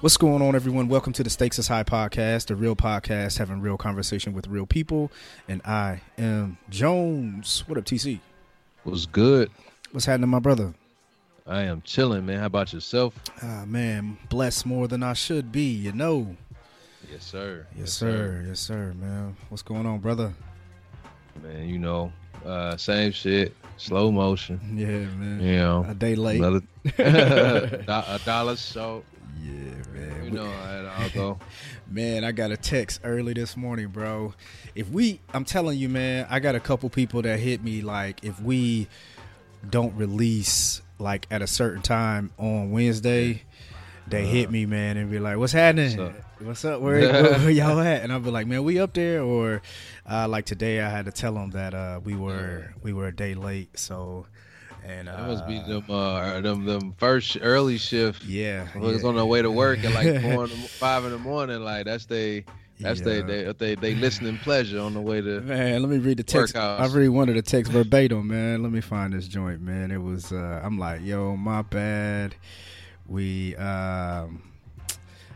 [0.00, 0.88] What's going on, everyone?
[0.88, 4.66] Welcome to the Stakes is High podcast, the real podcast having real conversation with real
[4.66, 5.10] people.
[5.48, 7.64] And I am Jones.
[7.66, 8.20] What up, TC?
[8.84, 9.50] Was good.
[9.92, 10.74] What's happening, my brother?
[11.46, 12.38] I am chilling, man.
[12.40, 13.14] How about yourself?
[13.42, 16.36] Ah, man, blessed more than I should be, you know.
[17.10, 17.66] Yes, sir.
[17.76, 18.44] Yes, sir.
[18.46, 19.36] Yes, sir, man.
[19.48, 20.34] What's going on, brother?
[21.42, 22.12] Man, you know,
[22.44, 24.60] uh, same shit, slow motion.
[24.74, 25.40] Yeah, man.
[25.40, 26.40] You know, A day late.
[26.40, 26.62] another
[26.98, 29.04] a dollar short.
[29.44, 30.24] Yeah, man.
[30.24, 31.38] You know how it all go.
[31.86, 34.34] Man, I got a text early this morning, bro.
[34.74, 38.24] If we, I'm telling you, man, I got a couple people that hit me like
[38.24, 38.88] if we
[39.68, 43.42] don't release like at a certain time on Wednesday,
[44.06, 45.96] they hit me, man, and be like, "What's happening?
[45.98, 46.80] What's What's up?
[46.80, 49.62] Where, where, where y'all at?" And I'll be like, "Man, we up there." Or
[50.08, 53.14] uh, like today, I had to tell them that uh, we were we were a
[53.14, 53.78] day late.
[53.78, 54.26] So,
[54.84, 58.24] and uh, That must be them, uh, them, them first early shift.
[58.24, 59.08] yeah, Was yeah.
[59.08, 61.60] on their way to work at like four in the, five in the morning.
[61.62, 62.44] Like that's they,
[62.80, 63.04] that's Yeah.
[63.04, 65.40] they, they, they, they listening pleasure on the way to.
[65.40, 66.54] Man, let me read the text.
[66.54, 66.80] Workouts.
[66.80, 68.62] I read one of the texts verbatim, man.
[68.62, 69.90] Let me find this joint, man.
[69.90, 72.34] It was uh I'm like, yo, my bad.
[73.06, 74.42] We um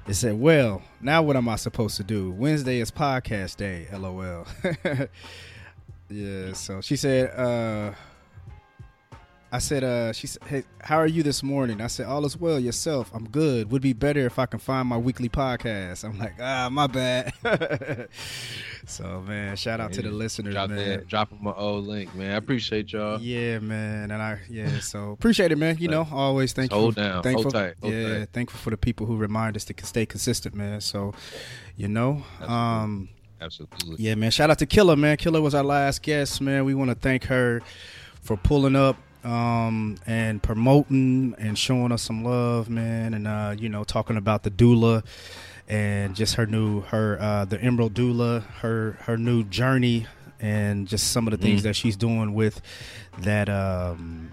[0.06, 2.30] it said, Well, now what am I supposed to do?
[2.30, 4.46] Wednesday is podcast day, LOL.
[6.10, 7.92] yeah, so she said, uh
[9.50, 11.80] I said, uh, she said, hey, how are you this morning?
[11.80, 13.10] I said, all is well, yourself.
[13.14, 13.70] I'm good.
[13.70, 16.04] Would be better if I can find my weekly podcast.
[16.04, 17.32] I'm like, ah, my bad.
[18.86, 20.86] so, man, shout out to the listeners, drop man.
[20.86, 22.32] that, drop them my old link, man.
[22.32, 23.18] I appreciate y'all.
[23.22, 25.78] Yeah, man, and I yeah, so appreciate it, man.
[25.78, 27.02] You know, always thank Hold you.
[27.04, 28.28] down, hold thankful, tight, hold yeah, tight.
[28.34, 30.82] thankful for the people who remind us to stay consistent, man.
[30.82, 31.14] So,
[31.74, 33.08] you know, um,
[33.40, 33.96] Absolutely.
[33.98, 34.30] yeah, man.
[34.30, 35.16] Shout out to Killer, man.
[35.16, 36.66] Killer was our last guest, man.
[36.66, 37.62] We want to thank her
[38.20, 43.68] for pulling up um and promoting and showing us some love, man, and uh, you
[43.68, 45.04] know, talking about the doula
[45.68, 50.06] and just her new her uh the Emerald doula, her her new journey
[50.40, 51.64] and just some of the things Mhm.
[51.64, 52.60] that she's doing with
[53.20, 54.30] that um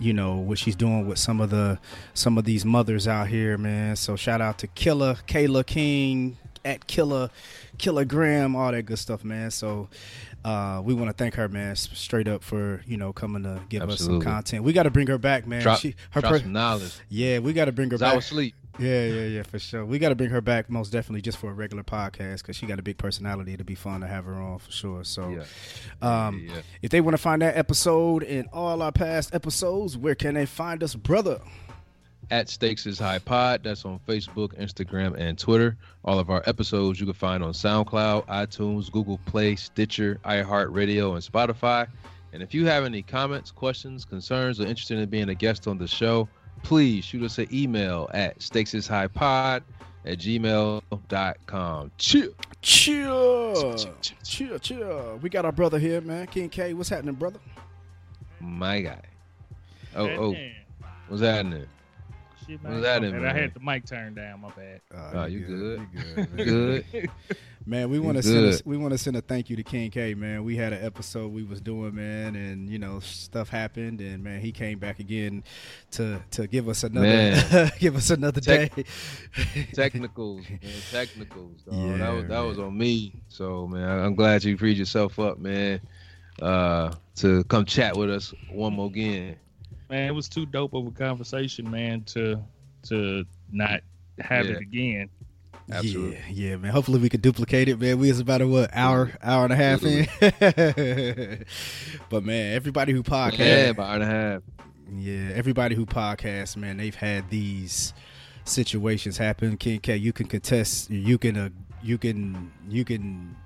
[0.00, 1.78] you know what she's doing with some of the
[2.14, 3.96] some of these mothers out here, man.
[3.96, 7.30] So shout out to Killer, Kayla King, at Killer,
[7.78, 9.50] Killer Graham, all that good stuff, man.
[9.50, 9.88] So
[10.44, 13.82] uh, we want to thank her, man, straight up for you know coming to give
[13.88, 14.64] us some content.
[14.64, 15.62] We got to bring her back, man.
[15.62, 16.94] Drop, she, her drop per- some knowledge.
[17.08, 18.16] yeah, we got to bring her 'Cause I back.
[18.16, 18.54] was asleep.
[18.80, 19.84] Yeah, yeah, yeah, for sure.
[19.84, 22.64] We got to bring her back most definitely just for a regular podcast because she
[22.64, 23.52] got a big personality.
[23.52, 25.02] It'd be fun to have her on for sure.
[25.02, 26.26] So, Yeah.
[26.26, 26.60] um, yeah.
[26.80, 30.46] if they want to find that episode and all our past episodes, where can they
[30.46, 31.40] find us, brother?
[32.30, 33.62] At Stakes is High Pod.
[33.64, 35.78] That's on Facebook, Instagram, and Twitter.
[36.04, 41.22] All of our episodes you can find on SoundCloud, iTunes, Google Play, Stitcher, iHeartRadio, and
[41.22, 41.88] Spotify.
[42.34, 45.78] And if you have any comments, questions, concerns, or interested in being a guest on
[45.78, 46.28] the show,
[46.62, 49.62] please shoot us an email at stakesishighpod
[50.04, 51.90] at gmail.com.
[51.96, 52.30] Chill.
[52.60, 53.74] Chill,
[54.22, 55.18] chill, chill.
[55.22, 56.26] We got our brother here, man.
[56.26, 57.38] King K, what's happening, brother?
[58.40, 59.00] My guy.
[59.96, 60.52] Oh, oh, Man,
[61.08, 61.66] what's happening?
[62.48, 62.80] Shit, What's man.
[62.82, 63.36] that My in, bad.
[63.36, 64.40] I had the mic turned down.
[64.40, 64.80] My bad.
[65.14, 65.80] Oh, you good.
[65.92, 66.46] You good, man.
[66.46, 67.10] Good.
[67.66, 69.90] Man, we want to send a, we want to send a thank you to King
[69.90, 70.42] K, man.
[70.42, 74.40] We had an episode we was doing, man, and you know stuff happened, and man,
[74.40, 75.44] he came back again
[75.90, 78.84] to to give us another give us another Tech- day.
[79.74, 81.60] technicals, man, technicals.
[81.62, 81.74] Dog.
[81.74, 83.20] Yeah, that was that was on me.
[83.28, 85.80] So man, I- I'm glad you freed yourself up, man,
[86.40, 89.36] uh, to come chat with us one more again.
[89.90, 92.42] Man, it was too dope of a conversation, man, to
[92.88, 93.80] to not
[94.20, 94.52] have Yeah.
[94.52, 95.08] it again.
[95.70, 96.16] Absolutely.
[96.30, 96.70] Yeah, yeah, man.
[96.72, 97.98] Hopefully we could duplicate it, man.
[97.98, 100.06] We was about a what hour, hour and a half in.
[102.08, 104.42] but man, everybody who Yeah, podcast, about hour and a half.
[104.94, 107.92] yeah, everybody who podcasts, man, they've had these
[108.44, 109.56] situations happen.
[109.58, 110.90] King K, you can contest.
[110.90, 111.48] You can, uh,
[111.82, 113.36] you can, you can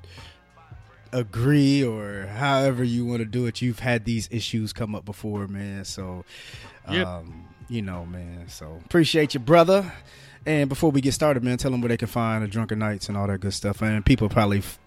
[1.12, 5.46] agree or however you want to do it, you've had these issues come up before,
[5.48, 5.84] man.
[5.84, 6.24] So,
[6.90, 7.06] Yep.
[7.06, 8.48] um, you know, man.
[8.48, 9.92] So appreciate you, brother.
[10.44, 13.08] And before we get started, man, tell them where they can find the Drunken Knights
[13.08, 13.80] and all that good stuff.
[13.82, 14.78] And people probably f-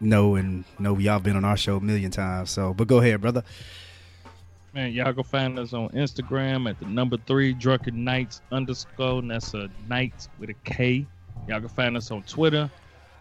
[0.00, 2.50] know and know y'all been on our show a million times.
[2.50, 3.42] So, but go ahead, brother.
[4.72, 9.30] Man, y'all can find us on Instagram at the number three drunken knights underscore, and
[9.32, 9.68] that's a
[10.38, 11.04] with a K.
[11.48, 12.70] Y'all can find us on Twitter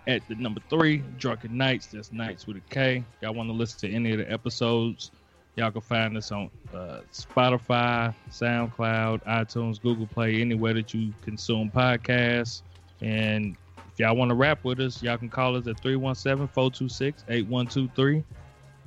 [0.10, 1.88] at the number three drunken knights.
[1.88, 3.04] That's nights with a K.
[3.22, 5.12] Y'all want to listen to any of the episodes?
[5.56, 11.70] Y'all can find us on uh, Spotify, SoundCloud, iTunes, Google Play, anywhere that you consume
[11.70, 12.64] podcasts.
[13.02, 13.56] And
[13.92, 18.24] if y'all want to rap with us, y'all can call us at 317 426 8123.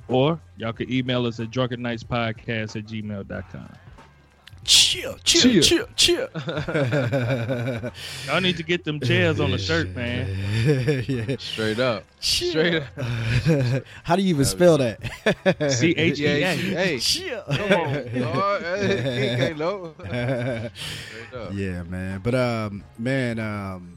[0.09, 3.69] Or y'all can email us at drunkennightspodcast at gmail.com.
[4.65, 6.27] Chill, chill, chill, chill.
[8.27, 10.27] Y'all need to get them chairs on the shirt, man.
[11.07, 11.35] yeah.
[11.37, 12.03] Straight up.
[12.21, 12.51] Chill.
[12.51, 13.83] Straight up.
[14.03, 14.99] How do you even spell that?
[15.71, 16.55] C H E Yeah, A.
[16.55, 17.43] hey, Chill.
[17.43, 18.61] come on, dog.
[18.61, 19.93] Hey, he can't know.
[19.97, 21.53] Straight up.
[21.53, 22.21] yeah, man.
[22.23, 23.92] But um, man, um, I- I-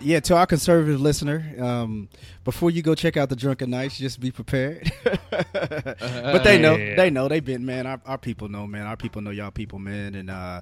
[0.00, 0.20] yeah.
[0.20, 2.08] To our conservative listener, um,
[2.44, 4.90] before you go check out the Drunken Knights, just be prepared.
[5.04, 7.86] but they know, they know, they've been, man.
[7.86, 8.86] Our, our people know, man.
[8.86, 10.14] Our people know y'all people, man.
[10.14, 10.60] And uh,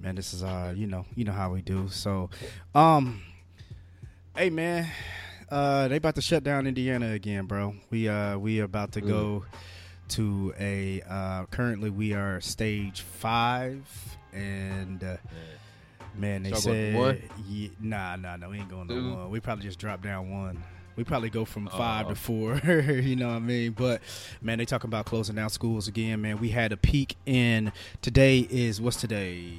[0.00, 1.88] man, this is uh, you know, you know how we do.
[1.88, 2.30] So,
[2.74, 3.22] um,
[4.36, 4.88] hey, man.
[5.48, 7.76] Uh, they about to shut down Indiana again, bro.
[7.90, 9.44] We uh, we are about to go
[10.08, 13.86] to a uh, currently we are stage five
[14.32, 15.16] and uh,
[16.18, 19.14] man they said yeah, nah nah no we ain't going to Two?
[19.14, 20.62] one we probably just drop down one
[20.96, 21.76] we probably go from Oh.
[21.76, 24.00] five to four you know what i mean but
[24.40, 27.72] man they talking about closing down schools again man we had a peak in
[28.02, 29.50] today is what's today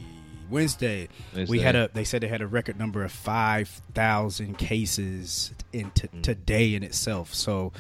[0.50, 1.10] wednesday
[1.50, 6.08] we had a they said they had a record number of 5000 cases in t-
[6.08, 6.24] Mm.
[6.24, 7.72] today in itself so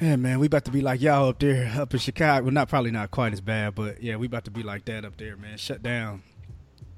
[0.00, 2.46] yeah, man, we about to be like y'all up there, up in Chicago.
[2.46, 5.04] Well, not probably not quite as bad, but yeah, we about to be like that
[5.04, 5.56] up there, man.
[5.58, 6.24] Shut down.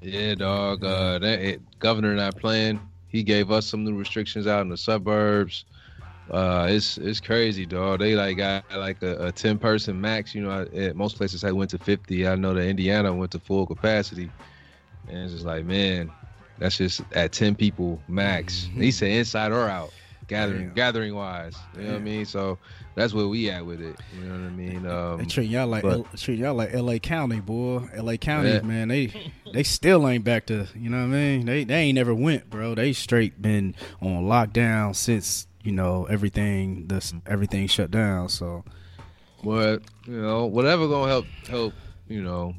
[0.04, 0.84] Yeah, dog.
[0.84, 2.78] Uh, that it, governor not playing.
[3.08, 5.64] He gave us some new restrictions out in the suburbs.
[6.30, 8.00] Uh, it's it's crazy, dog.
[8.00, 10.34] They like got like a, a ten person max.
[10.34, 12.28] You know, at most places I went to fifty.
[12.28, 14.30] I know that Indiana went to full capacity,
[15.08, 16.10] and it's just like, man,
[16.58, 18.68] that's just at ten people max.
[18.74, 19.94] He said inside or out,
[20.34, 20.74] gathering Damn.
[20.74, 21.56] gathering wise.
[21.76, 22.24] You know what I mean?
[22.26, 22.58] So
[22.94, 23.96] that's where we at with it.
[24.16, 24.86] You know what I mean?
[24.86, 26.98] Um, They treat y'all like but- L- treat y'all like L.A.
[26.98, 27.88] County, boy.
[27.94, 28.16] L.A.
[28.18, 28.60] County, Yeah.
[28.62, 28.88] man.
[28.88, 29.12] They
[29.52, 31.46] they still ain't back to you know what I mean.
[31.46, 32.74] They they ain't never went, bro.
[32.74, 38.28] They straight been on lockdown since you know everything this everything shut down.
[38.28, 38.64] So
[39.42, 41.74] But you know, whatever gonna help help
[42.08, 42.54] you know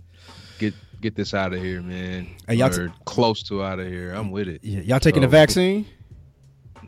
[0.60, 2.28] get get this out of here, man.
[2.48, 4.12] Hey, y'all or close to out of here.
[4.14, 4.64] I'm with it.
[4.64, 5.86] yeah, y'all taking the vaccine?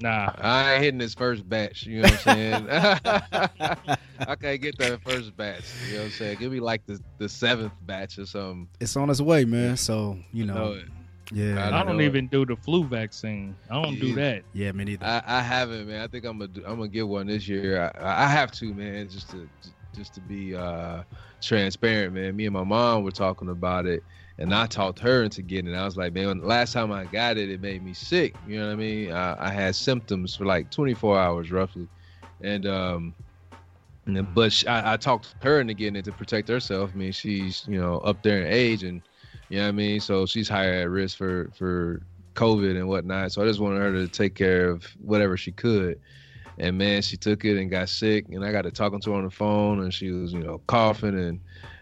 [0.01, 0.31] Nah.
[0.37, 1.85] I ain't hitting this first batch.
[1.85, 2.67] You know what I'm saying?
[4.19, 5.63] I can't get that first batch.
[5.87, 6.37] You know what I'm saying?
[6.39, 8.67] Give me like the the seventh batch or something.
[8.79, 9.77] It's on its way, man.
[9.77, 10.85] So you Know know, it.
[11.31, 12.05] yeah, I I don't it.
[12.05, 13.55] even do the flu vaccine.
[13.69, 14.43] I don't do that.
[14.53, 15.05] yeah, me neither.
[15.05, 16.01] I, I haven't, man.
[16.01, 17.91] I think I'm gonna do, I'm gonna get one this year.
[17.99, 19.47] I, I have to, man, just to
[19.95, 21.03] just to be uh,
[21.41, 22.35] transparent, man.
[22.35, 24.03] Me and my mom were talking about it,
[24.39, 25.77] and I talked her into getting it.
[25.77, 28.35] I was like, man, last time I got it, it made me sick.
[28.47, 29.11] You know what I mean?
[29.11, 31.87] I, I had symptoms for like 24 hours roughly,
[32.41, 33.15] and um,
[34.33, 36.91] but she, I, I talked her into getting it to protect herself.
[36.93, 39.01] I mean, she's you know up there in age, and
[39.49, 39.99] you know what I mean.
[39.99, 42.01] So she's higher at risk for for
[42.35, 43.31] COVID and whatnot.
[43.31, 45.99] So I just wanted her to take care of whatever she could.
[46.59, 48.25] And man, she took it and got sick.
[48.31, 50.61] And I got to talking to her on the phone, and she was, you know,
[50.67, 51.17] coughing.
[51.17, 51.39] And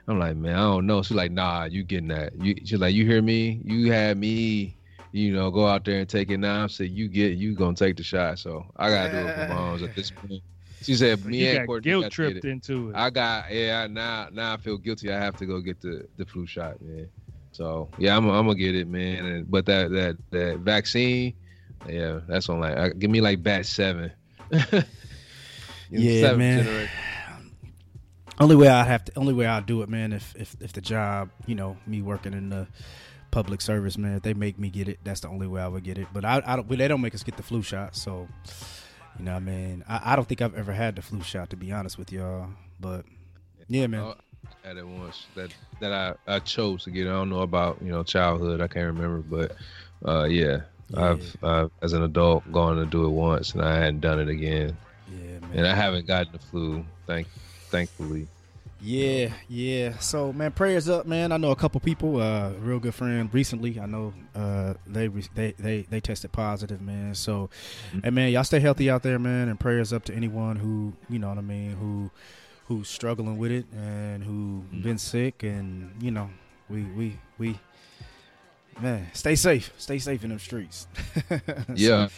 [0.07, 1.01] I'm like, man, I don't know.
[1.01, 2.33] She's like, nah, you getting that?
[2.39, 3.61] You, she's like, you hear me?
[3.63, 4.77] You had me,
[5.11, 6.61] you know, go out there and take it now.
[6.63, 8.37] I'm said, you get, you gonna take the shot.
[8.39, 10.43] So I gotta do it for moms at this point.
[10.83, 12.49] She said, me you and got Courtney guilt got to get tripped it.
[12.49, 12.95] into it.
[12.95, 13.87] I got yeah.
[13.87, 15.11] Now now I feel guilty.
[15.11, 17.09] I have to go get the the flu shot, man.
[17.51, 19.25] So yeah, I'm I'm gonna get it, man.
[19.25, 21.33] And but that that that vaccine,
[21.89, 24.11] yeah, that's on like I, give me like bat seven.
[25.91, 26.63] Yeah, Seventh man.
[26.63, 26.95] generation.
[28.39, 30.11] Only way I'd have to, only way I'd do it, man.
[30.13, 32.67] If if if the job, you know, me working in the
[33.31, 35.83] public service, man, if they make me get it, that's the only way I would
[35.83, 36.07] get it.
[36.13, 38.27] But I, I don't, they don't make us get the flu shot, so
[39.17, 41.49] you know, what I mean, I, I don't think I've ever had the flu shot
[41.51, 42.47] to be honest with y'all.
[42.79, 43.05] But
[43.69, 44.15] yeah, man, Oh,
[44.63, 47.07] I had it once that that I I chose to get.
[47.07, 48.59] I don't know about you know childhood.
[48.59, 49.55] I can't remember, but
[50.07, 51.11] uh yeah, Yeah.
[51.11, 54.27] I've I've as an adult gone to do it once, and I hadn't done it
[54.27, 54.75] again.
[55.09, 57.27] yeah, man, And I haven't gotten the flu, thank
[57.75, 58.27] thankfully.
[58.81, 59.97] Yeah, yeah.
[59.99, 61.31] So man, prayers up, man.
[61.31, 63.79] I know a couple people, uh, real good friend recently.
[63.79, 67.15] I know uh, they re- they they they tested positive, man.
[67.15, 67.49] So,
[67.93, 68.03] Mhm.
[68.03, 69.49] hey man, y'all stay healthy out there, man.
[69.49, 72.11] And prayers up to anyone who you know what I mean, who
[72.67, 74.83] who's struggling with it and who Mhm.
[74.83, 76.29] been sick, and you know,
[76.69, 77.59] we we we.
[78.81, 79.71] Man, stay safe.
[79.77, 80.87] Stay safe in them streets.
[81.75, 82.09] Yeah.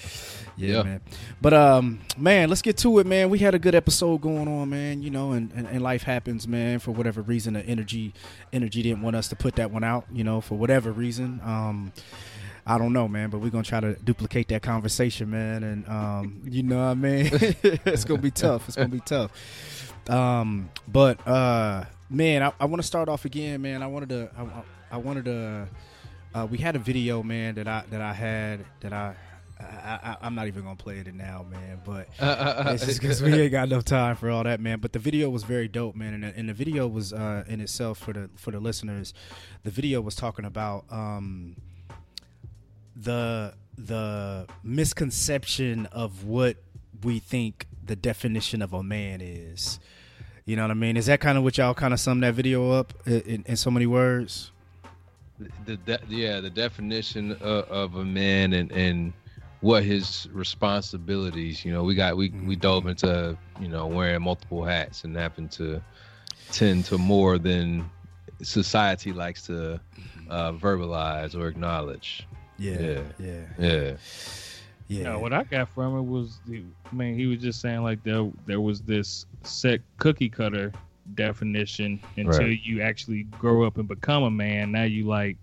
[0.55, 0.83] Yeah, Yeah.
[0.83, 1.01] man.
[1.39, 3.29] But um, man, let's get to it, man.
[3.29, 5.03] We had a good episode going on, man.
[5.03, 6.79] You know, and, and, and life happens, man.
[6.79, 8.13] For whatever reason, the energy
[8.51, 10.05] energy didn't want us to put that one out.
[10.11, 11.39] You know, for whatever reason.
[11.43, 11.93] Um,
[12.65, 13.29] I don't know, man.
[13.29, 15.63] But we're gonna try to duplicate that conversation, man.
[15.63, 18.67] And um, you know, what I mean, it's gonna be tough.
[18.67, 19.31] It's gonna be tough.
[20.09, 23.83] Um, but uh, man, I, I want to start off again, man.
[23.83, 25.67] I wanted to, I- I wanted to.
[26.37, 29.15] Uh, we had a video, man, that I that I had that I.
[29.59, 31.81] I, I I'm not even gonna play it now, man.
[31.83, 34.77] But it's just because we ain't got enough time for all that, man.
[34.79, 37.59] But the video was very dope, man, and the, and the video was uh, in
[37.59, 39.15] itself for the for the listeners.
[39.63, 41.55] The video was talking about um,
[42.95, 46.57] the the misconception of what
[47.01, 49.79] we think the definition of a man is.
[50.45, 50.97] You know what I mean?
[50.97, 53.55] Is that kind of what y'all kind of sum that video up in, in, in
[53.55, 54.51] so many words?
[55.65, 59.13] The de- yeah the definition of, of a man and and
[59.61, 64.63] what his responsibilities you know we got we we dove into you know wearing multiple
[64.63, 65.81] hats and having to
[66.51, 67.89] tend to more than
[68.41, 69.79] society likes to
[70.29, 72.27] uh verbalize or acknowledge.
[72.59, 73.01] Yeah, Yeah.
[73.19, 73.93] yeah, yeah.
[74.89, 75.03] Yeah.
[75.03, 78.03] No, what I got from it was, the, I mean, he was just saying like
[78.03, 80.71] there there was this set cookie cutter
[81.15, 82.59] definition until Right.
[82.63, 84.71] you actually grow up and become a man.
[84.71, 85.37] Now you like,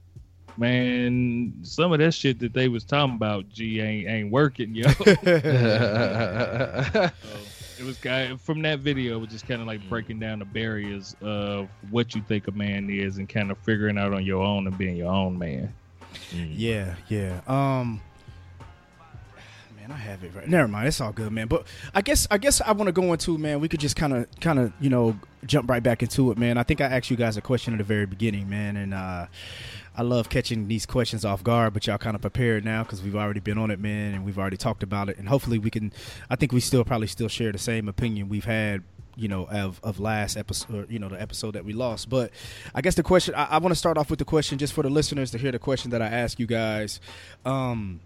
[0.56, 4.88] man, some of that shit that they was talking about, G ain't ain't working, yo.
[4.92, 5.04] So
[7.78, 10.44] it was kind from that video, it was just kind of like breaking down the
[10.44, 14.44] barriers of what you think a man is and kind of figuring out on your
[14.44, 15.74] own and being your own man.
[16.32, 17.40] Yeah, yeah.
[17.48, 18.00] Um
[19.86, 20.48] Man, I have it right.
[20.48, 20.88] Never mind.
[20.88, 21.46] It's all good, man.
[21.46, 23.60] But I guess I guess I want to go into man.
[23.60, 26.56] We could just kind of kind of you know jump right back into it, man.
[26.56, 29.26] I think I asked you guys a question at the very beginning, man, and uh,
[29.94, 31.74] I love catching these questions off guard.
[31.74, 34.38] But y'all kind of prepared now because we've already been on it, man, and we've
[34.38, 35.92] already talked about it, and hopefully we can.
[36.30, 38.84] I think we still probably still share the same opinion we've had.
[39.16, 42.08] You know, of, of last episode, you know, the episode that we lost.
[42.08, 42.32] But
[42.74, 44.82] I guess the question, I, I want to start off with the question just for
[44.82, 47.00] the listeners to hear the question that I asked you guys.
[47.44, 48.00] Um,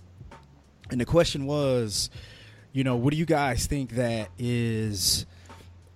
[0.90, 2.10] and the question was,
[2.72, 5.26] you know, what do you guys think that is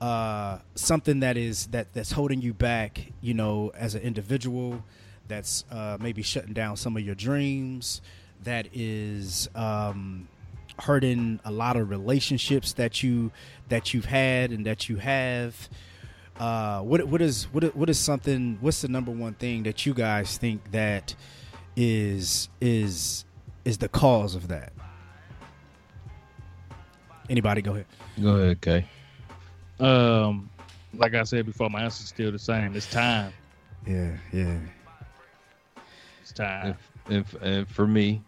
[0.00, 4.82] uh, something that is that that's holding you back, you know, as an individual,
[5.28, 8.02] that's uh, maybe shutting down some of your dreams,
[8.42, 10.28] that is um,
[10.80, 13.30] hurting a lot of relationships that you
[13.68, 15.68] that you've had and that you have.
[16.38, 18.58] Uh, what what is what what is something?
[18.60, 21.14] What's the number one thing that you guys think that
[21.76, 23.24] is is
[23.64, 24.72] is the cause of that?
[27.30, 27.86] Anybody go ahead.
[28.20, 28.86] go ahead Kay.
[29.80, 30.50] Um,
[30.94, 32.74] like I said before, my answer's still the same.
[32.76, 33.32] It's time.
[33.86, 34.58] Yeah, yeah.
[36.20, 36.76] It's time.
[37.08, 38.22] and, and, and for me,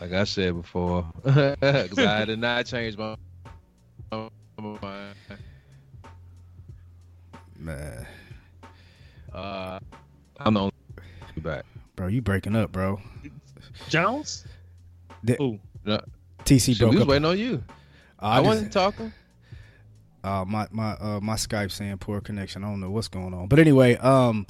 [0.00, 3.16] like I said before, because I did not change my,
[4.12, 5.14] my mind.
[7.58, 8.06] Man,
[9.32, 9.78] Uh,
[10.38, 10.72] I'm the only
[11.38, 11.64] back.
[11.96, 13.00] bro, you breaking up, bro.
[13.88, 14.44] Jones?
[15.22, 15.58] The- Ooh.
[16.44, 17.08] TC Shit, broke we was up.
[17.08, 17.62] waiting on you.
[18.24, 19.12] Oh, I, just- wasn't talking.
[20.24, 22.64] uh, my my uh, my Skype saying poor connection.
[22.64, 24.46] I don't know what's going on, but anyway, um,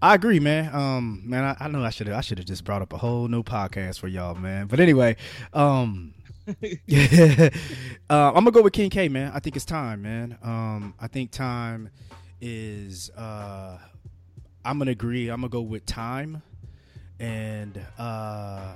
[0.00, 0.72] I agree, man.
[0.74, 3.26] Um, man, I, I know I should I should have just brought up a whole
[3.28, 4.66] new podcast for y'all, man.
[4.68, 5.16] But anyway,
[5.52, 6.14] um,
[6.86, 7.48] yeah,
[8.10, 9.32] uh, I'm gonna go with King K, man.
[9.34, 10.38] I think it's time, man.
[10.42, 11.90] Um, I think time
[12.40, 13.10] is.
[13.10, 13.78] Uh,
[14.64, 15.28] I'm gonna agree.
[15.28, 16.42] I'm gonna go with time,
[17.18, 18.74] and uh,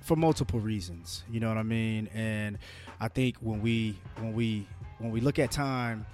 [0.00, 1.24] for multiple reasons.
[1.30, 2.08] You know what I mean?
[2.14, 2.58] And
[3.00, 4.66] I think when we when we
[4.98, 6.06] when we look at time,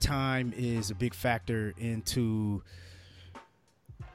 [0.00, 2.62] time is a big factor into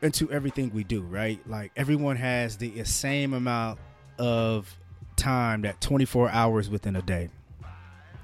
[0.01, 1.39] into everything we do, right?
[1.47, 3.79] Like everyone has the same amount
[4.19, 4.77] of
[5.15, 7.29] time that 24 hours within a day.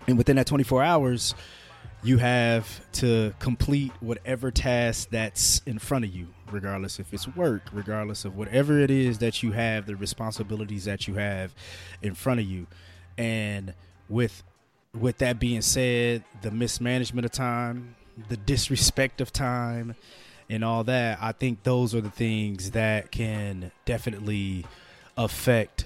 [0.07, 1.35] And within that 24 hours,
[2.03, 7.63] you have to complete whatever task that's in front of you, regardless if it's work,
[7.71, 11.53] regardless of whatever it is that you have, the responsibilities that you have
[12.01, 12.65] in front of you.
[13.17, 13.73] And
[14.09, 14.43] with
[14.99, 17.95] with that being said, the mismanagement of time,
[18.29, 19.95] the disrespect of time,
[20.49, 24.65] and all that, I think those are the things that can definitely
[25.17, 25.85] affect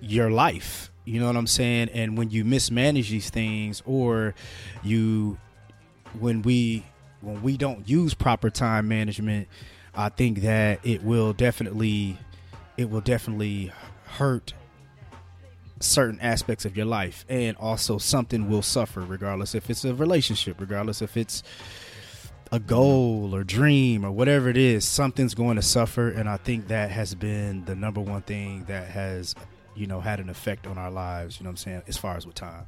[0.00, 0.90] your life.
[1.04, 1.90] You know what I'm saying?
[1.90, 4.34] And when you mismanage these things or
[4.82, 5.38] you
[6.18, 6.84] when we
[7.20, 9.48] when we don't use proper time management,
[9.94, 12.18] I think that it will definitely
[12.76, 13.72] it will definitely
[14.04, 14.52] hurt
[15.80, 20.60] certain aspects of your life and also something will suffer regardless if it's a relationship
[20.60, 21.42] regardless if it's
[22.52, 26.68] a goal or dream or whatever it is something's going to suffer and i think
[26.68, 29.34] that has been the number one thing that has
[29.74, 32.16] you know had an effect on our lives you know what i'm saying as far
[32.16, 32.66] as with time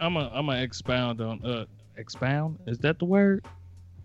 [0.00, 1.64] I'm a I'm gonna expound on uh
[1.96, 2.58] expound.
[2.66, 3.44] Is that the word?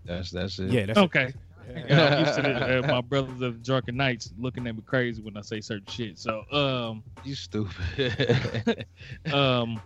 [0.04, 0.70] That's that's it.
[0.70, 1.26] yeah that's Okay.
[1.28, 1.32] You
[1.88, 5.22] know, I'm used to the, uh, my brothers of drunken knights looking at me crazy
[5.22, 6.18] when I say certain shit.
[6.18, 8.86] So um You stupid.
[9.32, 9.82] um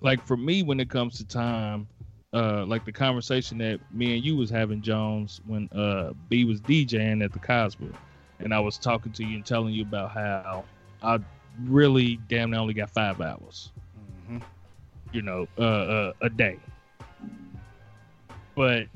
[0.00, 1.88] like for me when it comes to time
[2.32, 6.60] uh like the conversation that me and you was having jones when uh b was
[6.60, 7.88] djing at the cosmo
[8.40, 10.66] and i was talking to you and telling you about how
[11.02, 11.18] i
[11.64, 13.72] really damn near only got five hours
[14.28, 14.42] Mhm.
[15.12, 16.60] you know uh, uh a day
[18.54, 18.86] but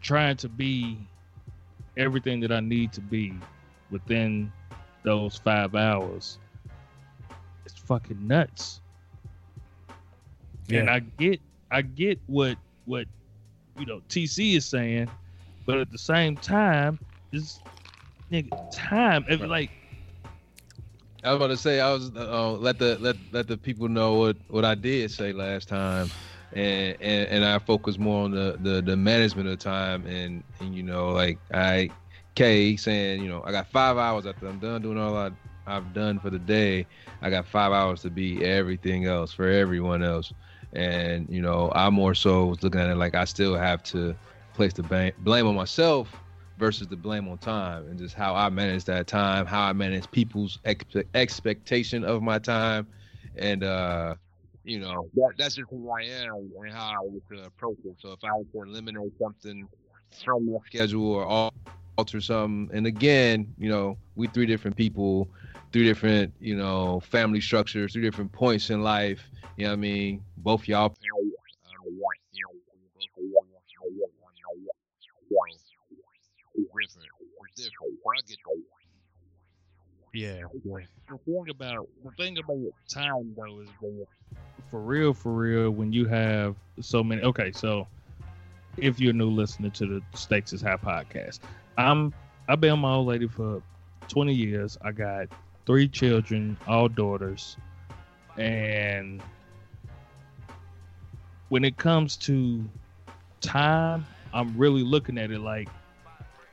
[0.00, 0.98] trying to be
[1.96, 3.34] everything that i need to be
[3.90, 4.50] within
[5.04, 6.38] those five hours
[7.64, 8.80] it's fucking nuts.
[10.70, 11.40] And I get
[11.70, 13.06] I get what what
[13.78, 15.10] you know TC is saying,
[15.66, 16.98] but at the same time,
[17.32, 17.60] it's
[18.30, 19.24] nigga time.
[19.28, 19.70] It's like
[21.24, 24.14] I was about to say I was uh, let the let let the people know
[24.14, 26.08] what what I did say last time,
[26.52, 30.74] and and, and I focus more on the, the the management of time and and
[30.74, 31.92] you know like I
[32.34, 35.30] K saying you know I got five hours after I'm done doing all I
[35.66, 36.86] I've done for the day.
[37.22, 40.32] I got five hours to be everything else for everyone else,
[40.72, 44.16] and you know I more so was looking at it like I still have to
[44.54, 46.12] place the ba- blame on myself
[46.58, 50.10] versus the blame on time and just how I manage that time, how I manage
[50.10, 52.88] people's ex- expectation of my time,
[53.36, 54.16] and uh,
[54.64, 57.96] you know that, that's just who I am and how I was to approach it.
[58.00, 59.68] So if I was to eliminate something
[60.24, 61.50] from my schedule or
[61.96, 65.28] alter something, and again, you know, we three different people,
[65.72, 69.20] three different you know family structures, three different points in life.
[69.56, 70.22] You know what I mean?
[70.38, 70.94] Both y'all.
[80.12, 80.42] Yeah
[81.08, 84.06] the thing about the thing about time though is that
[84.70, 87.22] for real, for real, when you have so many.
[87.22, 87.88] Okay, so
[88.76, 91.40] if you're new listener to the Stakes is High podcast,
[91.76, 92.14] I'm
[92.48, 93.62] I've been my old lady for
[94.08, 94.78] 20 years.
[94.82, 95.28] I got
[95.66, 97.56] three children, all daughters,
[98.36, 99.20] and
[101.48, 102.64] when it comes to
[103.40, 105.68] time, I'm really looking at it like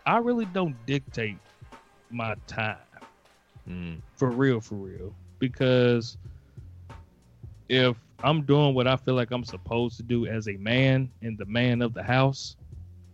[0.06, 1.38] I really don't dictate
[2.10, 2.78] my time
[3.70, 5.14] Mm, for real, for real.
[5.40, 6.18] Because
[7.70, 11.38] if I'm doing what I feel like I'm supposed to do as a man and
[11.38, 12.56] the man of the house,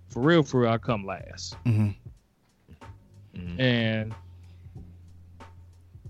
[0.10, 1.56] for real, for real, I come last.
[1.66, 1.90] hmm
[3.36, 4.14] mm, And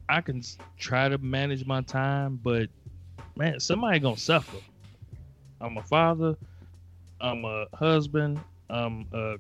[0.09, 0.41] I can
[0.77, 2.69] try to manage my time, but
[3.35, 4.57] man, somebody gonna suffer.
[5.61, 6.35] I'm a father,
[7.21, 9.37] I'm a husband, I'm a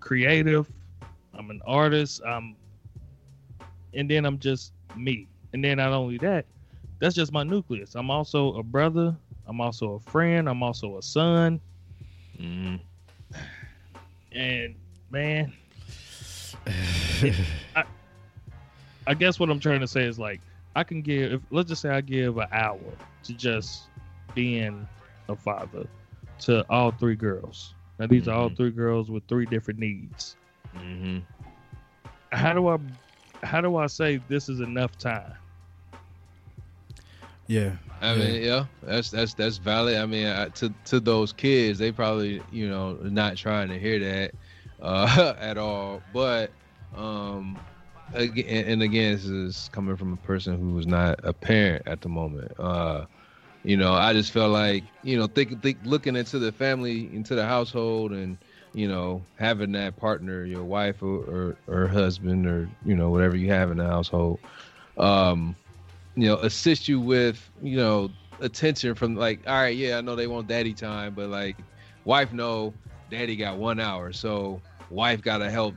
[0.00, 0.68] creative,
[1.34, 2.56] I'm an artist, I'm
[3.94, 5.26] and then I'm just me.
[5.52, 6.46] And then not only that,
[7.00, 7.94] that's just my nucleus.
[7.94, 9.14] I'm also a brother,
[9.46, 11.60] I'm also a friend, I'm also a son,
[12.40, 12.80] mm.
[14.32, 14.74] and
[15.10, 15.52] man,
[17.76, 17.84] I,
[19.06, 20.40] I guess what I'm trying to say is like
[20.76, 21.32] I can give.
[21.32, 22.78] If, let's just say I give an hour
[23.24, 23.88] to just
[24.34, 24.86] being
[25.28, 25.86] a father
[26.40, 27.74] to all three girls.
[27.98, 28.56] Now these are all Mhm.
[28.56, 30.36] three girls with three different needs.
[30.72, 31.18] hmm
[32.32, 32.78] How do I,
[33.42, 35.34] how do I say this is enough time?
[37.46, 39.96] yeah I mean, yeah, that's that's that's valid.
[39.96, 43.98] I mean, uh, to to those kids, they probably you know not trying to hear
[43.98, 44.34] that
[44.80, 46.02] uh, at all.
[46.12, 46.54] But
[46.94, 47.60] um,
[48.14, 52.00] again, and again, this is coming from a person who is not a parent at
[52.00, 52.52] the moment.
[52.58, 53.04] Uh,
[53.62, 57.34] you know, I just felt like you know, think, think looking into the family, into
[57.34, 58.38] the household, and
[58.72, 63.36] you know, having that partner, your wife or or, or husband, or you know, whatever
[63.36, 64.38] you have in the household.
[64.96, 65.56] Um,
[66.16, 70.16] you know assist you with you know attention from like all right yeah i know
[70.16, 71.56] they want daddy time but like
[72.04, 72.72] wife no,
[73.10, 75.74] daddy got one hour so wife gotta help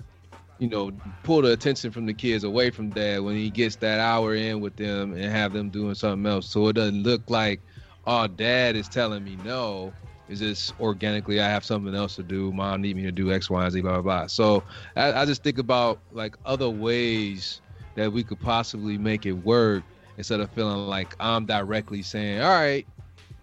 [0.60, 0.91] you know
[1.23, 4.62] pull the attention from the kids away from dad when he gets that hour in
[4.62, 7.62] with them and have them doing something else so it doesn't look like
[8.08, 9.93] oh dad is telling me no
[10.29, 13.49] it's just organically i have something else to do mom need me to do x
[13.49, 14.63] y and z blah blah blah so
[14.95, 17.62] i, I just think about like other ways
[17.95, 19.83] that we could possibly make it work
[20.17, 22.88] instead of feeling like I'm directly saying, "All right,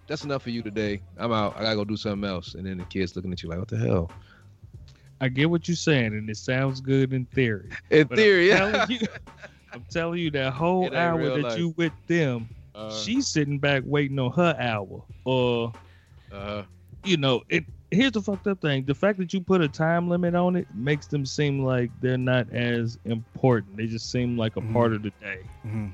[0.07, 1.01] that's enough for you today.
[1.17, 1.55] I'm out.
[1.57, 2.55] I gotta go do something else.
[2.55, 4.11] And then the kids looking at you like, what the hell?
[5.21, 7.69] I get what you're saying, and it sounds good in theory.
[7.91, 8.71] In theory, I'm yeah.
[8.71, 9.07] telling you,
[9.73, 11.57] I'm telling you that whole hour that life.
[11.59, 15.05] you with them, Uh, she's sitting back waiting on her hour.
[15.23, 15.71] Or
[16.31, 16.63] uh,
[17.03, 17.65] you know, it.
[17.91, 20.67] Here's the fucked up thing: the fact that you put a time limit on it
[20.73, 23.75] makes them seem like they're not as important.
[23.77, 24.71] They just seem like a Mhm.
[24.73, 25.39] part of the day.
[25.65, 25.91] Mhm.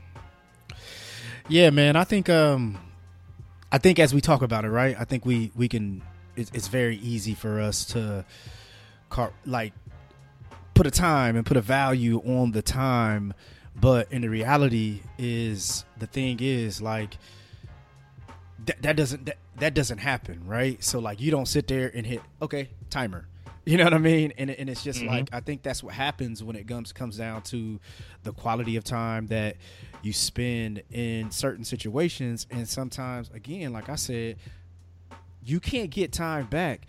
[1.49, 1.95] Yeah, man.
[1.95, 2.77] I think um,
[3.71, 4.95] I think as we talk about it, right?
[4.99, 6.01] I think we we can.
[6.35, 8.23] It's, it's very easy for us to,
[9.09, 9.73] car, like,
[10.75, 13.33] put a time and put a value on the time,
[13.75, 17.17] but in the reality is the thing is like
[18.65, 20.83] that, that doesn't that, that doesn't happen, right?
[20.83, 23.27] So like you don't sit there and hit okay timer.
[23.67, 24.31] You know what I mean?
[24.37, 25.07] And and it's just Mhm.
[25.07, 27.81] like I think that's what happens when it comes comes down to
[28.23, 29.57] the quality of time that
[30.01, 34.37] you spend in certain situations and sometimes again like I said
[35.43, 36.87] you can't get time back.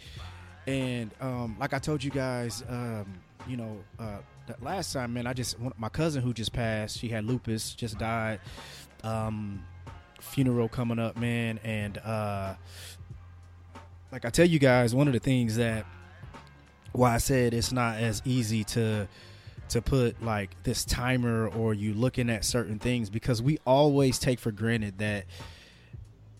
[0.68, 3.06] And um, like I told you guys, um,
[3.48, 4.18] you know, uh,
[4.60, 8.38] last time, man, I just my cousin who just passed, she had lupus, just died.
[9.02, 9.64] Um,
[10.20, 12.54] funeral coming up, man, and uh,
[14.12, 15.86] like I tell you guys, one of the things that
[16.92, 19.08] why I said it's not as easy to
[19.68, 24.38] to put like this timer or you looking at certain things because we always take
[24.38, 25.26] for granted that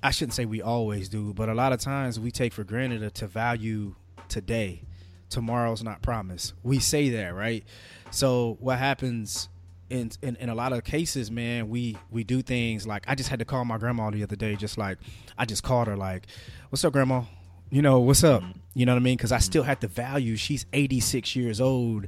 [0.02, 3.14] I shouldn't say we always do, but a lot of times we take for granted
[3.16, 3.96] to value
[4.28, 4.82] today.
[5.28, 6.54] Tomorrow's not promised.
[6.62, 7.64] We say that, right?
[8.10, 9.48] So what happens
[9.90, 13.28] in, in in a lot of cases, man, we we do things like I just
[13.28, 14.98] had to call my grandma the other day, just like
[15.36, 16.26] I just called her like,
[16.70, 17.22] "What's up, grandma?
[17.70, 18.42] You know what's up?
[18.42, 18.58] Mm-hmm.
[18.74, 19.16] You know what I mean?
[19.16, 19.68] Because I still mm-hmm.
[19.68, 20.36] have to value.
[20.36, 22.06] She's 86 years old,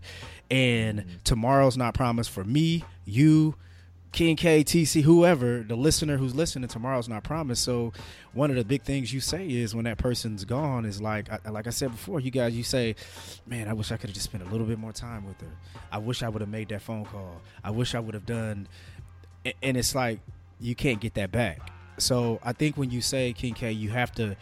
[0.50, 1.10] and mm-hmm.
[1.24, 3.56] tomorrow's not promised for me, you,
[4.12, 7.62] King K, TC, whoever, the listener who's listening, tomorrow's not promised.
[7.62, 7.92] So
[8.32, 11.50] one of the big things you say is when that person's gone is like, I,
[11.50, 12.96] like I said before, you guys, you say,
[13.46, 15.56] man, I wish I could have just spent a little bit more time with her.
[15.92, 17.40] I wish I would have made that phone call.
[17.62, 18.66] I wish I would have done,
[19.62, 20.18] and it's like
[20.58, 21.70] you can't get that back.
[21.98, 24.36] So I think when you say King K, you have to,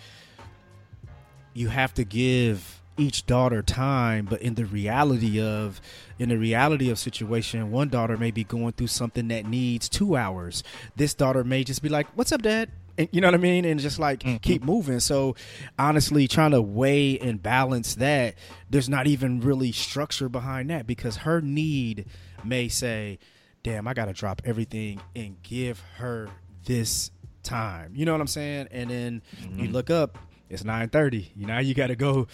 [1.53, 5.81] you have to give each daughter time but in the reality of
[6.19, 10.17] in the reality of situation one daughter may be going through something that needs two
[10.17, 10.63] hours.
[10.97, 12.71] This daughter may just be like what's up dad?
[12.99, 13.65] And, you know what i mean?
[13.65, 14.43] And just like Mhm.
[14.43, 14.99] keep moving.
[15.01, 15.37] So
[15.79, 18.35] honestly trying to weigh and balance that
[18.69, 22.07] there's not even really structure behind that because her need
[22.45, 23.19] may say
[23.63, 26.29] damn i gotta drop everything and give her
[26.65, 27.11] this
[27.45, 27.93] time.
[27.95, 28.67] You know what i'm saying?
[28.73, 29.23] And then
[29.57, 30.19] you look up
[30.51, 32.27] it's 9.30 you know you gotta go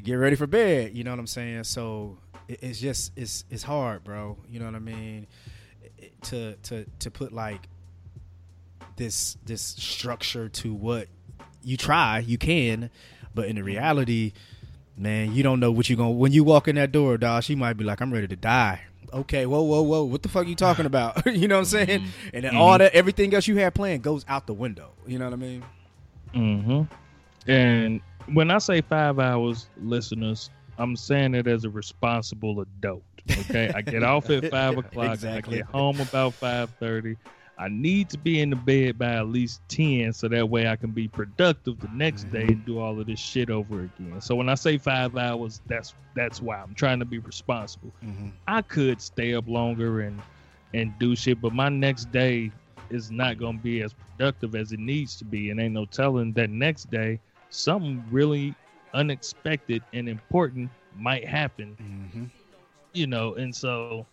[0.00, 1.64] get ready for bed you know what i'm saying?
[1.64, 5.26] So it, it's just it's it's hard bro you know what i mean?
[5.98, 7.68] It- to to to put like
[8.96, 11.08] this this structure to what
[11.62, 12.90] you try you can
[13.34, 14.32] but in the reality
[14.96, 17.54] man you don't know what you're gonna when you walk in that door dog she
[17.54, 18.80] might be like i'm ready to die.
[19.12, 21.24] Okay whoa whoa whoa what the fuck are you talking about?
[21.34, 22.04] You know what i'm saying?
[22.34, 25.24] And then all that everything else you had planned goes out the window you know
[25.24, 25.64] what i mean?
[26.34, 27.50] Mm-hmm.
[27.50, 28.00] And
[28.32, 33.02] when I say five hours, listeners, I'm saying it as a responsible adult.
[33.30, 35.14] Okay, I get off at five o'clock.
[35.14, 35.56] Exactly.
[35.56, 37.16] I get home about five thirty.
[37.58, 40.76] I need to be in the bed by at least ten, so that way I
[40.76, 44.20] can be productive the next day and do all of this shit over again.
[44.22, 47.92] So when I say five hours, that's that's why I'm trying to be responsible.
[48.02, 48.28] mm-hmm.
[48.48, 50.20] I could stay up longer and
[50.72, 52.50] and do shit, but my next day
[52.88, 56.32] is not gonna be as productive as it needs to be, and ain't no telling
[56.32, 58.56] that next day something really
[58.94, 62.24] unexpected and important might happen, Mm-hmm.
[62.94, 63.34] you know.
[63.36, 64.06] And so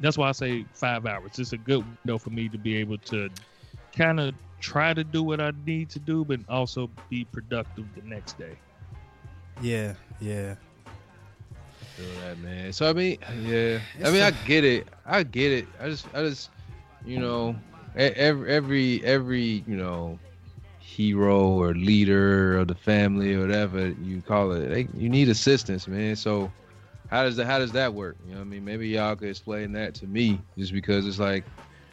[0.00, 1.38] that's why I say five hours.
[1.38, 3.30] It's a good window for me to be able to
[3.92, 8.02] kind of try to do what I need to do, but also be productive the
[8.02, 8.58] next day.
[9.60, 10.56] yeah yeah
[11.96, 12.72] that, man.
[12.72, 13.80] So I mean, yeah.
[14.04, 14.88] I mean, I get it.
[15.04, 15.68] I get it.
[15.80, 16.50] I just, I just,
[17.04, 17.56] you know,
[17.94, 20.18] every, every, every, you know,
[20.94, 25.88] hero or leader of the family or whatever you call it, they, you need assistance,
[25.88, 26.16] man.
[26.16, 26.50] So
[27.10, 28.16] how does that, how does that work?
[28.26, 31.44] You know, I mean, maybe y'all could explain that to me, just because it's like,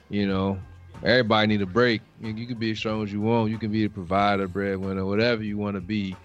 [0.09, 0.59] you know,
[1.03, 2.01] everybody need a break.
[2.21, 3.51] You, you can be as strong as you want.
[3.51, 6.15] You can be a provider, breadwinner, whatever you want to be,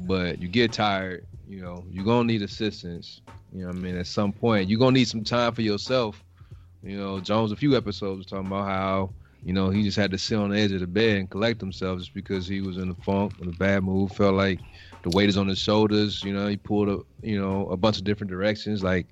[0.00, 1.24] but you get tired.
[1.48, 3.20] You know, you're gonna need assistance.
[3.52, 6.22] You know, I mean, at some point, you're gonna need some time for yourself.
[6.82, 9.10] You know, Jones a few episodes talking about how
[9.44, 11.60] you know he just had to sit on the edge of the bed and collect
[11.60, 14.60] himself just because he was in a funk, in a bad mood, felt like
[15.02, 16.22] the weight is on his shoulders.
[16.22, 18.82] You know, he pulled a you know a bunch of different directions.
[18.82, 19.06] Like,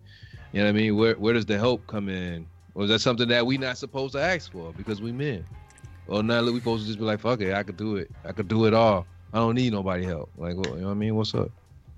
[0.52, 0.96] you know what I mean?
[0.96, 2.46] Where where does the help come in?
[2.74, 5.46] Or is that something that we not supposed to ask for because we men?
[6.08, 8.10] Or now we supposed to just be like, fuck it, I could do it.
[8.24, 9.06] I could do it all.
[9.32, 10.30] I don't need nobody help.
[10.36, 11.16] Like, what, you know what I mean?
[11.16, 11.50] What's up?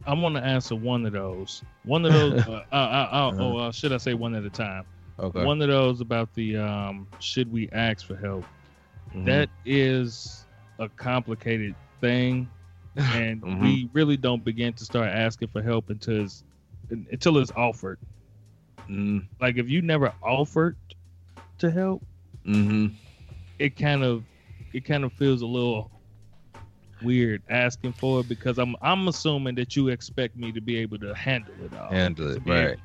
[0.06, 1.62] I want to answer one of those.
[1.84, 2.40] One of those.
[2.46, 4.84] uh, uh, uh, uh, oh, uh, should I say one at a time?
[5.20, 5.44] Okay.
[5.44, 8.44] One of those about the um, should we ask for help?
[9.14, 9.24] Mhm.
[9.24, 10.46] That is
[10.78, 12.48] a complicated thing,
[12.96, 13.60] and Mhm.
[13.60, 16.44] we really don't begin to start asking for help until it's
[16.90, 17.98] until it's offered.
[18.88, 19.26] Mhm.
[19.40, 20.76] Like if you never offered
[21.58, 22.02] to help,
[22.46, 22.94] Mhm.
[23.58, 24.24] it kind of
[24.72, 25.90] it kind of feels a little
[27.00, 30.98] weird asking for it because I'm I'm assuming that you expect me to be able
[30.98, 32.78] to handle it all, Handle it, right.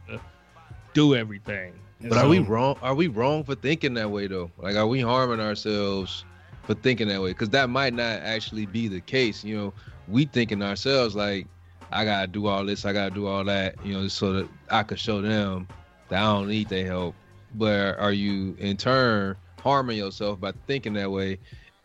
[0.93, 1.73] do everything.
[2.09, 2.77] But are we wrong?
[2.81, 4.51] Are we wrong for thinking that way though?
[4.57, 6.25] Like, are we harming ourselves
[6.63, 7.29] for thinking that way?
[7.29, 9.43] Because that might not actually be the case.
[9.43, 9.73] You know,
[10.07, 11.47] we thinking ourselves like,
[11.91, 13.75] I gotta do all this, I gotta do all that.
[13.85, 15.67] You know, so that I could show them
[16.09, 17.15] that I don't need their help.
[17.55, 21.39] But are you in turn harming yourself by thinking that way,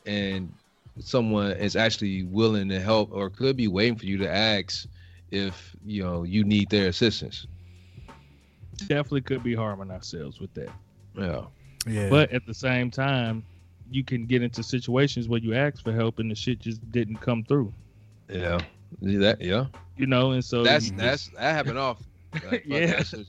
[0.04, 0.52] and
[0.98, 4.87] someone is actually willing to help or could be waiting for you to ask
[5.31, 7.46] if you know you need their assistance?
[8.87, 10.71] Definitely could be harming ourselves with that.
[11.17, 11.43] Yeah.
[11.87, 12.09] Yeah.
[12.09, 13.45] But at the same time,
[13.91, 17.17] you can get into situations where you ask for help and the shit just didn't
[17.17, 17.73] come through.
[18.29, 18.61] Yeah.
[19.01, 19.67] Yeah, That yeah.
[19.97, 22.03] You know, and so That's you that's that happened off.
[22.51, 22.87] Like, Yeah.
[22.87, 23.27] that shit.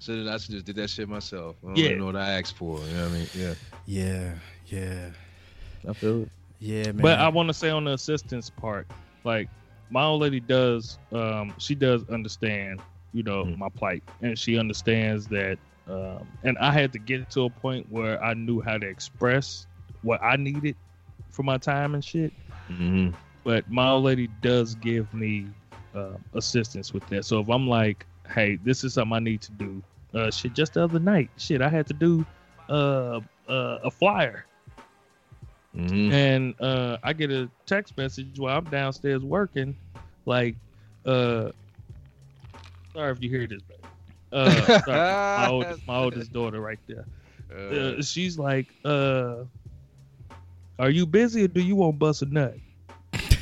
[0.00, 1.56] So I should just did that shit myself.
[1.62, 1.94] I don't Yeah.
[1.96, 2.78] know what I asked for.
[2.80, 3.26] You know what I mean?
[3.34, 3.54] Yeah.
[3.86, 4.34] yeah.
[4.66, 5.10] Yeah.
[5.88, 6.28] I feel it.
[6.58, 6.96] Yeah, man.
[6.98, 8.86] But I want to say on the assistance part,
[9.24, 9.48] like
[9.90, 12.80] my old lady does, um, she does understand,
[13.12, 13.58] you know, Mhm.
[13.58, 15.58] my plight, and she understands that.
[15.88, 19.66] Um, and I had to get to a point where I knew how to express
[20.02, 20.76] what I needed
[21.30, 22.32] for my time and shit.
[22.70, 23.10] Mm-hmm.
[23.42, 25.48] But my old lady does give me
[25.94, 27.24] uh, assistance with that.
[27.24, 29.82] So if I'm like, hey, this is something I need to do,
[30.14, 32.24] uh, shit, just the other night, shit, I had to do
[32.68, 34.44] uh, uh, a flyer
[35.76, 36.12] Mm-hmm.
[36.12, 39.76] and uh, I get a text message while I'm downstairs working,
[40.26, 40.56] like,
[41.06, 41.50] uh,
[42.92, 43.80] sorry if you hear this, baby.
[44.32, 47.04] Uh, sorry, my oldest, my oldest daughter right there.
[47.52, 49.44] Uh, she's like, uh,
[50.78, 52.56] "Are you busy or do you want bust a nut?"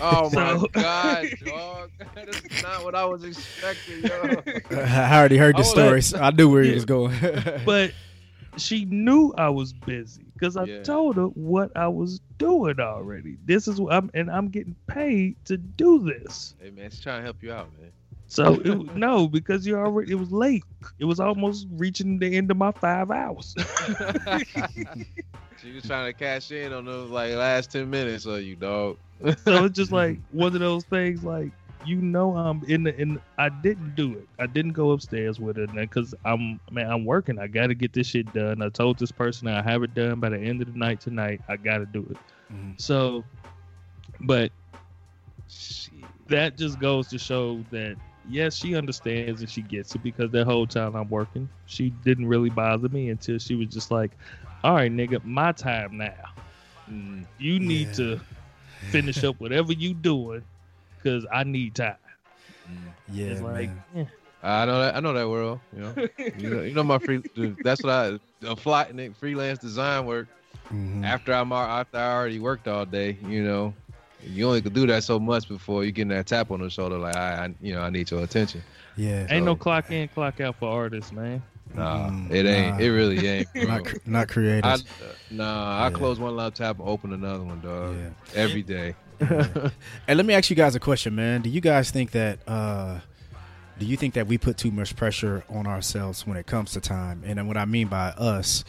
[0.01, 1.91] oh my so- god, dog!
[2.15, 4.43] That's not what I was expecting, yo.
[4.79, 7.15] I already heard the I was like- I knew where he was going.
[7.67, 7.93] But
[8.57, 10.83] she knew I was busy because I Yeah.
[10.83, 13.37] told her what I was doing already.
[13.45, 16.55] This is what I'm, and I'm getting paid to do this.
[16.61, 17.91] Hey man, she's trying to help you out, man.
[18.29, 20.65] So it, no, because you already it was late.
[20.99, 23.55] It was almost reaching the end of my five hours.
[25.61, 28.99] she was trying to cash in on those like last ten minutes of you, dog.
[29.45, 31.25] so it's just like one of those things.
[31.25, 31.53] Like
[31.87, 33.19] you know, I'm in the in.
[33.39, 34.29] I didn't do it.
[34.39, 36.91] I didn't go upstairs with it because I'm man.
[36.91, 37.39] I'm working.
[37.39, 38.61] I got to get this shit done.
[38.61, 41.41] I told this person I have it done by the end of the night tonight.
[41.49, 42.19] I got to do it.
[42.53, 42.81] Mhm.
[42.81, 43.25] So,
[44.21, 44.53] but
[45.49, 46.05] Shit.
[46.29, 47.97] that just goes to show that
[48.29, 52.27] yes, she understands and she gets it because that whole time I'm working, she didn't
[52.27, 54.17] really bother me until she was just like,
[54.63, 56.15] "All right, nigga, my time now.
[56.89, 57.27] Mm.
[57.39, 57.95] You need Yeah.
[57.95, 58.21] to
[58.81, 60.45] finish up whatever you doing,
[61.03, 61.97] cause I need time."
[63.07, 64.09] yeah, it's like, man.
[64.43, 64.97] I know that.
[64.97, 65.61] I know that world.
[65.73, 65.95] You know,
[66.35, 67.23] you know, you know my free.
[67.63, 70.29] That's what I a fly freelance design work.
[70.71, 71.13] Mhm.
[71.13, 73.75] After I'm after I already worked all day, you know,
[74.23, 76.99] you only could do that so much before you getting that tap on the shoulder.
[76.99, 78.63] Like I, I you know, I need your attention.
[78.97, 79.27] yeah.
[79.31, 81.43] ain't no clock in, clock out for artists, man.
[81.75, 82.79] Nah, Mm, it ain't.
[82.79, 82.83] nah.
[82.83, 83.49] It really ain't.
[83.55, 84.65] not cr- not creative.
[84.65, 84.79] I, uh,
[85.31, 85.91] nah, I Yeah.
[85.91, 87.97] close one laptop and open another one, dog.
[87.97, 88.09] yeah.
[88.35, 88.95] Every day.
[90.07, 91.43] And let me ask you guys a question, man.
[91.43, 93.01] Do you guys think that uh
[93.79, 96.81] do you think that we put too much pressure on ourselves when it comes to
[96.81, 97.23] time?
[97.25, 98.65] And what I mean by us,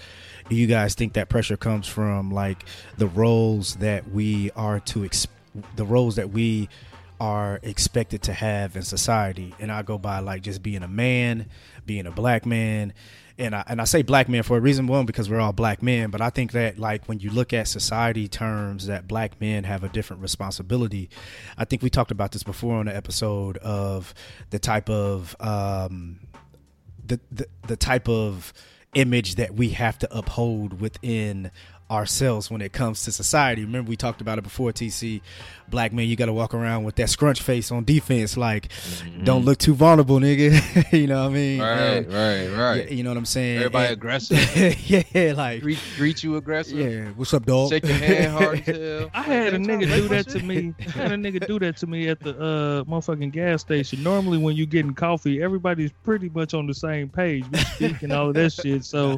[0.50, 2.64] do you guys think that pressure comes from like
[2.98, 5.28] the roles that we are to ex-
[5.76, 6.70] the roles that we
[7.20, 9.54] are expected to have in society?
[9.60, 11.48] And I go by like just being a man,
[11.86, 12.94] being a black man,
[13.40, 15.82] and I, and I say black man for a reason one because we're all black
[15.82, 16.12] men.
[16.12, 19.84] But i think that like when you look at society terms that black men have
[19.84, 21.10] a different responsibility.
[21.58, 24.14] I think we talked about this before on the episode of
[24.50, 26.20] the type of um
[27.04, 28.54] the the, the type of
[28.94, 31.52] image that we have to uphold within
[31.90, 33.64] ourselves when it comes to society.
[33.66, 35.22] Remember we talked about it before TC
[35.70, 38.70] black man you got to walk around with that scrunch face on defense like
[39.24, 40.92] don't look too vulnerable nigga.
[41.00, 41.60] you know what I mean?
[41.62, 42.76] Right, And- right, right.
[42.90, 43.58] yeah, you know what I'm saying?
[43.58, 44.90] Everybody And- aggressive.
[45.16, 46.78] yeah, like greet, greet you aggressive.
[46.78, 47.10] yeah.
[47.16, 47.70] What's up, dog?
[47.72, 49.08] Shake your hand hard as.
[49.14, 50.74] I had a nigga do that to me.
[50.80, 54.04] I had a nigga do that to me at the uh motherfucking gas station.
[54.04, 57.46] Normally, when you're getting coffee, everybody's pretty much on the same page.
[57.52, 58.86] We speak and all of that shit.
[58.86, 59.18] So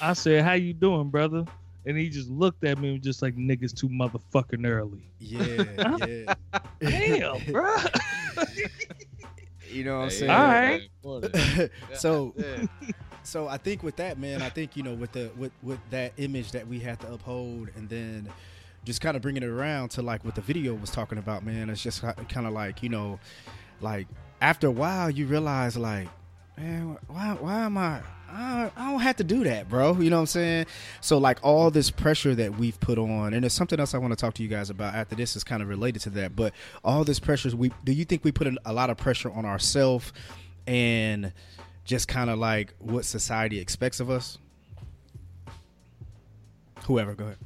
[0.00, 1.44] I said, "How you doing, brother?"
[1.86, 5.10] And he just looked at me and was just like niggas too motherfucking early.
[5.18, 6.34] Yeah, yeah.
[6.80, 7.74] Damn, bro.
[9.70, 10.30] You know what I'm saying?
[10.30, 11.36] All right.
[11.36, 12.66] hey, so Yeah.
[13.22, 16.12] so I think with that, man, I think you know with the with with that
[16.16, 18.28] image that we had to uphold, and then
[18.84, 21.68] just kind of bringing it around to like what the video was talking about, man.
[21.70, 23.18] It's just kind of like you know,
[23.80, 24.06] like
[24.40, 26.08] after a while, you realize like,
[26.56, 28.00] man, why why am I?
[28.28, 29.94] I I don't have to do that, bro.
[29.94, 30.66] You know what I'm saying?
[31.00, 34.12] So like all this pressure that we've put on, and there's something else I want
[34.12, 36.34] to talk to you guys about after this is kind of related to that.
[36.36, 36.52] But
[36.84, 40.12] all this pressures, we do you think we put a lot of pressure on ourselves
[40.66, 41.32] and
[41.84, 44.38] just kind of like what society expects of us?
[46.84, 47.36] Whoever, go ahead.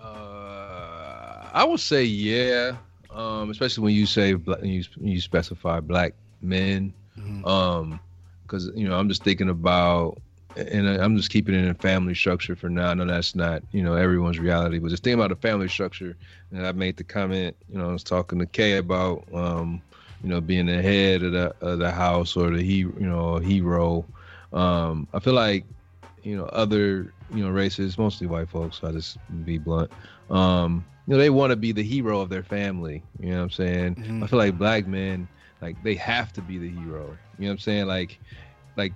[0.00, 2.76] Uh, I would say yeah,
[3.10, 4.30] um, especially when you say
[4.62, 7.46] you you specify black men, Mhm.
[7.46, 8.00] um,
[8.54, 10.22] because you know I'm just thinking about,
[10.56, 12.90] and I'm just keeping it in family structure for now.
[12.90, 16.28] I know that's not you know everyone's reality, but just thinking about the family structure.
[16.52, 19.82] And I made the comment, you know, I was talking to Kay about, um,
[20.22, 23.38] you know, being the head of the of the house or the he, you know,
[23.38, 24.08] hero.
[24.52, 25.66] Um, I feel like,
[26.22, 28.80] you know, other you know races, mostly white folks.
[28.80, 29.90] So I just be blunt.
[30.30, 33.06] Um, you know, they want to be the hero of their family.
[33.18, 33.98] You know what I'm saying?
[33.98, 34.22] Mhm.
[34.22, 35.28] I feel like black men,
[35.60, 37.20] like they have to be the hero.
[37.36, 37.86] You know what I'm saying?
[37.86, 38.20] Like,
[38.76, 38.92] like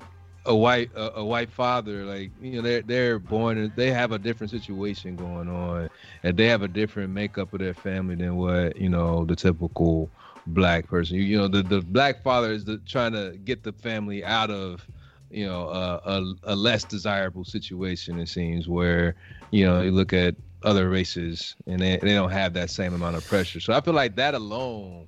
[0.46, 4.18] a white a, a white father, like you know, they're they're born, they have a
[4.18, 5.90] different situation going on,
[6.22, 10.10] and they have a different makeup of their family than what you know the typical
[10.46, 11.16] black person.
[11.16, 14.50] You, you know, the the black father is the, trying to get the family out
[14.50, 14.86] of
[15.30, 18.18] you know a, a, a less desirable situation.
[18.18, 19.14] It seems where
[19.50, 23.16] you know you look at other races and they, they don't have that same amount
[23.16, 23.60] of pressure.
[23.60, 25.06] So I feel like that alone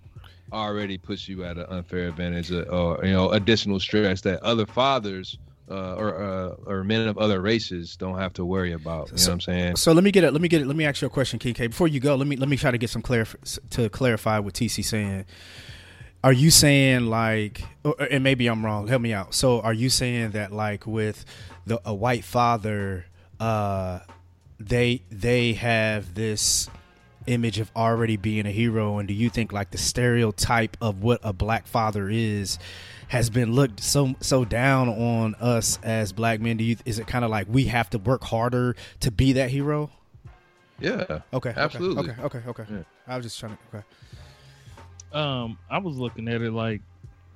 [0.52, 4.66] already puts you at an unfair advantage uh, or you know additional stress that other
[4.66, 5.38] fathers
[5.70, 9.08] uh, or uh, or men of other races don't have to worry about.
[9.08, 9.76] You know what I'm saying?
[9.76, 10.32] So let me get it.
[10.32, 10.66] Let me get it.
[10.66, 11.68] Let me ask you a question, King K.
[11.68, 14.54] Before you go, let me let me try to get some clarif- to clarify what
[14.54, 15.24] TC saying.
[16.22, 18.88] Are you saying like, or, and maybe I'm wrong.
[18.88, 19.32] Help me out.
[19.34, 21.24] So are you saying that like with
[21.66, 23.06] the a white father,
[23.38, 24.00] uh,
[24.58, 26.68] they they have this
[27.26, 31.20] image of already being a hero, and do you think like the stereotype of what
[31.22, 32.59] a black father is?
[33.09, 37.09] has been looked so so down on us as black men do you is it
[37.09, 39.90] kind of like we have to work harder to be that hero
[40.78, 41.02] Yeah.
[41.09, 42.09] okay okay, Absolutely.
[42.09, 42.83] okay okay okay Yeah.
[43.09, 43.85] i was just trying to okay
[45.12, 46.80] Um, I was looking at it like,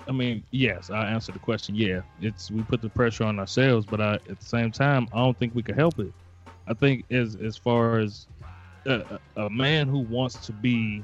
[0.07, 1.75] I mean, yes, I answered the question.
[1.75, 5.16] Yeah, it's we put the pressure on ourselves, but I, at the same time, I
[5.16, 6.12] don't think we could help it.
[6.68, 8.29] I think as as far as
[8.87, 11.03] a, a man who wants to be,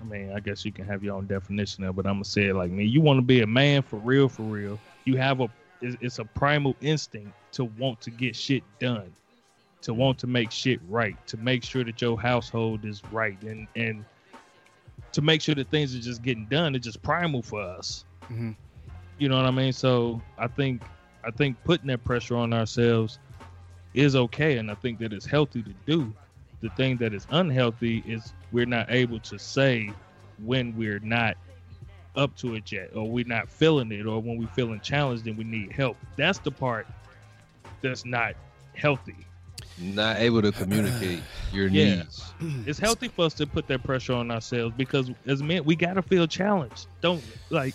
[0.00, 2.46] I mean, I guess you can have your own definition of, but I'm gonna say
[2.46, 2.84] it like me.
[2.84, 4.78] You want to be a man for real, for real.
[5.04, 5.48] You have a,
[5.80, 9.10] it's, it's a primal instinct to want to get shit done,
[9.82, 13.66] to want to make shit right, to make sure that your household is right, and
[13.76, 14.04] and
[15.12, 16.74] to make sure that things are just getting done.
[16.74, 18.04] It's just primal for us.
[18.30, 18.54] Mhm.
[19.18, 19.72] You know what I mean?
[19.72, 20.82] So I think
[21.24, 23.18] I think putting that pressure on ourselves
[23.96, 26.12] is okay, and I think that it's healthy to do.
[26.60, 29.90] The thing that is unhealthy is we're not able to say
[30.44, 31.36] when we're not
[32.14, 35.36] up to it yet, or we're not feeling it, or when we're feeling challenged and
[35.36, 35.96] we need help.
[36.16, 36.86] That's the part
[37.82, 38.34] that's not
[38.74, 39.16] healthy.
[39.78, 41.20] Not able to communicate
[41.52, 41.96] your Yeah.
[41.96, 42.32] needs.
[42.66, 46.02] it's healthy for us to put that pressure on ourselves because as men we gotta
[46.02, 47.74] feel challenged don't like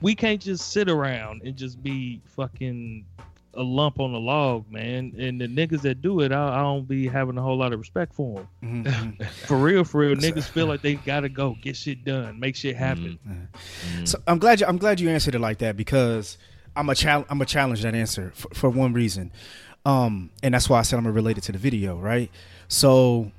[0.00, 3.04] we can't just sit around and just be fucking
[3.56, 5.12] a lump on the log man.
[5.18, 7.78] And the niggas that do it i, I don't be having a whole lot of
[7.78, 8.84] respect for them Mhm,
[9.18, 9.26] mhm.
[9.46, 10.14] for real for real.
[10.16, 13.18] Niggas feel like they gotta go get shit done make shit happen.
[13.26, 14.06] Mm.
[14.08, 16.38] so i'm glad you i'm glad you answered it like that because
[16.76, 19.32] i'm a challenge i'm a challenge that answer for, for one reason.
[19.84, 22.30] Um and that's why i said i'm gonna relate it to the video right?
[22.68, 23.32] So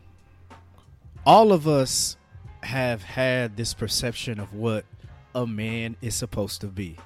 [1.25, 2.17] all of us
[2.63, 4.85] have had this perception of what
[5.35, 6.97] a man is supposed to be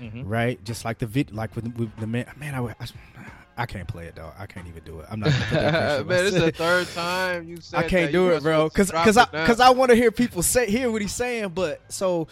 [0.00, 0.22] Mhm.
[0.26, 0.62] right?
[0.64, 2.30] Just like the vid, like with, with the man.
[2.38, 2.86] Man, I, I,
[3.56, 4.32] I can't play it though.
[4.38, 5.06] I can't even do it.
[5.10, 5.30] I'm not.
[5.30, 8.70] Gonna put that Man, is the third time you said I can't do it, bro.
[8.70, 11.48] Cause, cause I, cause I want to hear people say, hear what he's saying.
[11.48, 12.28] But so,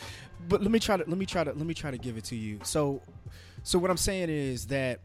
[0.48, 2.24] but let me try to, let me try to, let me try to give it
[2.26, 2.60] to you.
[2.62, 3.02] So,
[3.64, 5.00] so what I'm saying is that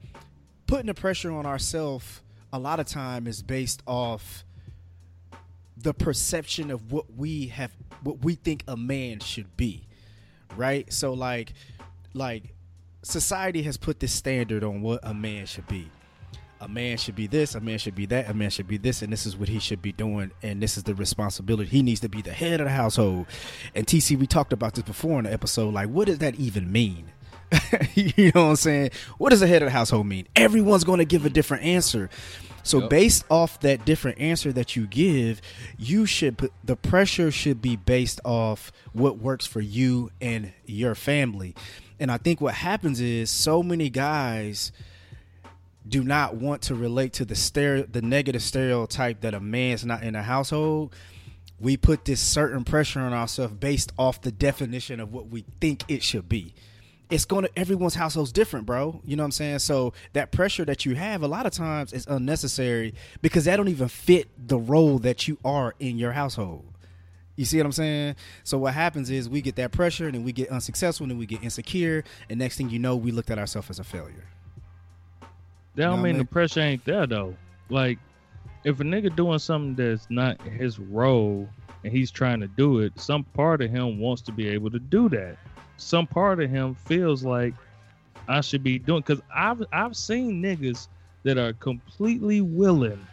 [0.67, 2.21] putting the pressure on ourselves
[2.54, 4.44] a lot of time is based off
[5.77, 7.71] the perception of what we have,
[8.04, 9.88] what we think a man should be,
[10.56, 10.92] right?
[10.94, 11.54] So, like,
[12.13, 12.54] like
[13.04, 15.89] society has put this standard on what a man should be.
[16.60, 19.02] A man should be this, a man should be that, a man should be this,
[19.02, 21.67] and this is what he should be doing, and this is the responsibility.
[21.67, 23.25] He needs to be the head of the household.
[23.73, 25.73] And TC, we talked about this before in the episode.
[25.73, 27.06] Like, what does that even mean?
[27.95, 28.91] you know what I'm saying?
[29.17, 30.27] What does the head of the household mean?
[30.35, 32.12] Everyone's going to give a different answer.
[32.63, 32.89] So Yep.
[32.91, 35.41] based off that different answer that you give,
[35.79, 40.93] you should put the pressure should be based off what works for you and your
[40.93, 41.56] family.
[42.02, 44.71] And I think what happens is so many guys
[45.87, 50.02] do not want to relate to the stereo, the negative stereotype that a man's not
[50.02, 50.95] in a household.
[51.60, 55.83] We put this certain pressure on ourselves based off the definition of what we think
[55.87, 56.56] it should be.
[57.12, 58.99] It's going to everyone's household's different, bro.
[59.06, 59.60] You know what I'm saying?
[59.60, 63.67] So that pressure that you have a lot of times is unnecessary because that don't
[63.67, 66.71] even fit the role that you are in your household.
[67.36, 68.15] You see what I'm saying?
[68.44, 71.17] So what happens is we get that pressure and then we get unsuccessful and then
[71.17, 74.27] we get insecure and next thing you know we looked at ourselves as a failure.
[75.75, 76.17] That don't Know what I mean mean?
[76.17, 77.36] the pressure ain't there though.
[77.69, 78.00] Like,
[78.63, 81.50] if a nigga doing something that's not his role
[81.84, 84.79] and he's trying to do it, some part of him wants to be able to
[84.79, 85.38] do that.
[85.77, 87.54] Some part of him feels like
[88.27, 90.88] I should be doing because I've I've seen niggas
[91.23, 93.08] that are completely willing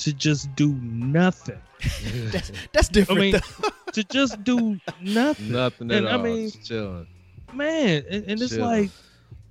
[0.00, 1.58] to just do nothing.
[2.30, 3.20] That's that's different.
[3.20, 3.40] mean,
[3.92, 5.52] to just do nothing.
[5.52, 6.22] Nothing at And I all.
[6.22, 7.06] mean- Just chilling.
[7.54, 8.64] Man, and, and it's Chill.
[8.64, 8.90] like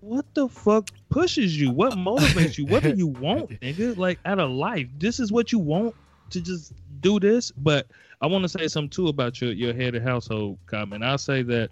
[0.02, 1.72] what the fuck pushes you?
[1.72, 2.66] What motivates you?
[2.66, 3.98] What do you want, nigga?
[3.98, 5.94] Like out of life, this is what you want
[6.30, 6.72] to just
[7.02, 7.52] do this.
[7.52, 7.88] But
[8.22, 11.04] I want to say something too about your your head of household comment.
[11.04, 11.72] I'll say that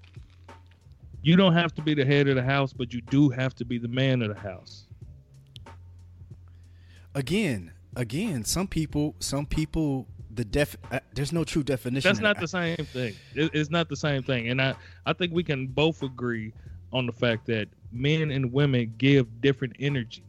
[1.21, 3.63] you don't have to be the head of the house, but you do have to
[3.65, 4.85] be the man of the house.
[7.15, 12.07] again, again, some people, some people, the def, uh, there's no true definition.
[12.07, 13.13] That's not the same thing.
[13.35, 14.75] It- it's not the same thing, and I
[15.05, 16.53] I think we can both agree
[16.93, 20.23] on the fact that men and women give different energy,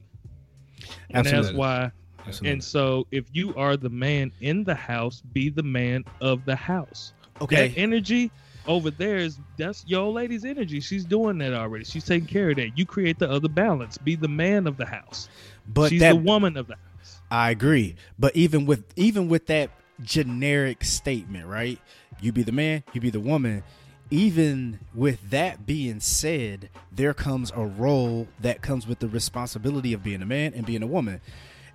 [1.11, 1.93] and that's why.
[2.27, 2.51] Absolutely.
[2.53, 6.57] And so, if you are the man in the house, be the man of the
[6.57, 7.13] house.
[7.41, 8.31] okay, That energy
[8.67, 10.81] over there is that's your old lady's energy.
[10.81, 11.85] She's doing that already.
[11.85, 12.77] She's taking care of that.
[12.77, 13.97] You create the other balance.
[13.97, 15.29] Be the man of the house.
[15.69, 16.83] but She's that the woman of the house.
[17.31, 17.97] I agree.
[18.19, 19.71] But even with even with that
[20.03, 21.79] generic statement, right?
[22.21, 23.63] You be the man, you be the woman.
[24.11, 30.03] Even with that being said, there comes a role that comes with the responsibility of
[30.03, 31.21] being a man and being a woman.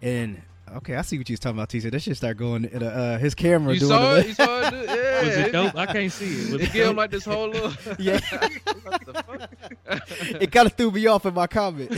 [0.01, 0.41] And
[0.77, 1.79] okay, I see what you was talking about, T.
[1.79, 4.27] That should start going in a, uh, his camera You doing saw it?
[4.27, 4.73] You saw it?
[5.03, 5.27] Yeah.
[5.27, 5.75] Was it dope?
[5.75, 6.53] I can't see it.
[6.53, 7.71] Was It it gave him like this whole little.
[7.99, 8.19] Yeah.
[8.83, 9.49] what the
[9.87, 10.41] fuck?
[10.41, 11.91] it kind of threw me off in my comment.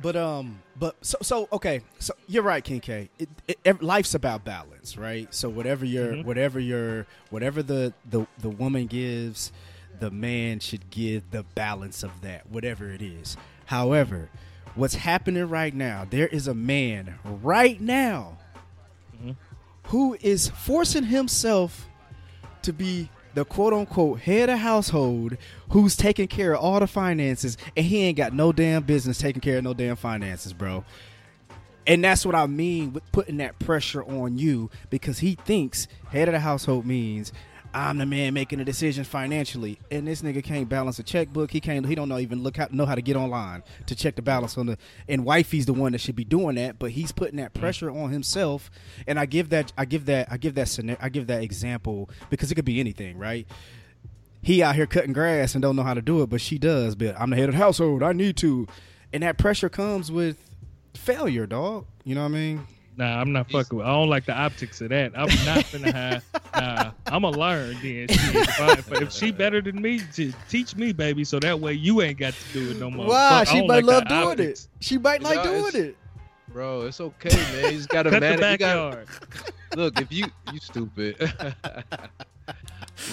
[0.00, 1.80] But um, but so so okay.
[1.98, 3.10] So you're right, King K.
[3.18, 5.32] It, it, ev- life's about balance, right?
[5.34, 6.24] So whatever your Mhm.
[6.24, 9.52] whatever your whatever the the the woman gives,
[9.98, 13.36] the man should give the balance of that, whatever it is.
[13.66, 14.30] However,
[14.74, 16.06] what's happening right now?
[16.08, 18.38] There is a man right now
[19.22, 19.36] Mhm.
[19.84, 21.86] who is forcing himself
[22.62, 25.36] to be the quote unquote head of household
[25.70, 29.40] who's taking care of all the finances and he ain't got no damn business taking
[29.40, 30.84] care of no damn finances, bro.
[31.86, 36.28] And that's what I mean with putting that pressure on you because he thinks head
[36.28, 37.32] of the household means
[37.72, 41.52] I'm the man making the decisions financially, and this nigga can't balance a checkbook.
[41.52, 41.86] He can't.
[41.86, 44.58] He don't know even look how, know how to get online to check the balance
[44.58, 44.78] on the.
[45.08, 47.60] And wifey's the one that should be doing that, but he's putting that mm.
[47.60, 48.70] pressure on himself.
[49.06, 49.72] And I give that.
[49.78, 50.28] I give that.
[50.30, 50.98] I give that.
[51.00, 53.46] I give that example because it could be anything, right?
[54.42, 56.96] He out here cutting grass and don't know how to do it, but she does.
[56.96, 58.02] But I'm the head of the household.
[58.02, 58.66] I need to,
[59.12, 60.38] and that pressure comes with
[60.94, 61.86] failure, dog.
[62.04, 62.66] You know what I mean?
[63.00, 63.86] Nah, I'm not fucking with.
[63.86, 65.12] I don't like the optics of that.
[65.16, 66.24] I'm not finna have.
[66.54, 68.08] Nah, I'm gonna learn then.
[68.08, 68.10] Shit.
[68.10, 72.02] If, if, if she better than me, to teach me, baby, so that way you
[72.02, 73.06] ain't got to do it no more.
[73.06, 73.44] Why?
[73.46, 74.64] Fuck, She might like love doing optics.
[74.64, 74.84] it.
[74.84, 75.96] She might like It's- doing it.
[76.52, 77.64] Bro, it's okay, man.
[77.72, 78.50] You just gotta Cut the manage.
[78.52, 79.06] You gotta,
[79.76, 81.16] look, if you you stupid,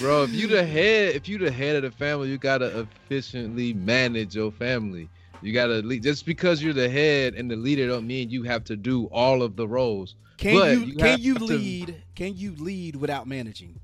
[0.00, 0.24] bro.
[0.24, 4.34] If you the head, if you the head of the family, you gotta efficiently manage
[4.34, 5.08] your family.
[5.42, 6.02] You gotta lead.
[6.02, 9.42] Just because you're the head and the leader, don't mean you have to do all
[9.42, 10.16] of the roles.
[10.36, 12.02] Can But you, you can you to- lead?
[12.14, 13.78] Can you lead without managing?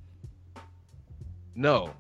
[1.55, 1.91] No,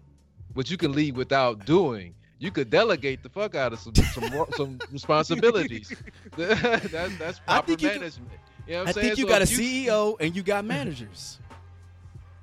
[0.54, 2.14] but you can lead without doing.
[2.38, 5.92] You could delegate the fuck out of some some, some responsibilities.
[6.36, 6.88] that's
[7.18, 8.30] that's I proper think you management.
[8.66, 9.06] you know I saying?
[9.06, 11.38] think you So got a if CEO and you got managers.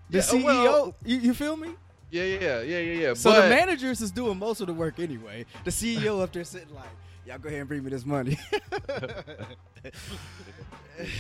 [0.10, 1.70] The Yeah, CEO, well- you, you feel me?
[2.10, 3.14] Yeah, yeah, yeah, yeah, yeah.
[3.14, 5.46] So but, the managers is doing most of the work anyway.
[5.64, 6.90] The CEO up there sitting like,
[7.26, 8.38] y'all go ahead and bring me this money.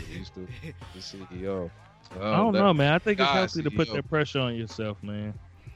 [0.10, 0.45] He's the,
[0.93, 1.70] the CEO.
[2.12, 2.93] I oh, don't know, man.
[2.93, 3.93] I think it's God, healthy to put CEO.
[3.93, 5.34] that pressure on yourself, man.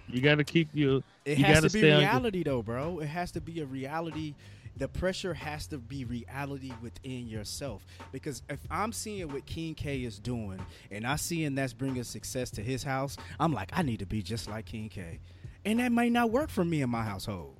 [0.08, 1.04] You got to keep you.
[1.24, 3.00] It You has gotta be stay on your- reality though, bro.
[3.00, 4.36] It has to be a reality.
[4.78, 7.86] The pressure has to be reality within yourself.
[8.12, 10.60] Because if I'm seeing what King K is doing
[10.92, 14.22] and I seeing that's bringing success to his house, I'm like, I need to be
[14.22, 15.20] just like King K.
[15.64, 17.56] And that might not work for me in my household.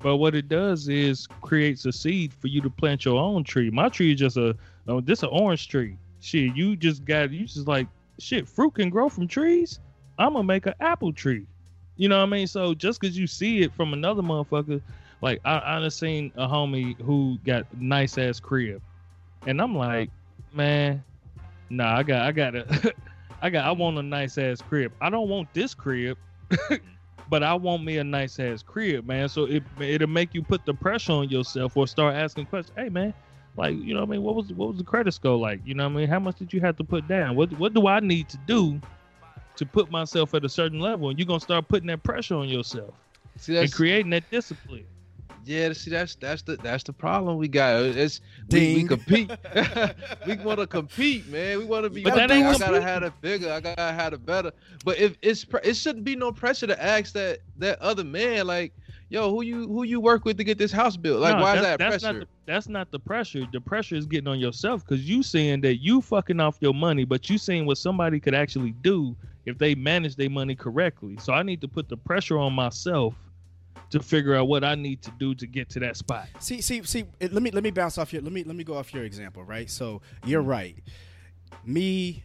[0.00, 3.70] But what it does is creates a seed for you to plant your own tree.
[3.70, 4.56] My tree is just a
[4.88, 5.96] oh, this an orange tree.
[6.20, 7.86] Shit, you just got you just like
[8.18, 8.48] shit.
[8.48, 9.78] Fruit can grow from trees.
[10.18, 11.46] I'm gonna make an apple tree.
[11.96, 12.46] You know what I mean?
[12.46, 14.80] So just because you see it from another motherfucker,
[15.20, 18.80] like I I seen a homie who got nice ass crib,
[19.46, 20.10] and I'm like,
[20.54, 21.04] man,
[21.68, 22.94] nah, I got I got a
[23.42, 24.92] I got I want a nice ass crib.
[25.02, 26.16] I don't want this crib.
[27.30, 29.28] but I want me a nice ass crib, man.
[29.28, 32.76] So it it'll make you put the pressure on yourself or start asking questions.
[32.76, 33.14] Hey, man,
[33.56, 35.60] like you know, what I mean, what was what was the credit score like?
[35.64, 37.36] You know, what I mean, how much did you have to put down?
[37.36, 38.80] What what do I need to do
[39.56, 41.08] to put myself at a certain level?
[41.08, 42.94] And you're gonna start putting that pressure on yourself
[43.36, 44.86] See, and creating that discipline.
[45.44, 45.72] Yeah.
[45.72, 47.82] See, that's that's the that's the problem we got.
[47.82, 48.20] It's
[48.50, 49.30] we, we compete.
[50.26, 51.58] we want to compete, man.
[51.58, 52.02] We want to be.
[52.02, 52.28] But better.
[52.28, 53.52] that ain't I gotta have it bigger.
[53.52, 54.52] I gotta have it better.
[54.84, 58.72] But if it's it shouldn't be no pressure to ask that that other man like,
[59.08, 61.20] yo, who you who you work with to get this house built?
[61.20, 62.18] Like, No, why is that that's pressure?
[62.18, 63.46] Not the, that's not the pressure.
[63.52, 67.04] The pressure is getting on yourself because you saying that you fucking off your money,
[67.04, 69.16] but you saying what somebody could actually do
[69.46, 71.16] if they manage their money correctly.
[71.18, 73.14] So I need to put the pressure on myself
[73.90, 76.28] to figure out what I need to do to get to that spot.
[76.38, 77.04] See, see, see.
[77.18, 78.22] it- Let me let me bounce off your.
[78.22, 79.68] Let me let me go off your example, right?
[79.70, 80.50] So you're mm-hmm.
[80.50, 80.76] right.
[81.64, 82.22] Me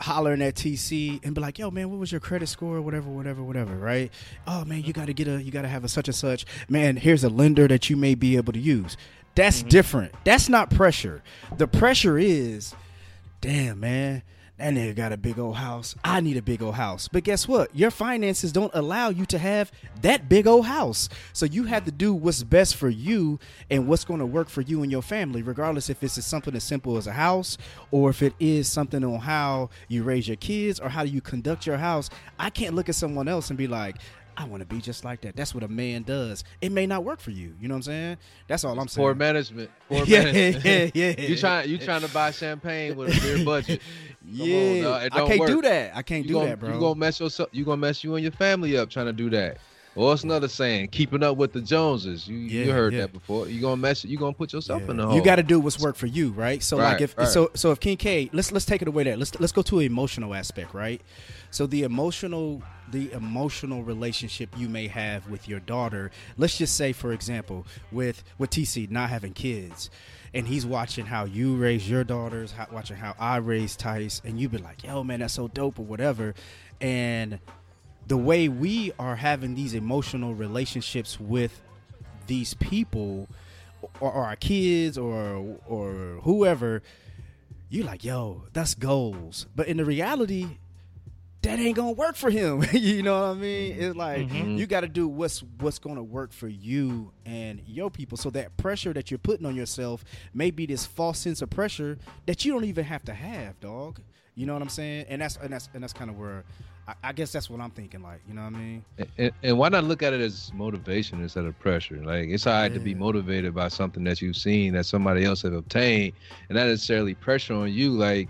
[0.00, 2.80] hollering at TC and be like, "Yo, man, what was your credit score?
[2.80, 4.12] Whatever, whatever, whatever." Right?
[4.46, 6.46] Oh man, you got to get a, you got to have a such and such.
[6.68, 8.96] Man, here's a lender that you may be able to use.
[9.34, 9.68] That's mm-hmm.
[9.68, 10.14] different.
[10.24, 11.22] That's not pressure.
[11.56, 12.74] The pressure is,
[13.40, 14.22] damn, man.
[14.58, 15.94] That nigga got a big old house.
[16.02, 17.06] I need a big old house.
[17.06, 17.74] But guess what?
[17.76, 19.70] Your finances don't allow you to have
[20.02, 21.08] that big old house.
[21.32, 23.38] So you have to do what's best for you
[23.70, 26.64] and what's going to work for you and your family, regardless if it's something as
[26.64, 27.56] simple as a house
[27.92, 31.64] or if it is something on how you raise your kids or how you conduct
[31.64, 32.10] your house.
[32.36, 33.98] I can't look at someone else and be like,
[34.38, 35.34] I want to be just like that.
[35.34, 36.44] That's what a man does.
[36.60, 37.56] It may not work for you.
[37.60, 38.16] You know what I'm saying?
[38.46, 39.04] That's all I'm saying.
[39.04, 39.68] Poor management.
[39.88, 40.94] Poor Yeah, management.
[40.94, 41.20] yeah, yeah.
[41.28, 43.80] you trying you trying to buy champagne with a beer budget.
[43.80, 44.98] Come yeah.
[45.00, 45.96] It I can't do that.
[45.96, 46.72] I can't you do gonna, that, bro.
[46.72, 47.48] You gonna mess yourself.
[47.50, 49.58] You gonna mess you and your family up trying to do that.
[49.96, 50.88] Or what's another saying?
[50.88, 52.28] Keeping up with the Joneses.
[52.28, 53.00] You you heard yeah.
[53.00, 53.48] that before.
[53.48, 54.04] You gonna mess.
[54.04, 54.90] You gonna put yourself Yeah.
[54.92, 55.16] in the hole.
[55.16, 56.62] You got to do what's work for you, right?
[56.62, 57.26] So like if right.
[57.26, 59.16] so so if King K, let's let's take it away there.
[59.16, 61.00] Let's let's go to an emotional aspect, right?
[61.50, 66.10] So the emotional the emotional relationship you may have with your daughter.
[66.36, 69.90] Let's just say for example, with with TC not having kids
[70.34, 74.38] and he's watching how you raise your daughters, how, watching how I raise Tice and
[74.38, 76.34] you be like, "Yo, man, that's so dope" or whatever.
[76.80, 77.38] And
[78.06, 81.60] the way we are having these emotional relationships with
[82.26, 83.28] these people
[84.00, 86.82] or, or our kids or or whoever
[87.68, 90.58] you like yo that's goals but in the reality
[91.42, 92.64] that ain't gonna work for him.
[92.72, 93.76] You know what i mean?
[93.78, 94.58] It's like Mhm.
[94.58, 98.18] you got to do what's what's gonna work for you and your people.
[98.18, 101.98] So that pressure that you're putting on yourself may be this false sense of pressure
[102.26, 104.00] that you don't even have to have dog.
[104.34, 105.06] You know what i'm saying?
[105.08, 106.44] And that's and that's and that's kind of where
[106.86, 108.84] I, I guess that's what i'm thinking like you know what i mean?
[109.18, 111.96] And, and why not look at it as motivation instead of pressure?
[112.04, 115.42] Like it's all right to be motivated by something that you've seen that somebody else
[115.42, 116.14] have obtained,
[116.48, 117.90] and not necessarily pressure on you.
[117.92, 118.28] Like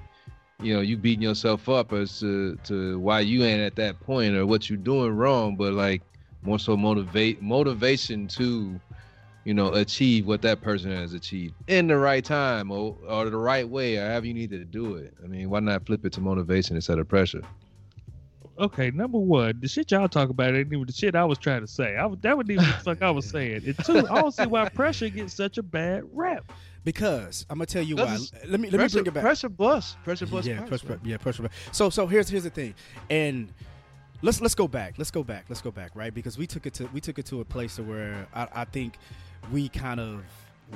[0.61, 4.34] you know, you beating yourself up as to, to why you ain't at that point
[4.34, 6.02] or what you're doing wrong, but like
[6.42, 8.80] more so motivate motivation to
[9.44, 13.36] you know achieve what that person has achieved in the right time or, or the
[13.36, 15.14] right way or however you need to do it.
[15.22, 17.42] I mean, why not flip it to motivation instead of pressure?
[18.59, 21.61] Okay, number one, the shit y'all talk about ain't even the shit I was trying
[21.61, 21.96] to say.
[21.96, 23.62] I that wouldn't even the fuck I was saying.
[23.64, 26.50] And two, I don't see why pressure gets such a bad rap.
[26.89, 28.16] Because i'm gonna tell you why
[28.47, 29.97] let me let me bring it back Pressure bus.
[30.05, 30.47] Pressure bus.
[30.47, 31.51] yeah, pressure, yeah, pressure.
[31.70, 32.74] So, so here's here's the thing,
[33.11, 33.53] and
[34.22, 34.95] let's let's go back.
[34.97, 35.45] Let's go back.
[35.51, 36.14] Let's go back, right?
[36.14, 38.95] Because we took it to we took it to a place where I, I think
[39.53, 40.24] we kind of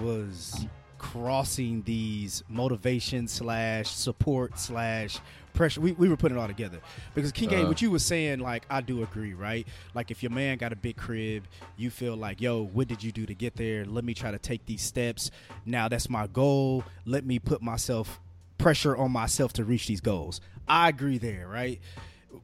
[0.02, 0.66] was
[0.98, 5.18] crossing these motivation slash support slash
[5.52, 5.80] pressure.
[5.80, 6.78] We, we were putting it all together
[7.14, 7.68] because King Uh-huh.
[7.68, 9.66] what you were saying, like I do agree, right?
[9.94, 11.44] Like if your man got a big crib,
[11.76, 13.84] you feel like, yo, what did you do to get there?
[13.84, 15.30] Let me try to take these steps.
[15.66, 16.84] Now that's my goal.
[17.04, 18.20] Let me put myself
[18.58, 20.40] pressure on myself to reach these goals.
[20.68, 21.80] I agree there, right?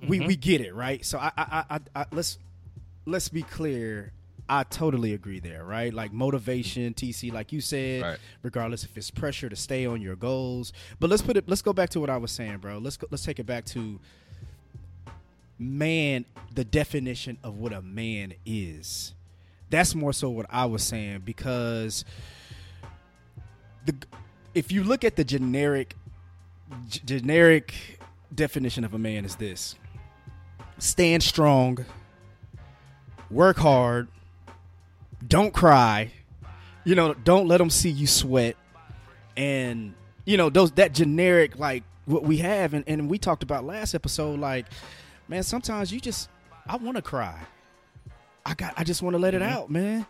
[0.07, 1.05] We we get it, right?
[1.05, 2.39] So I I, I, I, I let's
[3.07, 4.13] let's be clear.
[4.49, 5.93] I totally agree there, right?
[5.93, 8.19] Like motivation, TC, like you said, Right.
[8.43, 10.73] regardless if it's pressure to stay on your goals.
[11.01, 11.49] But let's put it.
[11.49, 12.79] Let's go back to what I was saying, bro.
[12.79, 14.01] Let's go, let's take it back to
[15.59, 16.25] man.
[16.55, 19.13] The definition of what a man is.
[19.71, 22.05] That's more so what I was saying because
[23.85, 23.95] the
[24.55, 25.95] if you look at the generic
[26.89, 27.75] g- generic
[28.35, 29.75] definition of a man is this
[30.79, 31.85] stand strong
[33.31, 34.09] work hard
[35.27, 36.13] don't cry.
[36.85, 38.57] You know, don't let them see you sweat.
[39.37, 39.95] And
[40.25, 43.95] you know those that generic like what we have, and, and we talked about last
[43.95, 44.41] episode.
[44.41, 44.67] Like,
[45.29, 46.29] man, sometimes you just
[46.67, 47.39] I want to cry.
[48.45, 49.51] I got I just want to let it Mhm.
[49.51, 50.07] out, man.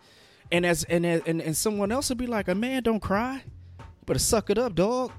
[0.51, 3.43] And as and, as- and and someone else would be like, a man, don't cry.
[3.79, 5.11] You better suck it up, dog.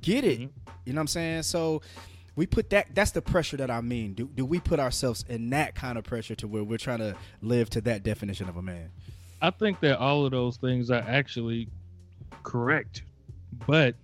[0.00, 0.38] Get it.
[0.40, 0.50] Mhm.
[0.84, 1.42] You know what I'm saying?
[1.42, 1.82] So
[2.36, 4.12] we put that that's the pressure that I mean.
[4.14, 7.16] Do do we put ourselves in that kind of pressure to where we're trying to
[7.42, 8.90] live to that definition of a man?
[9.40, 11.68] I think that all of those things are actually
[12.42, 13.02] correct,
[13.66, 13.94] but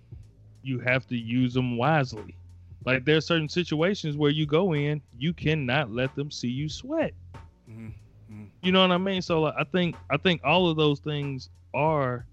[0.63, 2.35] you have to use them wisely.
[2.85, 6.69] Like there are certain situations where you go in, you cannot let them see you
[6.69, 7.13] sweat.
[7.69, 7.93] Mhm.
[8.31, 8.49] Mhm.
[8.61, 9.21] You know what I mean?
[9.21, 12.25] So like, I think I think all of those things are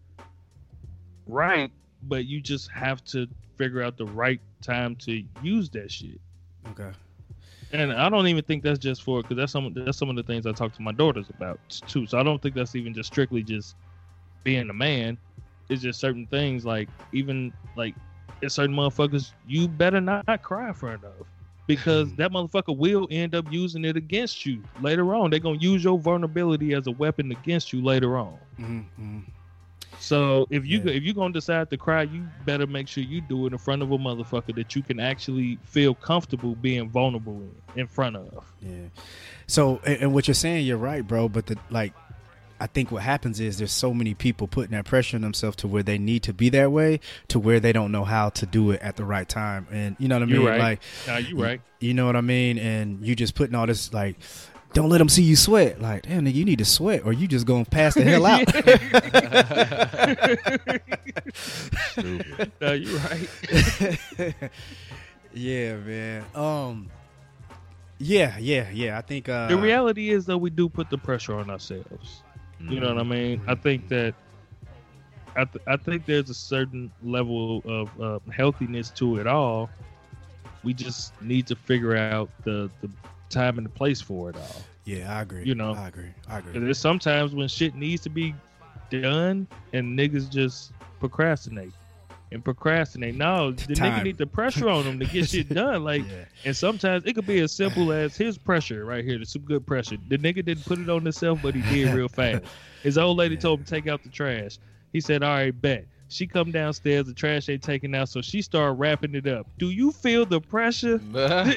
[1.26, 1.70] right,
[2.02, 3.26] but you just have to
[3.56, 6.20] figure out the right time to use that shit.
[6.68, 6.92] Okay.
[7.72, 10.22] And I don't even think that's just for because that's some that's some of the
[10.22, 12.06] things I talk to my daughters about too.
[12.06, 13.76] So I don't think that's even just strictly just
[14.44, 15.18] being a man.
[15.68, 17.94] It's just certain things like even like
[18.42, 21.26] it's certain motherfuckers you better not cry in front of
[21.66, 25.30] because that motherfucker will end up using it against you later on.
[25.30, 28.38] They're gonna use your vulnerability as a weapon against you later on.
[28.58, 29.20] Mm-hmm.
[30.02, 30.92] So if you Yeah.
[30.94, 33.82] if you're gonna decide to cry, you better make sure you do it in front
[33.82, 37.40] of a motherfucker that you can actually feel comfortable being vulnerable
[37.74, 38.44] in, in front of.
[38.60, 38.86] Yeah.
[39.46, 41.28] So, and, and what you're saying, you're right, bro.
[41.28, 41.92] But the like,
[42.60, 45.68] I think what happens is there's so many people putting that pressure on themselves to
[45.68, 46.98] where they need to be that way,
[47.28, 49.68] to where they don't know how to do it at the right time.
[49.70, 50.44] And you know what I mean?
[50.44, 50.58] right.
[50.60, 51.60] Like, Now you right.
[51.78, 52.58] you know what I mean?
[52.58, 54.16] And you just putting all this like.
[54.72, 55.80] Don't let them see you sweat.
[55.82, 58.48] Like, damn, nigga, you need to sweat, or you just gonna pass the hell out.
[61.34, 62.52] Stupid.
[62.60, 63.28] no, you right.
[65.34, 66.24] yeah, man.
[66.34, 66.90] Um,
[67.98, 68.98] yeah, yeah, yeah.
[68.98, 72.22] I think uh, the reality is though we do put the pressure on ourselves.
[72.60, 73.42] You know what I mean?
[73.48, 74.14] I think that
[75.34, 79.68] I, th- I think there's a certain level of uh, healthiness to it all.
[80.62, 82.88] We just need to figure out the the
[83.32, 84.62] time and the place for it all.
[84.84, 85.44] Yeah, I agree.
[85.44, 85.74] You know.
[85.74, 86.10] I agree.
[86.28, 86.58] I agree.
[86.58, 88.34] there's sometimes when shit needs to be
[88.90, 91.72] done and niggas just procrastinate
[92.30, 93.14] and procrastinate.
[93.14, 94.00] No, the Time.
[94.00, 95.84] nigga need the pressure on them to get shit done.
[95.84, 96.24] Like, Yeah.
[96.44, 99.16] and sometimes it could be as simple as his pressure right here.
[99.16, 99.96] There's some good pressure.
[100.08, 102.44] The nigga didn't put it on himself, but he did real fast.
[102.82, 104.58] His old lady told him to take out the trash.
[104.92, 108.42] He said, "All right, bet." She come downstairs, the trash ain't taken out, so she
[108.42, 109.46] started wrapping it up.
[109.58, 110.98] Do you feel the pressure?
[111.12, 111.56] that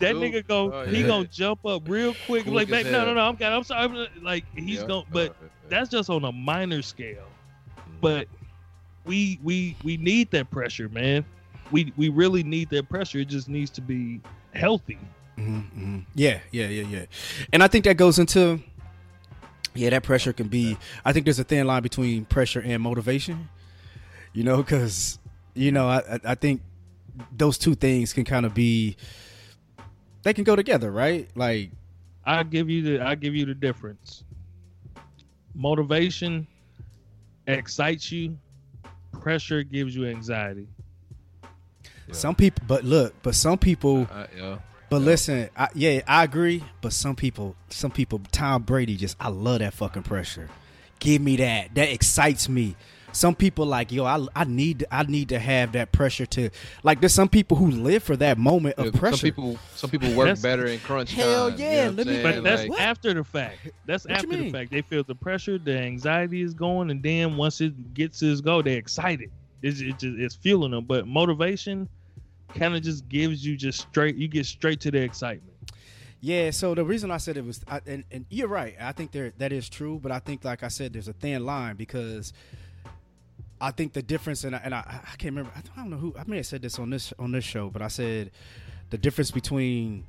[0.00, 2.42] nigga go, Oh, he gonna jump up real quick.
[2.42, 3.84] Quick like, back, no, no, no, I'm I'm sorry.
[3.84, 4.86] I'm, like he's Yeah.
[4.86, 5.36] going, but
[5.68, 7.28] that's just on a minor scale.
[8.00, 8.26] But
[9.04, 11.24] we we we need that pressure, man.
[11.70, 13.18] We we really need that pressure.
[13.18, 14.20] It just needs to be
[14.54, 14.98] healthy.
[15.38, 16.00] Mm-hmm.
[16.14, 17.04] Yeah, yeah, yeah, yeah.
[17.52, 18.60] And I think that goes into
[19.74, 20.76] yeah, that pressure can be.
[21.04, 23.48] I think there's a thin line between pressure and motivation.
[24.32, 25.18] You know, because
[25.54, 26.62] you know, I I- I think
[27.36, 28.96] those two things can kind of be
[30.22, 31.28] they can go together, right?
[31.34, 31.70] Like,
[32.24, 34.24] I give you the I give you the difference.
[35.54, 36.46] Motivation
[37.46, 38.38] excites you.
[39.20, 40.66] Pressure gives you anxiety.
[42.08, 42.14] Yeah.
[42.14, 44.58] some people, but look, but some people, I, yeah.
[44.92, 45.06] But yeah.
[45.06, 46.62] listen, I, yeah, I agree.
[46.80, 50.48] But some people, some people, Tom Brady just, I love that fucking pressure.
[50.98, 51.74] Give me that.
[51.74, 52.76] That excites me.
[53.14, 56.48] Some people like yo, I, I need I need to have that pressure to
[56.82, 57.00] like.
[57.00, 59.16] There's some people who live for that moment of Yeah, pressure.
[59.18, 61.58] Some people, some people work That's- better in crunch Hell time.
[61.58, 63.68] yeah, you know let me- But that's Like, after the fact.
[63.84, 64.70] That's after the fact.
[64.70, 68.62] They feel the pressure, the anxiety is going, and then once it gets its go,
[68.62, 69.30] they're excited.
[69.60, 70.86] It's it just, it's fueling them.
[70.86, 71.88] But motivation
[72.54, 74.16] kind of just gives you just straight.
[74.16, 75.52] You get straight to the excitement.
[76.20, 78.76] Yeah, so the reason I said it was, I, and, and you're right.
[78.80, 81.44] I think there that is true, but I think, like I said, there's a thin
[81.44, 82.32] line because
[83.60, 85.50] I think the difference, and I, and I, I can't remember.
[85.56, 86.14] I don't know who.
[86.16, 88.30] I may have said this on this on this show, but I said
[88.90, 90.04] the difference between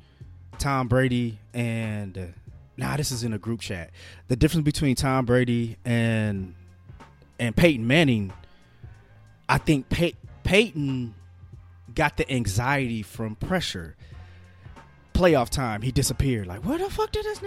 [0.59, 2.33] Tom Brady and
[2.77, 3.91] nah, this is in a group chat.
[4.27, 6.55] The difference between Tom Brady and
[7.39, 8.33] and Peyton Manning.
[9.49, 11.13] I think Pey- Peyton
[11.95, 13.95] got the anxiety from pressure
[15.13, 16.47] playoff time, he disappeared.
[16.47, 17.41] Like, where the fuck did this?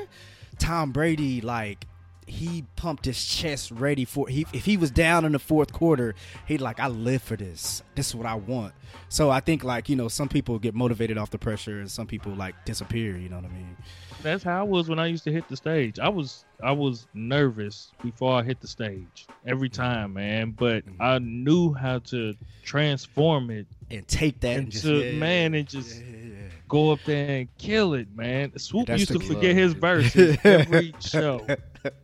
[0.58, 1.86] Tom Brady, like,
[2.26, 6.14] he pumped his chest ready for he if he was down in the fourth quarter,
[6.46, 7.82] he'd like, I live for this.
[7.94, 8.72] This is what I want.
[9.08, 12.06] So I think like, you know, some people get motivated off the pressure and some
[12.06, 13.76] people like disappear, you know what I mean?
[14.22, 15.98] That's how I was when I used to hit the stage.
[16.00, 20.50] I was I was nervous before I hit the stage every time, man.
[20.52, 20.96] But Mhm.
[21.00, 25.68] I knew how to transform it And take that and just into yeah, man and
[25.68, 26.32] just yeah, yeah,
[26.68, 28.52] go up there and kill it, man.
[28.58, 29.80] Swoop used to club, forget his dude.
[29.80, 31.46] verses every show.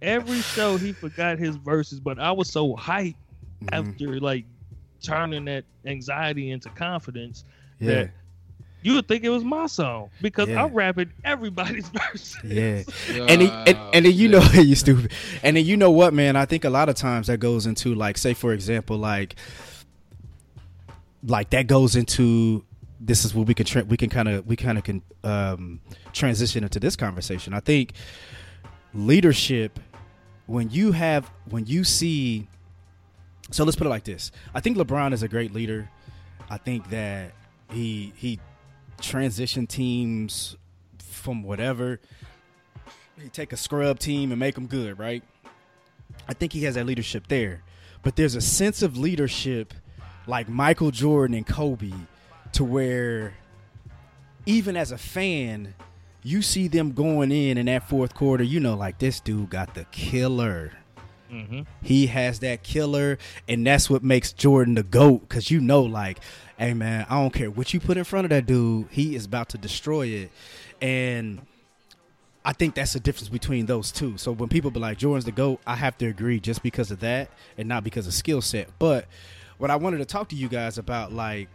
[0.00, 3.14] Every show he forgot his verses, but I was so hyped
[3.62, 3.68] Mhm.
[3.92, 4.44] after like
[5.02, 7.44] turning that anxiety into confidence
[7.80, 7.94] Yeah.
[7.94, 8.10] that
[8.84, 10.64] you would think it was my song because Yeah.
[10.64, 12.36] I'm rapping everybody's verses.
[12.44, 12.82] Yeah.
[13.28, 15.12] and, he, and and then you know you stupid.
[15.44, 16.34] And then you know what, man?
[16.36, 19.36] I think a lot of times that goes into like, say for example, like,
[21.24, 22.64] like that goes into
[23.00, 25.80] this is what we can tra- we can kind of we kind of can um,
[26.12, 27.54] transition into this conversation.
[27.54, 27.92] I think
[28.94, 29.78] leadership
[30.46, 32.48] when you have when you see.
[33.50, 34.32] So let's put it like this.
[34.54, 35.88] I think LeBron is a great leader.
[36.50, 37.32] I think that
[37.70, 38.38] he he
[39.00, 40.56] transition teams
[40.98, 42.00] from whatever
[43.22, 45.22] he take a scrub team and make them good, right?
[46.28, 47.62] I think he has that leadership there.
[48.02, 49.74] But there's a sense of leadership
[50.26, 51.92] like Michael Jordan and Kobe
[52.52, 53.34] to where
[54.46, 55.74] even as a fan,
[56.22, 59.74] you see them going in in that fourth quarter, you know, like this dude got
[59.74, 60.72] the killer.
[61.28, 63.18] hmm He has that killer,
[63.48, 65.28] and that's what makes Jordan the GOAT.
[65.28, 66.18] Cause you know, like,
[66.58, 69.24] hey man, I don't care what you put in front of that dude, he is
[69.26, 70.30] about to destroy it.
[70.80, 71.42] And
[72.44, 74.16] I think that's the difference between those two.
[74.18, 77.00] So when people be like Jordan's the GOAT, I have to agree just because of
[77.00, 78.68] that and not because of skill set.
[78.78, 79.06] But
[79.58, 81.48] what I wanted to talk to you guys about, like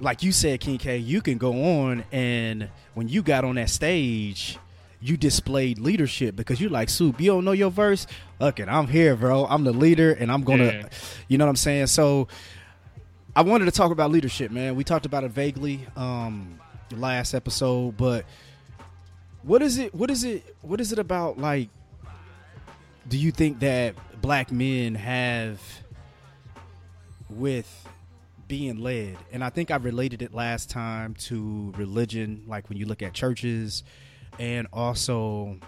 [0.00, 3.70] like you said, King K, you can go on and when you got on that
[3.70, 4.58] stage,
[5.00, 8.06] you displayed leadership because you're like, Soup, you don't know your verse?
[8.40, 9.46] Look it, I'm here, bro.
[9.46, 10.88] I'm the leader and I'm gonna Yeah.
[11.28, 11.86] you know what I'm saying?
[11.88, 12.28] So
[13.34, 14.76] I wanted to talk about leadership, man.
[14.76, 18.24] We talked about it vaguely um the last episode, but
[19.42, 21.68] what is it what is it what is it about like
[23.08, 25.60] do you think that black men have
[27.30, 27.86] with
[28.48, 29.16] being led.
[29.32, 33.12] And i think i related it last time to religion like when you look at
[33.12, 33.82] churches
[34.38, 35.58] and also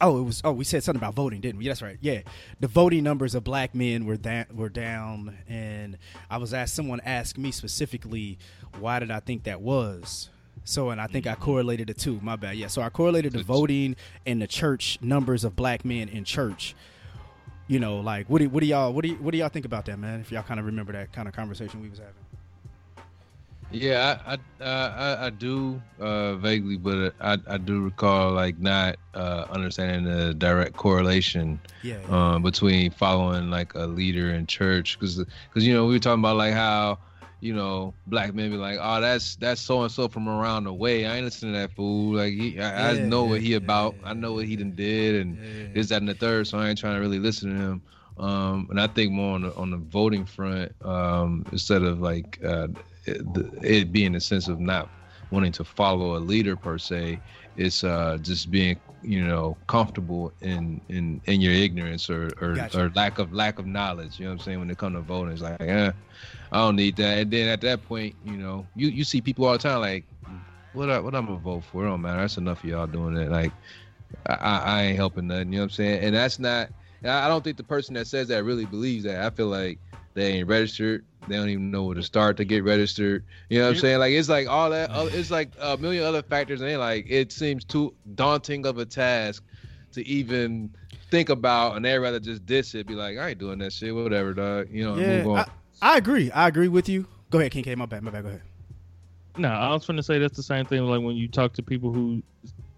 [0.00, 1.68] oh it was oh we said something about voting didn't we?
[1.68, 1.98] That's right.
[2.00, 2.22] Yeah.
[2.60, 5.38] The voting numbers of black men were that were down.
[5.48, 5.98] And
[6.30, 8.38] i was asked someone asked me specifically
[8.78, 10.28] why did i think that was?
[10.64, 11.42] So and i think i mm-hmm.
[11.42, 12.56] correlated the two my bad.
[12.56, 12.66] Yeah.
[12.66, 13.96] So i correlated the voting
[14.26, 16.74] and the church numbers of black men in church
[17.66, 19.86] you know, like what do what do y'all what do what do y'all think about
[19.86, 20.20] that, man?
[20.20, 22.14] If y'all kind of remember that kind of conversation we was having.
[23.70, 28.58] Yeah, I I, uh, I I do uh, vaguely, but I I do recall like
[28.58, 32.34] not uh, understanding the direct correlation Yeah, yeah.
[32.34, 35.16] um, between following like a leader in church, because
[35.48, 36.98] because you know we were talking about like how
[37.42, 40.74] you know black men be like, oh that's that's so and so from around the
[40.74, 41.06] way.
[41.06, 42.16] I ain't listening to that fool.
[42.16, 43.96] Like he, I, I Yeah, know what he yeah, about.
[43.96, 45.74] yeah, I know what he done did, and Yeah.
[45.74, 46.48] this that and the third.
[46.48, 47.82] So I ain't trying to really listen to him.
[48.18, 52.38] Um, and I think more on the on the voting front, um, instead of like
[52.44, 52.68] uh,
[53.06, 54.90] it, the, it being a sense of not
[55.30, 57.22] wanting to follow a leader per se,
[57.56, 62.84] it's uh, just being you know comfortable in in in your ignorance or or, Gotcha.
[62.84, 64.18] or lack of lack of knowledge.
[64.18, 64.58] You know what I'm saying?
[64.60, 65.92] When it comes to voting, it's like, eh,
[66.52, 67.18] I don't need that.
[67.18, 70.04] And then at that point, you know, you you see people all the time like,
[70.72, 71.84] what I, what I'm gonna vote for?
[71.84, 72.20] It don't matter.
[72.20, 73.30] That's enough of y'all doing it.
[73.30, 73.52] Like,
[74.26, 75.52] I, I ain't helping nothing.
[75.52, 76.04] You know what I'm saying?
[76.04, 76.70] And that's not.
[77.04, 79.24] I don't think the person that says that really believes that.
[79.24, 79.78] I feel like
[80.14, 81.04] they ain't registered.
[81.28, 83.24] They don't even know where to start to get registered.
[83.48, 83.98] You know what I'm saying?
[84.00, 84.90] Like it's like all that.
[84.90, 88.78] uh, It's like a million other factors, and they like it seems too daunting of
[88.78, 89.44] a task
[89.92, 90.70] to even
[91.10, 92.86] think about, and they rather just diss it.
[92.86, 93.94] Be like, I ain't doing that shit.
[93.94, 94.68] Whatever, dog.
[94.70, 95.38] You know, yeah, move on.
[95.38, 96.30] I, I agree.
[96.32, 97.06] I agree with you.
[97.30, 97.74] Go ahead, King K.
[97.76, 98.02] My bad.
[98.02, 98.22] My bad.
[98.22, 98.42] Go ahead.
[99.38, 100.82] No, I was gonna say that's the same thing.
[100.84, 102.22] Like when you talk to people who,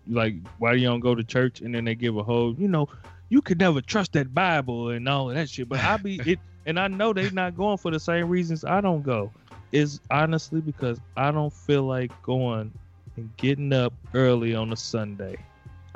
[0.07, 2.89] like, why you don't go to church, and then they give a whole, you know,
[3.31, 5.69] you could never trust that Bible and all of that shit.
[5.69, 8.81] But I be it, and I know they're not going for the same reasons I
[8.81, 9.31] don't go.
[9.73, 12.73] Is honestly because I don't feel like going
[13.17, 15.37] and getting up early on a Sunday.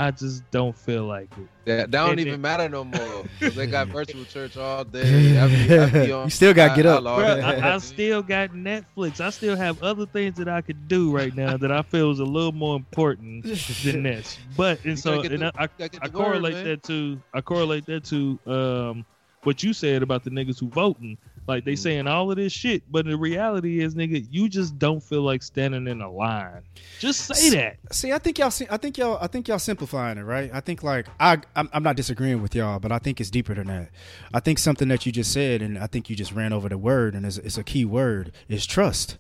[0.01, 1.49] I just don't feel like it.
[1.65, 3.25] That, that don't And- even matter no more.
[3.41, 5.37] they got virtual church all day.
[5.39, 7.05] I be- I be on- You still gotta get up.
[7.05, 9.21] I- I- I, I still got Netflix.
[9.21, 12.21] I still have other things that I could do right now that I feel is
[12.21, 13.43] a little more important
[13.83, 14.39] than this.
[14.57, 16.65] But and You so and the- I, I, gotta I word, correlate man.
[16.65, 19.05] that to I correlate that to um
[19.45, 21.17] what you said about the niggas who voting.
[21.47, 21.79] Like they Mm.
[21.79, 25.43] saying all of this shit, but the reality is, nigga, you just don't feel like
[25.43, 26.61] standing in a line.
[26.99, 27.79] Just say that.
[27.91, 28.51] See, I think y'all.
[28.51, 29.17] See, I think y'all.
[29.19, 30.51] I think y'all simplifying it, right?
[30.53, 31.39] I think like I.
[31.57, 33.89] I'm, I'm not disagreeing with y'all, but I think it's deeper than that.
[34.35, 36.77] I think something that you just said, and I think you just ran over the
[36.77, 39.17] word, and it's, it's a key word, is trust.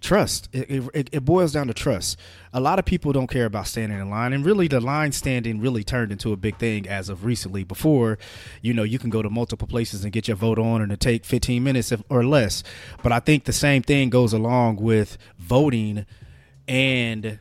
[0.00, 0.48] Trust.
[0.52, 2.18] It, it, it boils down to trust.
[2.52, 5.60] A lot of people don't care about standing in line, and really, the line standing
[5.60, 7.64] really turned into a big thing as of recently.
[7.64, 8.18] Before,
[8.62, 11.00] you know, you can go to multiple places and get your vote on, and it
[11.00, 12.62] take 15 minutes or less.
[13.02, 16.06] But I think the same thing goes along with voting
[16.66, 17.38] and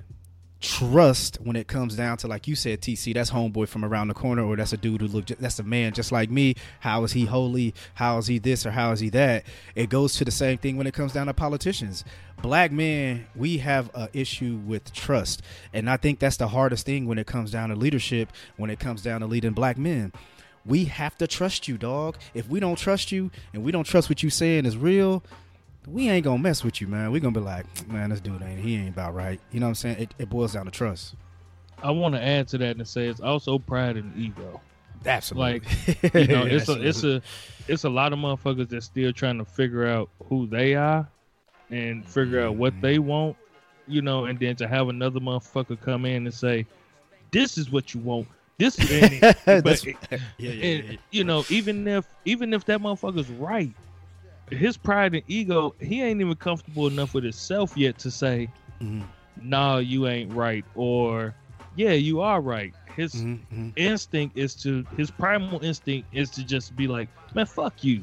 [0.62, 4.14] trust when it comes down to like you said tc that's homeboy from around the
[4.14, 6.56] corner or that's a dude who look that's a man just like me.
[6.80, 7.74] How is he holy?
[7.94, 9.46] How is he this or how is he that?
[9.76, 12.04] It goes to the same thing when it comes down to politicians.
[12.42, 15.42] Black men we have a issue with trust.
[15.74, 18.80] And i think that's the hardest thing when it comes down to leadership when it
[18.80, 20.12] comes down to leading black men.
[20.66, 22.18] We have to trust you dog.
[22.34, 25.24] If we don't trust you and we don't trust what you saying is real
[25.88, 27.12] we ain't gonna mess with you, man.
[27.12, 29.40] We gonna be like, man, this dude ain't he ain't about right.
[29.52, 29.98] You know what I'm saying?
[30.00, 31.16] It, it boils down to trust.
[31.82, 34.62] I want to add to that and say it's also pride and ego.
[35.06, 35.62] Absolutely.
[36.04, 37.22] Like you know, it's a it's a
[37.68, 41.08] it's a lot of motherfuckers that still trying to figure out who they are
[41.70, 43.08] and figure out what they mm-hmm.
[43.08, 43.38] want,
[43.88, 46.66] you know, and then to have another motherfucker come in and say,
[47.32, 48.28] "This is what you want."
[48.58, 49.96] This, and, but, yeah,
[50.38, 50.98] yeah, and, yeah.
[51.12, 53.74] you know, even if even if that motherfucker's right,
[54.52, 58.50] his pride and ego, he ain't even comfortable enough with himself yet to say,
[58.82, 59.04] Mhm.
[59.42, 61.36] "Nah, you ain't right," or
[61.76, 63.74] "Yeah, you are right." His Mhm, mhm.
[63.76, 68.00] instinct is to his primal instinct is to just be like, "Man, fuck you,"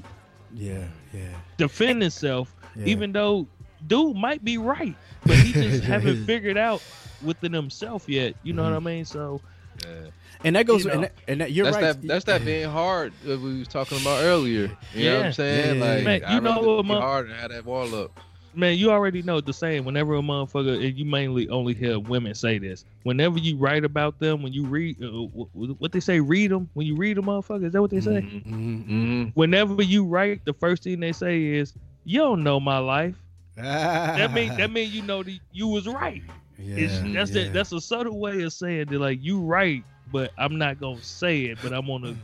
[0.51, 1.34] Yeah, yeah.
[1.57, 2.84] defend himself, yeah.
[2.84, 3.49] even though
[3.86, 6.82] dude might be right, but he just haven't figured out
[7.20, 8.34] within himself yet.
[8.42, 9.05] You know what I mean?
[9.05, 9.42] So
[9.82, 10.11] Yeah.
[10.47, 12.01] And that goes you know, and, that, and that, you're that's right.
[12.01, 12.03] that.
[12.07, 14.62] That's that being hard that we was talking about earlier.
[14.62, 15.26] You know what Yeah.
[15.26, 15.78] I'm saying?
[15.78, 17.64] Yeah, yeah, like, Man, you I'd know rather what, be mo- hard and have that
[17.66, 18.20] wall up.
[18.55, 19.84] man, you already know the saying.
[19.84, 22.84] Whenever a motherfucker, and you mainly only hear women say this.
[23.03, 26.51] Whenever you right about them, when you read uh, wh- wh- what they say, read
[26.53, 26.70] them.
[26.74, 28.22] When you read a motherfucker, is that what they say?
[28.22, 28.47] Mhm.
[28.47, 28.88] Mhm.
[28.88, 29.30] Mhm.
[29.34, 31.74] Whenever you right, the first thing they say is,
[32.05, 33.16] "You don't know my life."
[33.57, 36.22] That mean that mean you know that you was right.
[36.59, 37.42] yeah, It's, that's yeah.
[37.51, 39.82] a, that's a subtle way of saying that like you right,
[40.16, 42.16] but I'm not gonna say it, but I'm gonna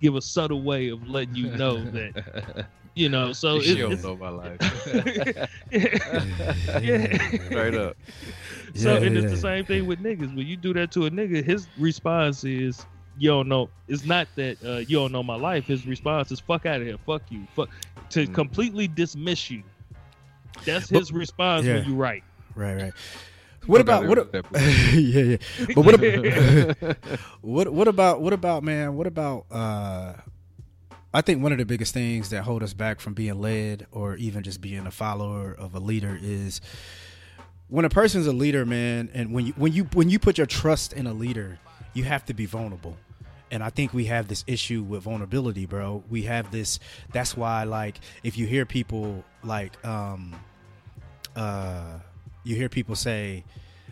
[0.00, 3.32] give a subtle way of letting you know that you know.
[3.32, 4.58] So she it, don't it's, know my life.
[6.82, 7.06] yeah.
[7.46, 7.96] Straight up.
[8.74, 10.34] So Yeah, and it's the same thing with niggas.
[10.36, 12.84] When you do that to a nigga, his response is
[13.18, 13.68] you don't know.
[13.88, 15.64] It's not that uh, you don't know my life.
[15.66, 17.70] His response is fuck out of here, fuck you, fuck
[18.10, 18.34] to Mm.
[18.34, 19.62] completely dismiss you.
[20.64, 21.74] That's But- his response yeah.
[21.76, 22.22] when you right.
[22.54, 22.92] Right, right.
[23.66, 24.32] What about what?
[24.32, 24.44] that
[24.94, 25.74] yeah, yeah.
[25.74, 25.94] But what?
[25.94, 27.08] About,
[27.40, 27.72] what?
[27.72, 28.20] What about?
[28.20, 28.96] What about man?
[28.96, 29.46] What about?
[29.50, 30.14] uh
[31.14, 34.16] I think one of the biggest things that hold us back from being led or
[34.16, 36.60] even just being a follower of a leader is
[37.68, 40.46] when a person's a leader, man, and when you when you when you put your
[40.46, 41.58] trust in a leader,
[41.92, 42.96] you have to be vulnerable.
[43.50, 46.02] And I think we have this issue with vulnerability, bro.
[46.10, 46.80] We have this
[47.12, 50.34] that's why like if you hear people like um
[51.36, 52.00] uh
[52.44, 53.44] you hear people say,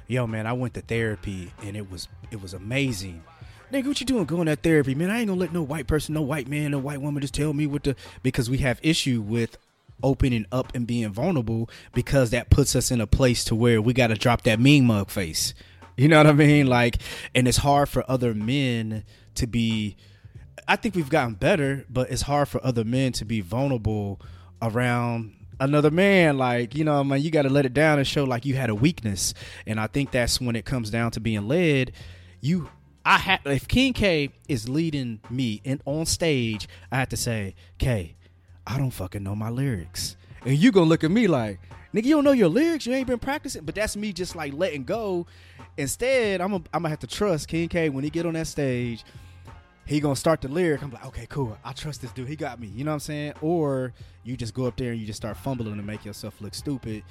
[0.06, 3.24] "Yo, man, I went to therapy and it was it was amazing."
[3.72, 5.10] Nigga, what you doing going to therapy, man?
[5.10, 7.54] I ain't gonna let no white person, no white man, no white woman just tell
[7.54, 9.56] me what to because we have issue with
[10.02, 13.92] opening up and being vulnerable because that puts us in a place to where we
[13.92, 15.54] got to drop that mean mug face.
[15.96, 16.66] You know what I mean?
[16.66, 16.98] Like,
[17.34, 19.04] and it's hard for other men
[19.36, 19.96] to be.
[20.66, 24.20] I think we've gotten better, but it's hard for other men to be vulnerable
[24.60, 26.36] around another man.
[26.36, 28.70] Like, you know, man, you got to let it down and show like you had
[28.70, 29.34] a weakness.
[29.66, 31.92] And I think that's when it comes down to being led.
[32.40, 32.68] You,
[33.04, 37.54] I have if King K is leading me in on stage, I have to say,
[37.78, 38.16] K,
[38.66, 41.58] I don't fucking know my lyrics, and you gonna look at me like,
[41.94, 43.64] nigga, you don't know your lyrics, you ain't been practicing.
[43.64, 45.26] But that's me just like letting go.
[45.76, 48.46] Instead, I'm gonna I'm gonna have to trust King K when he get on that
[48.46, 49.04] stage
[49.84, 50.82] he gonna start the lyric.
[50.82, 51.56] I'm like, okay, cool.
[51.64, 52.28] I trust this dude.
[52.28, 52.68] He got me.
[52.68, 53.34] You know what I'm saying?
[53.40, 53.92] Or
[54.24, 57.02] you just go up there and you just start fumbling to make yourself look stupid,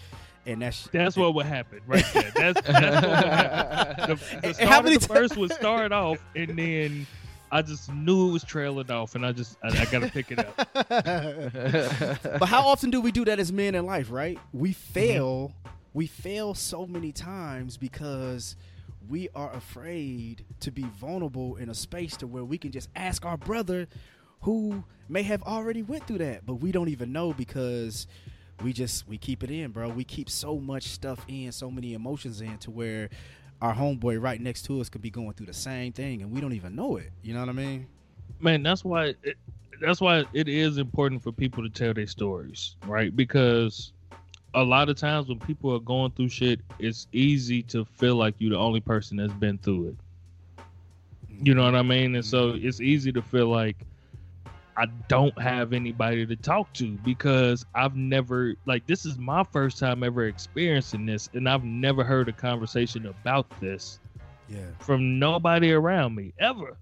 [0.45, 2.31] and that's That's what would happen right there.
[2.35, 4.17] That's, that's what would happen.
[4.41, 7.07] The, the start how of many the ti- verse would start off, and then
[7.51, 10.39] I just knew it was trailing off, and I just I, I gotta pick it
[10.39, 10.55] up.
[12.39, 14.39] but how often do we do that as men in life, right?
[14.53, 14.93] We mm-hmm.
[14.93, 15.53] fail.
[15.93, 18.55] We fail so many times because
[19.07, 23.25] we are afraid to be vulnerable in a space to where we can just ask
[23.25, 23.87] our brother
[24.41, 28.07] who may have already went through that, but we don't even know because
[28.63, 29.89] we just we keep it in, bro.
[29.89, 33.09] We keep so much stuff in, so many emotions in to where
[33.61, 36.41] our homeboy right next to us could be going through the same thing and we
[36.41, 37.11] don't even know it.
[37.21, 37.87] You know what I mean?
[38.41, 39.37] man that's why it,
[39.79, 43.93] that's why it is important for people to tell their stories right because
[44.53, 48.35] a lot of times when people are going through shit it's easy to feel like
[48.39, 50.63] you're the only person that's been through it
[51.43, 52.67] you know what i mean and so mm-hmm.
[52.67, 53.85] it's easy to feel like
[54.77, 59.77] I don't have anybody to talk to because I've never like this is my first
[59.77, 63.99] time ever experiencing this and I've never heard a conversation about this
[64.47, 64.67] Yeah.
[64.79, 66.77] from nobody around me ever.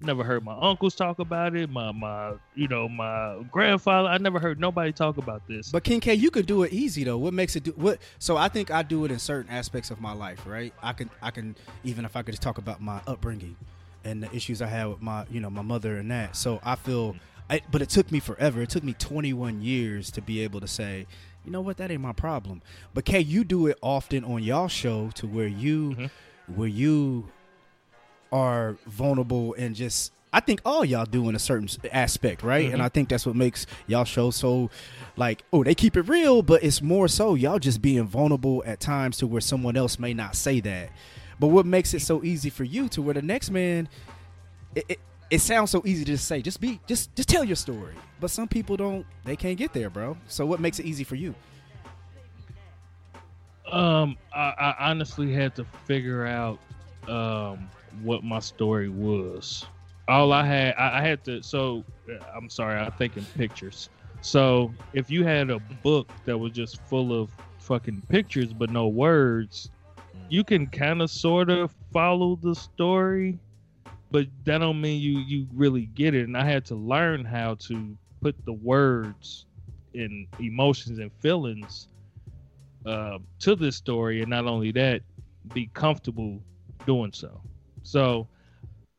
[0.00, 4.08] Never heard my uncles talk about it, my my you know, my grandfather.
[4.08, 5.70] I never heard nobody talk about this.
[5.72, 7.16] But King K, you could do it easy though.
[7.16, 7.98] What makes it do what?
[8.18, 10.74] So I think I do it in certain aspects of my life, right?
[10.82, 13.56] I can, I can, even if I could just talk about my upbringing
[14.04, 16.36] and the issues I had with my, you know, my mother and that.
[16.36, 17.16] So I feel,
[17.48, 18.60] I, but it took me forever.
[18.60, 21.06] It took me 21 years to be able to say,
[21.44, 22.60] you know what, that ain't my problem.
[22.92, 26.10] But K, you do it often on y'all show to where you, Mhm.
[26.54, 27.30] where you
[28.32, 32.70] are vulnerable and just I think all y'all do in a certain aspect, right?
[32.70, 32.84] And Mhm.
[32.84, 34.68] I think that's what makes y'all show so
[35.16, 38.78] like, oh, they keep it real, but it's more so y'all just being vulnerable at
[38.78, 40.90] times to where someone else may not say that.
[41.40, 43.88] But what makes it so easy for you to where the next man
[44.74, 45.00] it, it,
[45.30, 47.94] it sounds so easy to just say, just be just just tell your story.
[48.20, 50.18] But some people don't they can't get there, bro.
[50.28, 51.34] So what makes it easy for you?
[53.70, 56.58] Um, I, I honestly had to figure out
[57.08, 57.68] um
[58.02, 59.64] what my story was.
[60.08, 61.42] All I had, I, I had to.
[61.42, 63.88] So uh, I'm sorry, I'm thinking pictures.
[64.20, 68.88] So if you had a book that was just full of fucking pictures but no
[68.88, 69.70] words,
[70.28, 73.38] you can kind of sort of follow the story,
[74.10, 76.26] but that don't mean you you really get it.
[76.26, 79.46] And I had to learn how to put the words
[79.94, 81.88] and emotions and feelings
[82.84, 85.02] uh, to this story, and not only that,
[85.52, 86.40] be comfortable
[86.86, 87.40] doing so.
[87.86, 88.30] So,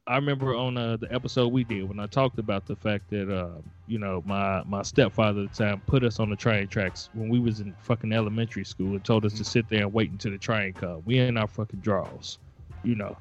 [0.07, 3.29] I remember on uh, the episode we did when I talked about the fact that
[3.33, 7.09] uh, you know my my stepfather at the time put us on the train tracks
[7.13, 10.11] when we was in fucking elementary school and told us to sit there and wait
[10.11, 11.03] until the train come.
[11.05, 12.31] We in our fucking drawers,
[12.77, 13.13] you know.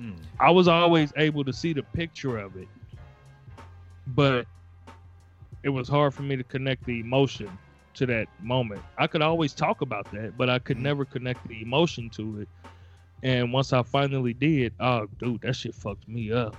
[0.00, 0.28] Mm.
[0.40, 2.68] I was always able to see the picture of it,
[4.06, 4.46] but
[5.62, 7.58] it was hard for me to connect the emotion
[7.94, 8.84] to that moment.
[8.98, 10.82] I could always talk about that, but I could Mhm.
[10.82, 12.48] never connect the emotion to it.
[13.22, 16.56] And once I finally did, oh dude, that shit fucked me up.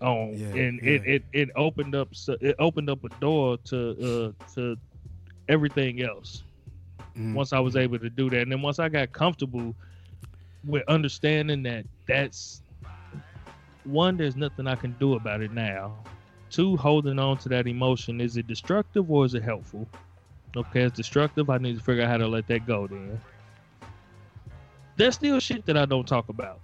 [0.00, 1.14] Oh, Yeah, and it, yeah.
[1.14, 2.08] it it opened up
[2.40, 4.76] it opened up a door to uh to
[5.48, 6.42] everything else
[7.16, 7.34] Mm.
[7.34, 8.40] once I was able to do that.
[8.40, 9.74] And then once I got comfortable
[10.64, 12.62] with understanding that that's
[13.84, 15.92] one, there's nothing I can do about it now.
[16.50, 19.86] Two, holding on to that emotion, is it destructive or is it helpful?
[20.56, 21.50] Okay, it's destructive.
[21.50, 23.20] I need to figure out how to let that go then.
[24.96, 26.60] There's still shit that I don't talk about.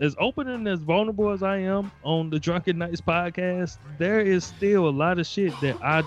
[0.00, 4.44] As open and as vulnerable as I am on the Drunken Knights podcast, there is
[4.44, 6.02] still a lot of shit that I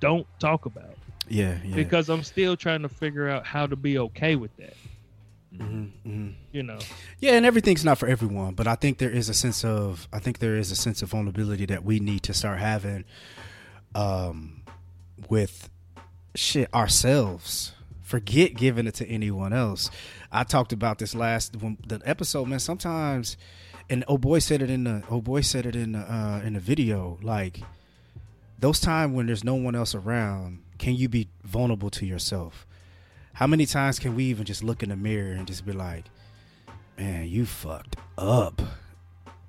[0.00, 0.96] don't talk about
[1.28, 1.74] Yeah, yeah.
[1.76, 4.74] because I'm still trying to figure out how to be okay with that.
[5.54, 6.34] Mhm, mhm.
[6.52, 6.78] You know,
[7.20, 10.18] Yeah, and everything's not for everyone, but I think there is a sense of I
[10.18, 13.04] think there is a sense of vulnerability that we need to start having
[13.94, 14.62] um
[15.28, 15.70] with
[16.34, 17.72] shit ourselves.
[18.08, 19.90] Forget giving it to anyone else.
[20.32, 22.58] I talked about this last when, the episode, man.
[22.58, 23.36] Sometimes,
[23.90, 26.54] and oh boy said it in the oh boy said it in the uh, in
[26.54, 27.18] the video.
[27.20, 27.60] Like
[28.58, 32.66] those times when there's no one else around, can you be vulnerable to yourself?
[33.34, 36.06] How many times can we even just look in the mirror and just be like,
[36.96, 38.62] man, you fucked up.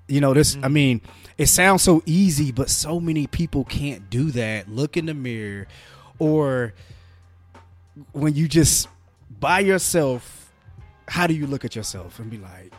[0.06, 1.00] You know, this, I mean,
[1.38, 4.68] it sounds so easy, but so many people can't do that.
[4.68, 5.66] Look in the mirror
[6.18, 6.74] or
[8.12, 8.88] when you just
[9.38, 10.52] by yourself,
[11.08, 12.72] how do you look at yourself and be like,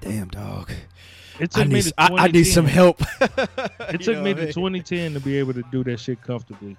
[0.00, 0.70] damn, dog,
[1.40, 3.00] it took I me need, to I, I need some help.
[3.20, 6.76] It took me to 2010 to be able to do that shit comfortably.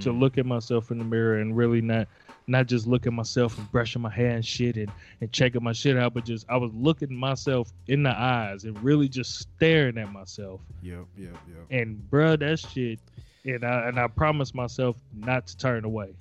[0.00, 0.20] To Mm.
[0.20, 2.08] look at myself in the mirror and really not,
[2.46, 4.90] not just look at myself and brushing my hair and shit and,
[5.20, 8.82] and checking my shit out, but just I was looking myself in the eyes and
[8.82, 10.62] really just staring at myself.
[10.82, 11.66] Yep, yep, yep.
[11.70, 13.00] And bruh, that shit,
[13.44, 16.14] and I and I promised myself not to turn away.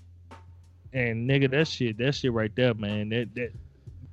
[0.93, 3.09] And nigga, that shit, that shit right there, man.
[3.09, 3.51] That that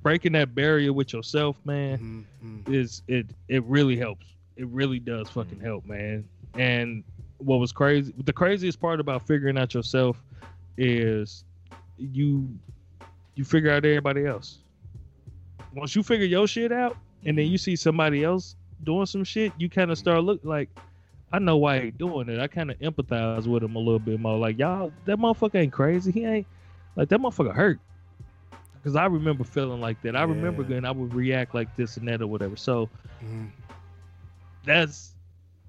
[0.01, 2.25] breaking that barrier with yourself, man.
[2.43, 2.73] Mhm, mhm.
[2.73, 4.25] is it it really helps.
[4.55, 6.25] It really does fucking help, man.
[6.55, 7.03] And
[7.37, 10.21] what was crazy the craziest part about figuring out yourself
[10.77, 11.43] is
[11.97, 12.49] you
[13.35, 14.59] you figure out everybody else.
[15.73, 19.51] Once you figure your shit out and then you see somebody else doing some shit,
[19.57, 20.69] you kind of start look like
[21.31, 22.39] I know why he doing it.
[22.39, 24.37] I kind of empathize with him a little bit more.
[24.37, 26.11] Like y'all, that motherfucker ain't crazy.
[26.11, 26.47] He ain't
[26.95, 27.79] like that motherfucker hurt.
[28.73, 30.15] Because I remember feeling like that.
[30.15, 30.69] I remember Yeah.
[30.69, 32.55] going, I would react like this and that or whatever.
[32.55, 32.89] So
[33.23, 33.49] Mhm.
[34.65, 35.13] that's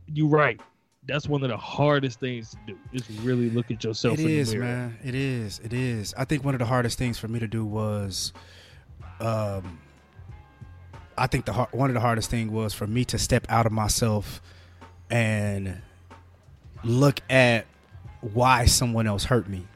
[0.06, 0.60] you right.
[1.06, 4.32] That's one of the hardest things to do is really look at yourself It in
[4.32, 4.66] is, the mirror.
[4.66, 4.98] man.
[5.02, 5.58] It is.
[5.64, 6.14] It is.
[6.16, 8.32] I think one of the hardest things for me to do was,
[9.20, 9.78] um,
[11.18, 13.72] I think the one of the hardest thing was for me to step out of
[13.72, 14.40] myself
[15.10, 15.80] and
[16.84, 17.66] look at
[18.20, 19.66] why someone else hurt me.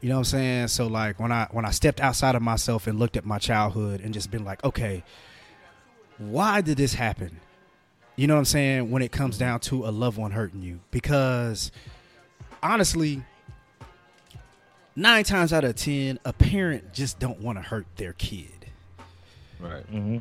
[0.00, 0.68] You know what I'm saying?
[0.68, 4.00] So like when I when I stepped outside of myself and looked at my childhood
[4.00, 5.02] and just been like, okay,
[6.18, 7.40] why did this happen?
[8.16, 8.90] You know what I'm saying?
[8.90, 11.72] When it comes down to a loved one hurting you, because
[12.62, 13.22] honestly,
[14.94, 18.66] nine times out of ten, a parent just don't want to hurt their kid.
[19.58, 19.90] Right.
[19.90, 20.18] Mm-hmm.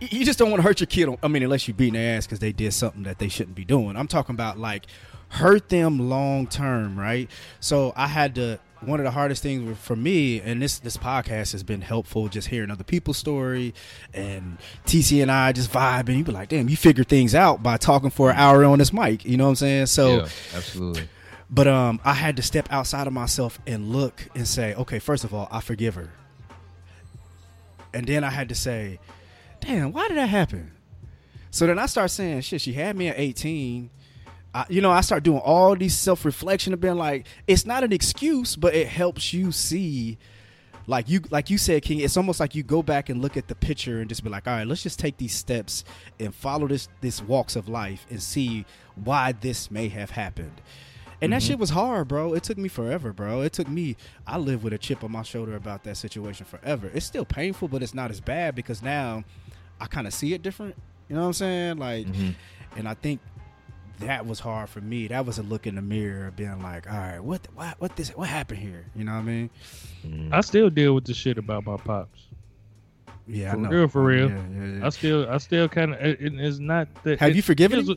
[0.00, 1.08] You just don't want to hurt your kid.
[1.22, 3.64] I mean, unless you beating their ass because they did something that they shouldn't be
[3.64, 3.96] doing.
[3.96, 4.86] I'm talking about like
[5.28, 7.30] hurt them long term, right?
[7.60, 8.60] So I had to.
[8.82, 12.48] One of the hardest things for me, and this this podcast has been helpful, just
[12.48, 13.72] hearing other people's story,
[14.12, 17.62] and TC and I just vibe, and you be like, damn, you figure things out
[17.62, 19.24] by talking for an hour on this mic.
[19.24, 19.86] You know what I'm saying?
[19.86, 21.08] So yeah, absolutely.
[21.48, 25.24] But um, I had to step outside of myself and look and say, okay, first
[25.24, 26.10] of all, I forgive her.
[27.94, 28.98] And then I had to say,
[29.60, 30.72] damn, why did that happen?
[31.50, 33.90] So then I start saying, shit, she had me at 18.
[34.54, 37.84] I, you know, I start doing all these self reflection of being like, it's not
[37.84, 40.18] an excuse, but it helps you see,
[40.86, 42.00] like you, like you said, King.
[42.00, 44.46] It's almost like you go back and look at the picture and just be like,
[44.46, 45.84] all right, let's just take these steps
[46.20, 48.64] and follow this this walks of life and see
[49.02, 50.60] why this may have happened.
[51.20, 51.48] And that mm-hmm.
[51.48, 52.34] shit was hard, bro.
[52.34, 53.40] It took me forever, bro.
[53.40, 53.96] It took me.
[54.26, 56.90] I live with a chip on my shoulder about that situation forever.
[56.92, 59.24] It's still painful, but it's not as bad because now
[59.80, 60.74] I kind of see it different.
[61.08, 61.78] You know what I'm saying?
[61.78, 62.06] Like,
[62.76, 63.20] and I think
[64.00, 65.08] that was hard for me.
[65.08, 67.96] That was a look in the mirror, being like, all right, what, the, what, what
[67.96, 68.84] this, what happened here?
[68.94, 69.50] You know what I mean?
[70.32, 72.22] I still deal with the shit about my pops.
[73.28, 73.68] Yeah, For I know.
[73.70, 74.28] real, for real.
[74.30, 74.86] Yeah, yeah, yeah.
[74.86, 76.00] I still, I still kind of.
[76.00, 77.18] It, it's not that.
[77.18, 77.96] Have it- you forgiven here's him?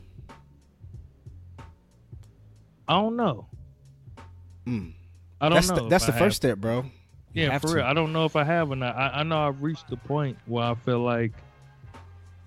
[2.88, 3.46] I don't know.
[4.66, 4.92] Mm.
[5.40, 5.76] I don't That's know.
[5.76, 6.50] the, that's the I first have.
[6.52, 6.84] step, bro.
[7.32, 7.74] You Yeah, for to.
[7.76, 7.84] real.
[7.84, 8.96] I don't know if I have or not.
[8.96, 11.32] I, I know I've reached the point where I feel like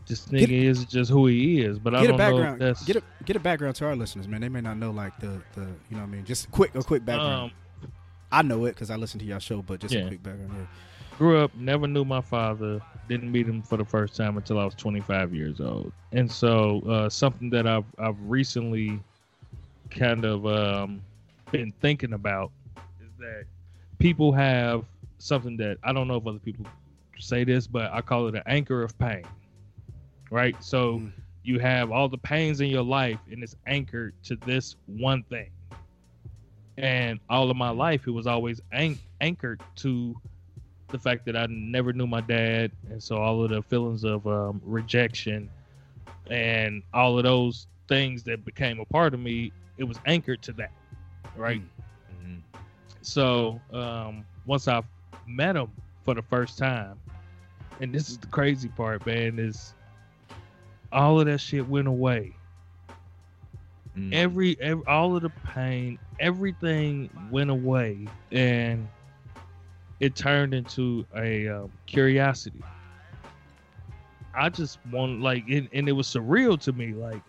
[0.07, 2.83] this nigga Get- is just who he is, but I Get a don't know that's
[2.83, 4.41] Get a get a background to our listeners, man.
[4.41, 6.25] They may not know like the the you know what I mean.
[6.25, 7.51] Just quick a quick background.
[7.51, 7.91] um,
[8.31, 10.53] I know it because I listen to your show, but just a quick background.
[10.57, 11.17] Yeah.
[11.17, 14.65] grew up, never knew my father, didn't meet him for the first time until I
[14.65, 15.91] was 25 years old.
[16.11, 18.99] And so, uh, something that I've I've recently
[19.91, 21.01] kind of um,
[21.51, 22.51] been thinking about
[22.99, 23.45] is that
[23.99, 24.83] people have
[25.19, 26.65] something that I don't know if other people
[27.19, 29.23] say this, but I call it an anchor of pain.
[30.33, 30.55] Right?
[30.63, 31.11] So Mm.
[31.43, 35.51] you have all the pains in your life and it's anchored to this one thing.
[36.77, 40.15] And all of my life, it was always an- anchored to
[40.89, 44.25] the fact that I never knew my dad, and so all of the feelings of
[44.25, 45.51] um, rejection
[46.31, 50.53] and all of those things that became a part of me, it was anchored to
[50.53, 50.71] that,
[51.35, 51.61] right?
[52.11, 52.41] Mhm.
[53.01, 54.81] So um, once I
[55.27, 55.71] met him
[56.03, 56.99] for the first time,
[57.79, 59.73] and this is the crazy part, man, is
[60.93, 62.33] all of that shit went away.
[63.97, 64.13] Mhm.
[64.13, 68.87] Every, every all of the pain, everything went away, and
[69.99, 72.63] it turned into a um, curiosity.
[74.35, 76.93] I just want like, it, and it was surreal to me.
[76.93, 77.21] Like,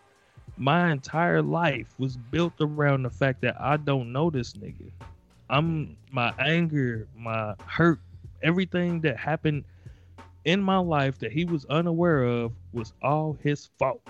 [0.56, 4.90] my entire life was built around the fact that I don't know this nigga.
[5.50, 7.98] I'm my anger, my hurt,
[8.42, 9.64] everything that happened
[10.44, 14.02] in my life that he was unaware of was all his fault.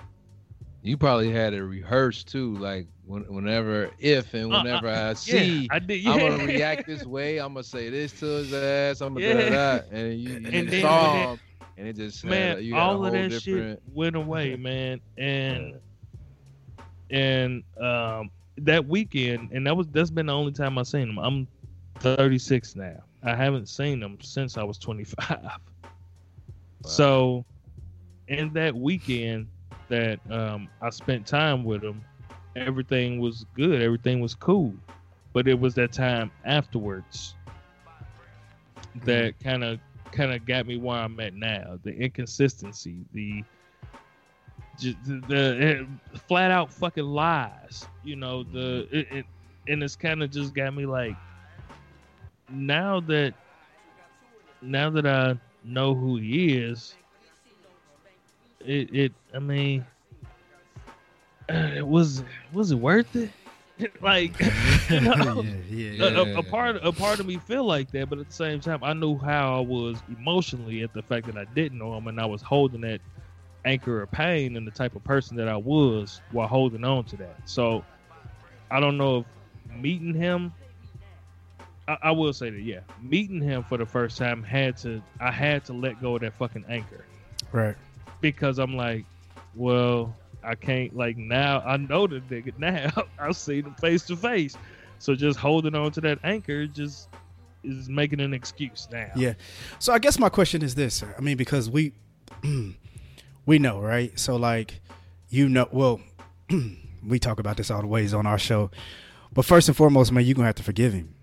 [0.82, 5.14] You probably had it rehearsed too, like when, whenever, if and Uh, uh, whenever I
[5.26, 6.06] Yeah, see, I did.
[6.06, 7.38] I'm gonna react this way.
[7.38, 9.00] I'm gonna say this to his ass.
[9.00, 9.44] I'm gonna Yeah.
[9.44, 11.40] do that, and you, you And saw him,
[11.76, 13.70] and it just man, had all of that different.
[13.70, 15.00] shit went away, man.
[15.16, 15.80] And
[17.10, 21.18] and um that weekend, and that was that's been the only time I've seen him.
[21.18, 21.48] I'm
[22.00, 23.02] 36 now.
[23.22, 25.38] I haven't seen him since I was 25.
[26.86, 27.44] So,
[28.28, 29.48] in that weekend
[29.88, 32.04] that um, I spent time with him,
[32.56, 33.82] everything was good.
[33.82, 34.74] Everything was cool.
[35.32, 37.34] But it was that time afterwards
[38.96, 39.04] mm-hmm.
[39.06, 39.80] that kind of
[40.12, 41.78] kind of got me where I'm at now.
[41.82, 43.42] The inconsistency, the
[44.78, 45.86] just the, the it,
[46.28, 47.86] flat out fucking lies.
[48.04, 48.96] You know the mm-hmm.
[48.96, 49.26] it, it
[49.68, 51.16] and it's kind of just got me like
[52.50, 53.34] now that
[54.62, 56.94] now that I know who he is,
[58.60, 59.84] it it I mean,
[61.48, 62.22] it was
[62.52, 63.30] was it worth it?
[64.00, 64.38] like
[64.88, 68.08] you know, yeah, yeah, a, a- a part a part of me feel like that,
[68.08, 71.36] but at the same time, I knew how I was emotionally at the fact that
[71.36, 73.00] I didn't know him, and I was holding that
[73.64, 77.16] anchor of pain and the type of person that I was while holding on to
[77.16, 77.36] that.
[77.46, 77.84] So
[78.70, 79.24] I don't know
[79.68, 80.52] if meeting him.
[81.88, 85.30] I, I will say that yeah, meeting him for the first time had to I
[85.30, 87.04] had to let go of that fucking anchor
[87.52, 87.76] Right.
[88.20, 89.04] because I'm like,
[89.54, 91.60] well, I can't like now.
[91.64, 93.04] I know the nigga now.
[93.18, 94.56] I've seen him face to face.
[94.98, 97.08] So just holding on to that anchor just
[97.62, 99.10] is making an excuse now.
[99.16, 99.34] Yeah.
[99.78, 101.02] So I guess my question is this.
[101.16, 101.92] I mean, because we
[103.46, 104.18] we know, right?
[104.18, 104.80] So like,
[105.28, 106.00] you know, well,
[107.06, 108.70] we talk about this all the ways on our show.
[109.32, 111.13] But first and foremost, man, you're gonna have to forgive him.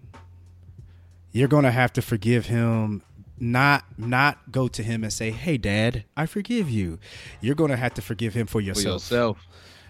[1.32, 3.02] You're gonna have to forgive him.
[3.40, 7.00] Not not go to him and say, "Hey, Dad, I forgive you."
[7.42, 9.02] You're gonna have to forgive him for For yourself.
[9.04, 9.48] yourself.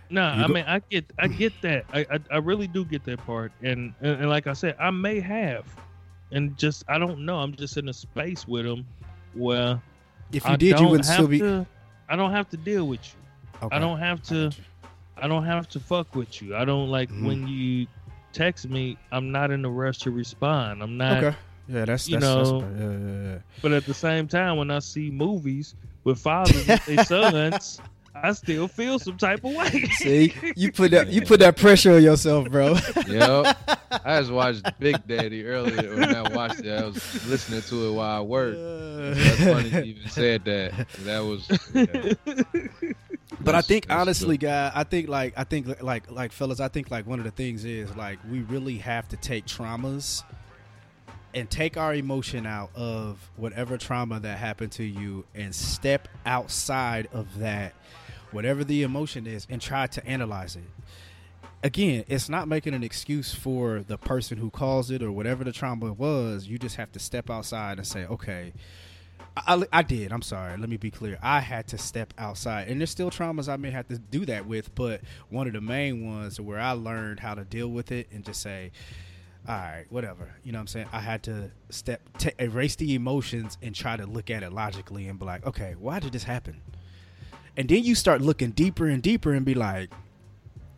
[0.09, 1.85] No, You I go- mean I get I get that.
[1.93, 3.51] I, I I really do get that part.
[3.61, 5.65] And, and and like I said, I may have,
[6.31, 7.39] and just I don't know.
[7.39, 8.85] I'm just in a space with him
[9.34, 9.81] where
[10.31, 11.39] If you I did, you don't would still be.
[11.39, 11.65] to-
[12.07, 13.65] I don't have to deal with you.
[13.65, 13.76] Okay.
[13.76, 14.51] I don't have to.
[15.18, 16.55] I don't have to fuck with you.
[16.55, 17.26] I don't like Mhm.
[17.26, 17.88] when you
[18.33, 18.97] text me.
[19.11, 20.81] I'm not in a rush to respond.
[20.81, 21.23] I'm not.
[21.23, 21.37] Okay.
[21.67, 23.37] Yeah, that's you that's, know, that's yeah, yeah, yeah.
[23.61, 27.79] But at the same time, when I see movies with fathers and their sons,
[28.13, 29.85] I still feel some type of way.
[29.93, 32.75] See, you put that you put that pressure on yourself, bro.
[33.07, 33.57] Yep.
[34.05, 35.95] I just watched Big Daddy earlier.
[35.95, 38.57] When I watched it, I was listening to it while I worked.
[39.17, 40.87] That's funny you even said that.
[40.99, 41.47] That was.
[41.73, 42.93] yeah.
[43.43, 44.47] But I think honestly, good.
[44.47, 47.31] guy, I think like I think like like fellas, I think like one of the
[47.31, 50.23] things is like we really have to take traumas
[51.34, 57.07] and take our emotion out of whatever trauma that happened to you and step outside
[57.13, 57.73] of that
[58.31, 60.63] whatever the emotion is and try to analyze it.
[61.63, 65.51] Again, it's not making an excuse for the person who caused it or whatever the
[65.51, 66.47] trauma was.
[66.47, 68.53] You just have to step outside and say, okay,
[69.38, 70.11] I, I- did.
[70.11, 70.57] I'm sorry.
[70.57, 71.18] Let me be clear.
[71.22, 74.45] I had to step outside, and there's still traumas I may have to do that
[74.45, 74.73] with.
[74.76, 78.23] But one of the main ones where I learned how to deal with it and
[78.26, 78.72] just say,
[79.48, 80.88] "All right, whatever." You know what I'm saying?
[80.91, 85.07] I had to step, ta erase the emotions, and try to look at it logically
[85.07, 86.61] and be like, "Okay, why did this happen?"
[87.57, 89.89] And then you start looking deeper and deeper and be like,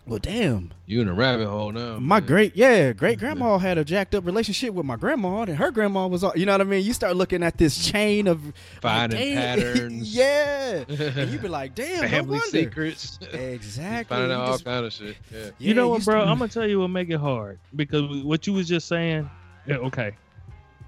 [0.06, 1.98] "Well, damn." You in a rabbit hole now.
[1.98, 2.28] My man.
[2.28, 6.08] great, yeah, great grandma had a jacked up relationship with my grandma, and her grandma
[6.08, 6.84] was, all, you know what I mean.
[6.86, 10.16] You start looking at this chain of like, Finding damn, patterns.
[10.16, 12.46] yeah, and you be like, damn, Family wonder.
[12.48, 13.18] secrets.
[13.32, 14.16] Exactly.
[14.16, 15.16] Finding You out all just- kind of shit.
[15.32, 15.40] Yeah.
[15.46, 16.22] yeah, you know what, bro?
[16.22, 19.30] I'm gonna tell you what make it hard because what you was just saying.
[19.66, 20.12] Yeah, okay,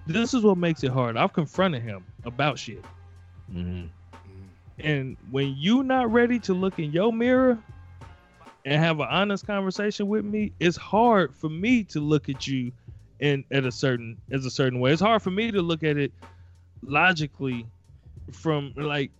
[0.07, 1.15] this is what makes it hard.
[1.15, 2.83] I've confronted him about shit,
[3.53, 3.87] Mhm.
[4.79, 7.57] and when you not ready to look in your mirror
[8.65, 12.71] and have an honest conversation with me, it's hard for me to look at you
[13.19, 14.91] in at a certain as a certain way.
[14.91, 16.11] It's hard for me to look at it
[16.83, 17.65] logically
[18.31, 19.11] from like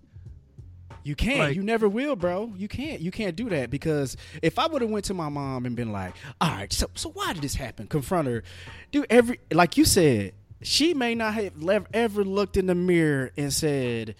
[1.03, 1.39] You can't.
[1.39, 2.51] Like- you never will, bro.
[2.57, 2.99] You can't.
[2.99, 5.91] You can't do that because if I would have went to my mom and been
[5.91, 8.43] like, "All right, so so why did this happen?" Confront her,
[8.91, 11.53] do Every like you said, she may not have
[11.93, 14.15] ever looked in the mirror and said,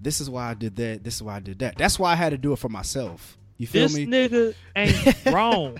[0.00, 1.02] "This is why I did that.
[1.02, 3.37] This is why I did that." That's why I had to do it for myself.
[3.58, 4.06] You feel this me?
[4.06, 5.78] nigga ain't wrong.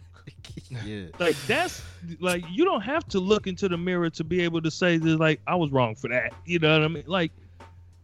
[0.84, 1.06] yeah.
[1.18, 1.82] like that's
[2.20, 5.18] like you don't have to look into the mirror to be able to say that
[5.18, 6.32] like I was wrong for that.
[6.44, 7.05] You know what I mean?
[7.06, 7.32] Like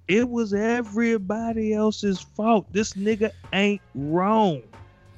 [0.09, 2.67] it was everybody else's fault.
[2.73, 4.63] This nigga ain't wrong.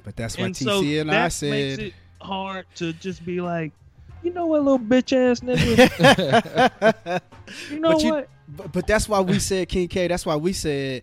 [0.03, 1.79] But that's why and TC so and that I makes said.
[1.79, 3.71] it hard to just be like,
[4.23, 7.21] you know what, little bitch ass nigga.
[7.71, 8.29] You know But you- what?
[8.49, 10.07] But, but that's why we said King K.
[10.07, 11.01] That's why we said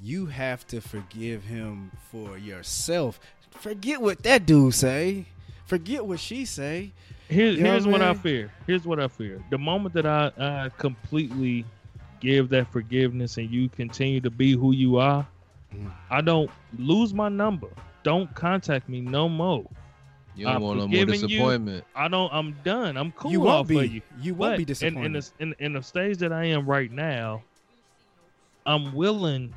[0.00, 3.20] you have to forgive him for yourself.
[3.50, 5.26] Forget what that dude say.
[5.66, 6.92] Forget what she say.
[7.28, 8.52] Here, You know here's what what I I fear.
[8.66, 9.42] Here's what I fear.
[9.50, 11.64] The moment that I, I completely
[12.20, 15.26] give that forgiveness and you continue to be who you are,
[15.74, 15.90] Mhm.
[16.10, 17.68] I don't lose my number.
[18.02, 19.64] Don't contact me no more.
[20.36, 21.28] You don't I'm want no more forgiving you.
[21.28, 21.84] disappointment.
[21.96, 22.32] I don't.
[22.32, 22.96] I'm done.
[22.96, 23.78] I'm cool you off won't be.
[23.78, 24.02] of you.
[24.20, 25.06] You won't But be in, disappointed.
[25.06, 27.42] in, the, in, in the stage that I am right now,
[28.66, 29.54] I'm willing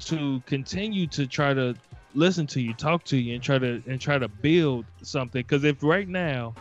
[0.00, 1.74] to continue to try to
[2.14, 5.42] listen to you, talk to you, and try to and try to build something.
[5.42, 6.54] Because if right now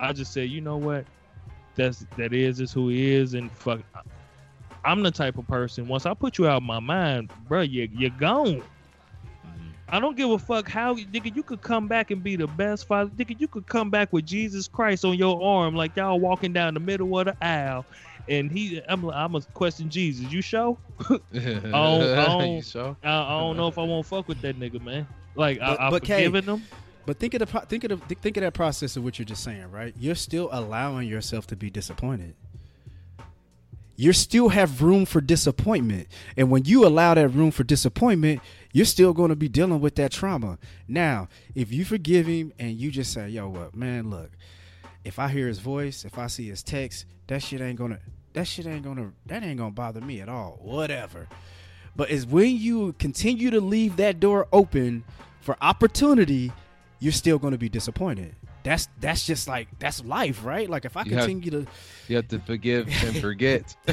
[0.00, 1.04] I just say, you know what,
[1.74, 3.80] that's that is is who he is, and fuck,
[4.84, 5.88] I'm the type of person.
[5.88, 8.62] Once I put you out of my mind, bro, you you're gone.
[9.88, 12.88] I don't give a fuck how nigga you could come back and be the best
[12.88, 13.10] father.
[13.10, 16.74] Nigga, you could come back with Jesus Christ on your arm like y'all walking down
[16.74, 17.84] the middle of the aisle.
[18.28, 20.30] And he I'm I'm gonna question Jesus.
[20.32, 20.78] You show?
[21.10, 22.44] oh, oh.
[22.44, 22.96] you sure?
[23.02, 25.06] I, I don't know if I won't fuck with that nigga, man.
[25.34, 26.62] Like But- I, I've but, Kay, forgiven him.
[27.06, 29.44] but think of the think of the, think of that process of what you're just
[29.44, 29.94] saying, right?
[29.98, 32.34] You're still allowing yourself to be disappointed.
[33.96, 38.40] You still have room for disappointment, and when you allow that room for disappointment,
[38.72, 40.58] you're still going to be dealing with that trauma.
[40.88, 44.10] Now, if you forgive him and you just say, "Yo, what, man?
[44.10, 44.32] Look,
[45.04, 48.00] if I hear his voice, if I see his text, that shit ain't gonna,
[48.32, 50.58] that shit ain't gonna, that ain't gonna bother me at all.
[50.62, 51.28] Whatever."
[51.96, 55.04] But it's when you continue to leave that door open
[55.40, 56.52] for opportunity,
[56.98, 58.34] you're still to be disappointed.
[58.64, 60.68] That's that's just like that's life, right?
[60.70, 61.66] Like if I You have- continue to
[62.08, 63.76] You have to forgive and forget.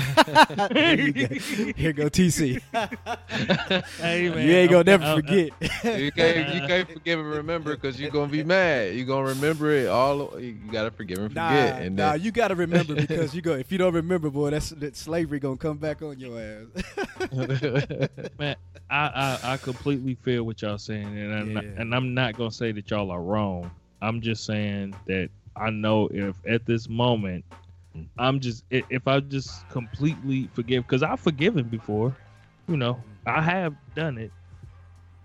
[1.76, 2.10] Here go.
[2.10, 2.62] TC.
[4.02, 5.50] Hey man, you ain't gonna I'm- never I'm- forget.
[6.00, 8.96] you can't you can't forgive and remember because you're gonna be mad.
[8.96, 10.40] You're gonna remember it all.
[10.40, 11.82] You gotta forgive and Nah, forget.
[11.82, 13.52] and nah, then, you gotta remember because you go.
[13.54, 16.68] If you don't remember, boy, that's that slavery gonna come back on your ass.
[18.40, 18.56] man,
[18.90, 22.52] I, I I completely feel what y'all saying, and I'm not, and I'm not gonna
[22.52, 23.70] say that y'all are wrong.
[24.02, 27.46] I'm just saying that I know if at this moment,
[27.96, 28.08] Mm.
[28.18, 32.18] I'm just if I just completely forgive because I've forgiven before,
[32.68, 34.34] you know, I have done it,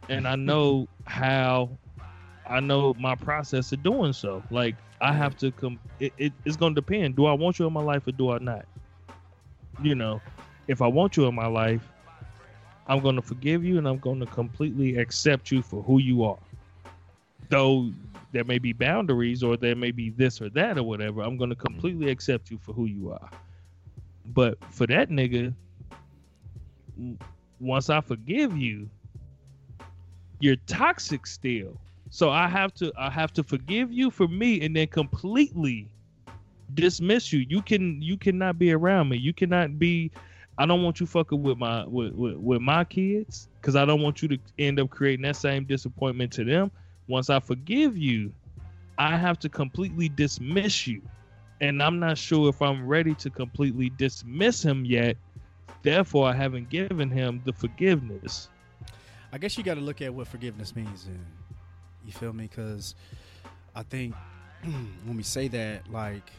[0.09, 1.79] and I know how,
[2.47, 4.45] I know my process of doing so.
[4.51, 5.81] Like I have to come.
[5.99, 7.17] It, it, it's gonna depend.
[7.17, 8.67] Do I want you in my life or do I not?
[9.79, 10.23] You know,
[10.69, 11.93] if I want you in my life.
[12.87, 16.25] I'm going to forgive you and I'm going to completely accept you for who you
[16.25, 16.39] are.
[17.49, 17.93] Though
[18.33, 21.51] there may be boundaries or there may be this or that or whatever, I'm going
[21.51, 21.67] to mm-hmm.
[21.67, 23.31] completely accept you for who you are.
[24.27, 25.55] But for that nigga,
[27.61, 28.89] once I forgive you,
[30.41, 31.79] you're toxic still.
[32.11, 35.89] So I have to I have to forgive you for me and then completely
[36.75, 37.45] dismiss you.
[37.49, 39.17] You can you cannot be around me.
[39.17, 40.11] You cannot be
[40.59, 44.03] I don't want you fucking with my with, with, with my kids because I don't
[44.03, 46.71] want you to end up creating that same disappointment to them.
[47.09, 48.33] Once I forgive you,
[48.99, 51.03] I have to completely dismiss you.
[51.61, 55.17] And I'm not sure if I'm ready to completely dismiss him yet.
[55.83, 58.49] Therefore, I haven't given him the forgiveness.
[59.33, 61.25] I guess you got to look at what forgiveness means, and
[62.05, 62.49] you feel me?
[62.49, 62.95] Because
[63.75, 64.15] I think
[64.63, 66.31] when we say that, like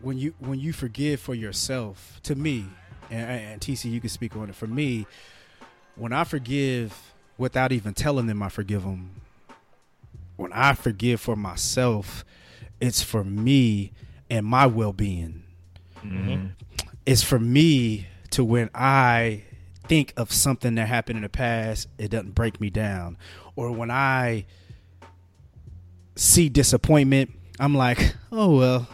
[0.00, 2.66] when you when you forgive for yourself, to me,
[3.10, 4.54] and, and TC, you can speak on it.
[4.54, 5.06] For me,
[5.96, 9.12] when I forgive without even telling them I forgive them,
[10.36, 12.24] when I forgive for myself,
[12.80, 13.92] it's for me
[14.30, 15.44] and my well being
[16.04, 16.46] Mm-hmm.
[17.06, 19.42] it's for me to when I
[19.88, 23.16] think of something that happened in the past, it doesn't break me down.
[23.56, 24.44] Or when I
[26.14, 28.88] see disappointment, I'm like, oh well.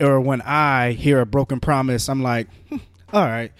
[0.00, 2.76] Or when I hear a broken promise, I'm like, hmm,
[3.12, 3.52] all right.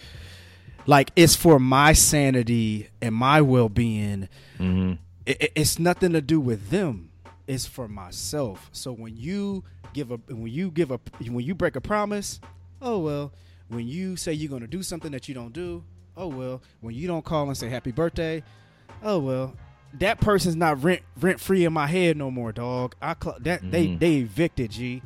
[0.89, 4.27] Like it's for my sanity and my well being.
[4.57, 4.93] mm-hmm.
[5.25, 7.11] It, it- it's nothing to do with them.
[7.45, 8.69] It's for myself.
[8.71, 9.63] So when you
[9.93, 12.39] give a when you give a when you break a promise,
[12.81, 13.31] oh well.
[13.67, 15.83] When you say you're gonna do something that you don't do,
[16.17, 16.61] oh well.
[16.81, 18.41] When you don't call and say happy birthday,
[19.03, 19.55] oh well.
[19.99, 22.95] That person's not rent rent free in my head no more, dog.
[23.01, 23.99] I cl- that they Mhm.
[23.99, 25.01] they evicted G.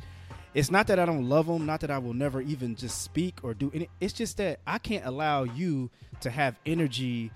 [0.54, 3.40] It's not that I don't love them, not that I will never even just speak
[3.42, 3.88] or do any.
[4.00, 5.90] It's just that I can't allow you
[6.20, 7.32] to have energy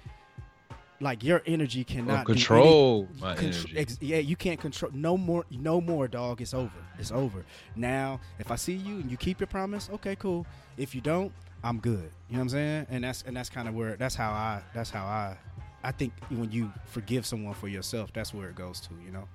[1.01, 3.75] like your energy cannot do any- control my Contr- energy.
[3.79, 5.45] ex- yeah, you can't control no more.
[5.51, 6.41] No more, dog.
[6.41, 6.73] It's over.
[6.99, 7.45] It's over.
[7.77, 10.45] Now, if I see you and you keep your promise, okay, cool.
[10.77, 11.33] If you don't,
[11.63, 12.11] I'm good.
[12.29, 12.87] You know what I'm saying?
[12.91, 15.37] And that's and that's kind of where that's how I that's how I
[15.85, 18.91] I think when you forgive someone for yourself, that's where it goes to.
[19.05, 19.29] You know?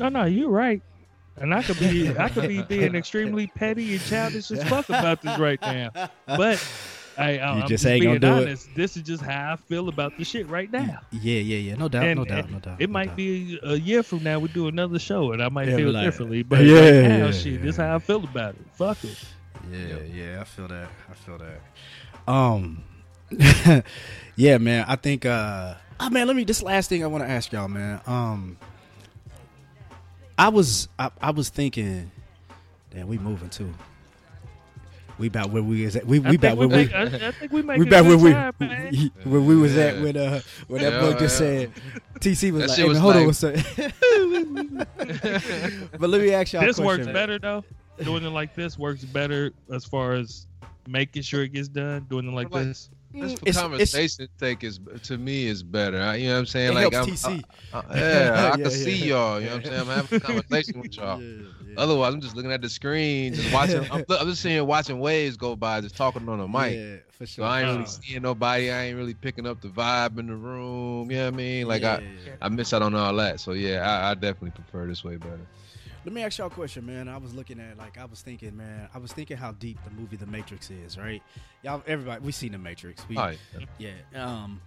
[0.00, 0.82] No, no, you're right.
[1.38, 5.20] And I could be I could be being extremely petty and childish as fuck about
[5.22, 5.90] this right now.
[6.26, 6.66] But
[7.18, 8.46] I, I, You I'm just just ain't being gonna do it.
[8.48, 8.68] honest.
[8.74, 11.00] This is just how I feel about the shit right now.
[11.12, 11.74] Yeah, yeah, yeah.
[11.76, 12.04] No doubt.
[12.04, 12.50] and, no doubt.
[12.50, 12.80] No doubt.
[12.80, 13.16] it no might doubt.
[13.16, 16.04] be a year from now we do another show and I might Yeah, feel like,
[16.04, 16.42] differently.
[16.42, 17.88] But yeah, right now, yeah, shit, this yeah.
[17.88, 18.66] how I feel about it.
[18.74, 19.18] Fuck it.
[19.72, 20.88] Yeah, yeah, I feel that.
[21.10, 22.30] I feel that.
[22.30, 22.82] Um,
[24.36, 24.84] yeah, man.
[24.88, 25.26] I think.
[25.26, 26.44] uh Oh man, let me.
[26.44, 28.00] This last thing I want to ask y'all, man.
[28.06, 28.58] Um,
[30.38, 32.10] I was, I, I was thinking,
[32.90, 33.72] damn, we moving too.
[35.18, 36.06] We about where we is at.
[36.06, 36.92] We we about where we.
[36.92, 39.10] I, I think we make We a back where good we time, man.
[39.24, 41.48] where we was at when uh when that Yeah, boy just yeah.
[41.48, 41.72] said
[42.20, 43.94] TC was That like, hey, was man, hold on like- a second.
[45.98, 46.62] but let me ask y'all.
[46.62, 47.14] This question, works man.
[47.14, 47.64] better though.
[48.02, 50.46] Doing it like this works better as far as
[50.86, 52.06] making sure it gets done.
[52.10, 52.90] Doing it like Like- this.
[53.16, 56.00] Just for It's- it's- conversation sake is to me is better.
[56.00, 56.70] I- You know what I'm saying?
[56.72, 57.44] It like helps I'm, TC.
[57.72, 58.68] I, I- yeah, I Yeah, can yeah.
[58.68, 59.40] see y'all.
[59.40, 59.80] You know what I'm saying?
[59.80, 61.22] I'm having a conversation with y'all.
[61.22, 61.28] Yeah,
[61.68, 61.74] yeah.
[61.78, 63.86] Otherwise, I'm just looking at the screen, just watching.
[63.90, 66.74] I'm, I'm just seeing watching waves go by, just talking on the mic.
[66.76, 67.44] Yeah, for So sure.
[67.44, 67.72] I ain't Uh.
[67.74, 68.70] really seeing nobody.
[68.70, 71.10] I ain't really picking up the vibe in the room.
[71.10, 71.68] You know what I mean?
[71.68, 72.32] Like Yeah, I, yeah, yeah.
[72.42, 73.40] I miss out on all that.
[73.40, 75.40] So yeah, I, I definitely prefer this way better.
[76.06, 77.08] Let me ask y'all a question, man.
[77.08, 78.88] I was looking at like I was thinking, man.
[78.94, 81.20] I was thinking how deep the movie The Matrix is, right?
[81.64, 83.04] Y'all, everybody, we seen The Matrix.
[83.08, 83.38] We, All right.
[83.78, 83.90] yeah.
[84.14, 84.60] Um,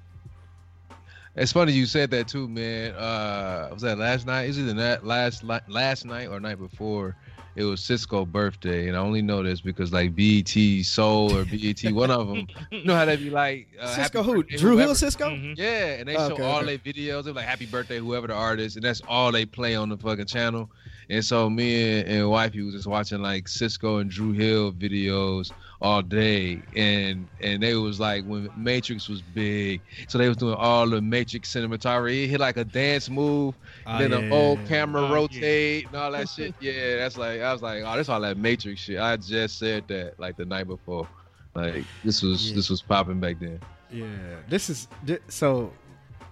[1.37, 2.93] It's funny you said that too, man.
[2.93, 4.49] Uh, was that last night?
[4.49, 7.15] Is it that last li- last night or night before?
[7.55, 10.49] it was Sisqó's birthday, and I only know this because like BET
[10.85, 12.47] Soul or BET, one of them.
[12.71, 14.43] You know how they be like uh, Sisqó who?
[14.43, 14.81] birthday, Drew whoever.
[14.93, 15.31] Hill Sisqó?
[15.31, 15.57] Mhm.
[15.57, 16.77] Yeah, and they Okay, show all okay.
[16.77, 17.23] their videos.
[17.23, 20.27] They're like happy birthday, whoever the artist, and that's all they play on the fucking
[20.27, 20.69] channel.
[21.11, 25.51] And so me and, and wifey was just watching like Sisqó and Dru Hill videos
[25.81, 30.53] all day, and and they was like when Matrix was big, so they was doing
[30.55, 32.11] all the Matrix cinematography.
[32.11, 33.55] He hit like a dance move,
[33.87, 34.29] Oh, then the yeah.
[34.29, 35.13] whole camera Oh, yeah.
[35.13, 36.53] rotate and all that shit.
[36.59, 38.99] Yeah, that's like I was like, oh, that's all that Matrix shit.
[38.99, 41.07] I just said that like the night before.
[41.55, 43.59] Like this was this was popping back then.
[43.91, 44.05] Yeah,
[44.47, 44.87] this is
[45.27, 45.73] so.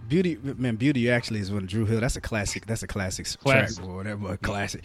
[0.07, 1.99] Beauty, man, Beauty actually is one of Dru Hill.
[1.99, 2.65] That's a classic.
[2.65, 3.77] That's a classic, Classic.
[3.77, 4.33] track or whatever.
[4.33, 4.83] A classic.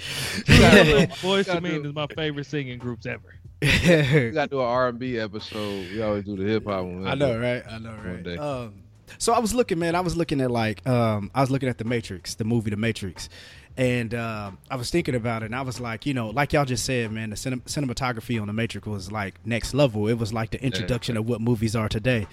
[1.23, 3.35] Boys gotta to Men is my favorite singing groups ever.
[3.63, 5.91] We gotta do an R and B episode.
[5.93, 7.07] We always do the hip hop one.
[7.07, 7.63] I know, right?
[7.71, 8.31] I know, One day.
[8.37, 8.39] right?
[8.41, 8.75] Um,
[9.19, 9.95] so I was looking, man.
[9.95, 12.77] I was looking at like, um, I was looking at the Matrix, the movie, The
[12.77, 13.29] Matrix,
[13.77, 16.65] and um, I was thinking about it, and I was like, you know, like y'all
[16.65, 20.09] just said, man, the cinem- cinematography on The Matrix was like next level.
[20.09, 22.27] It was like the introduction of what movies are today.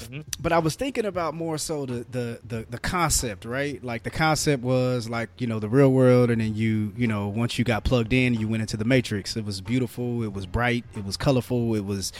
[0.00, 0.24] Mhm.
[0.40, 3.82] But I was thinking about more so the, the the the concept, right?
[3.84, 7.28] Like the concept was like you know the real world, and then you you know
[7.28, 9.36] once you got plugged in, you went into the matrix.
[9.36, 12.12] It was beautiful, it was bright, it was colorful, it was,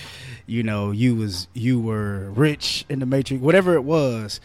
[0.47, 4.41] you know, you was you were rich in the matrix, whatever it was.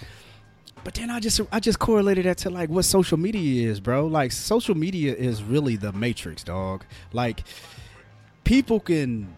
[0.83, 4.05] But then I just I just correlated that to like what social media is, bro.
[4.05, 6.85] Like social media is really the matrix, dog.
[7.11, 7.43] Like
[8.43, 9.35] people can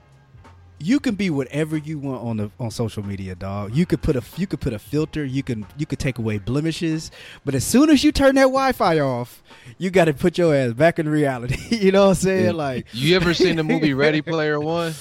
[0.80, 3.76] you can be whatever you want on the on social media, dog.
[3.76, 6.38] You could put a you could put a filter, you can you could take away
[6.38, 7.12] blemishes,
[7.46, 9.42] but as soon as you turn that Wi-Fi off,
[9.78, 11.58] you got to put your ass back in reality.
[11.76, 12.46] you know what I'm saying?
[12.46, 12.52] Yeah.
[12.52, 14.94] Like You ever seen the movie Ready Player One?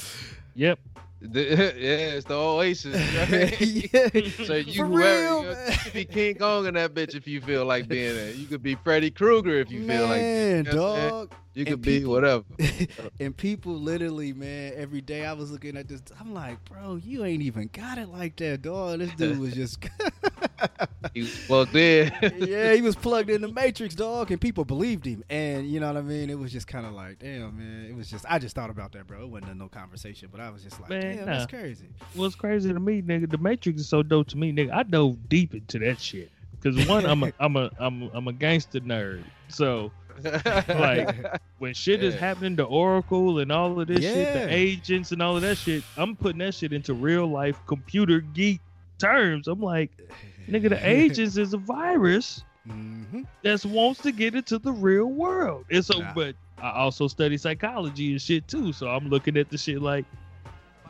[0.55, 0.79] Yep.
[1.21, 1.41] The,
[1.79, 2.95] yeah, it's the Oasis.
[2.95, 3.61] Right?
[3.61, 4.45] yeah.
[4.45, 5.71] So you For whoever real, you, know, man.
[5.73, 8.37] you could be King Kong in that bitch if you feel like being it.
[8.37, 11.33] You could be Freddy Krueger if you feel like man, being it.
[11.57, 11.83] You know what I'm saying?
[11.83, 11.83] dog.
[11.83, 12.45] You And could be people- whatever.
[13.21, 16.03] and people literally, man, every day I was looking at this.
[16.21, 18.99] I'm like, bro, you ain't even got it like that, dog.
[18.99, 19.79] This dude was just,
[21.15, 22.13] He was plugged in.
[22.39, 25.25] yeah, he was plugged in the Matrix, dog, and people believed him.
[25.31, 26.29] And you know what I mean?
[26.31, 27.87] It was just kind of like, damn, man.
[27.89, 29.23] It was just, I just thought about that, bro.
[29.23, 31.25] It wasn't no conversation, but I was just like, Man, damn, nah.
[31.39, 31.87] that's crazy.
[32.15, 34.73] What's crazy to me, nigga, the Matrix is so dope to me, nigga.
[34.73, 36.31] I dove deep into that shit.
[36.63, 39.23] Cause one, I'm a I'm a I'm a, I'm a gangster nerd.
[39.49, 39.93] So
[40.69, 41.09] like
[41.59, 45.37] when shit is happening, to Oracle and all of this shit, the agents and all
[45.37, 48.61] of that shit, I'm putting that shit into real life computer geek
[48.99, 49.49] terms.
[49.49, 49.91] I'm like,
[50.49, 55.65] nigga, the agents is a virus hmm that wants to get into the real world.
[55.71, 56.13] And so, Nah.
[56.15, 58.73] but I also study psychology and shit too.
[58.73, 60.05] So I'm looking at the shit like,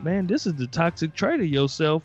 [0.01, 2.03] man, this is the toxic trait of yourself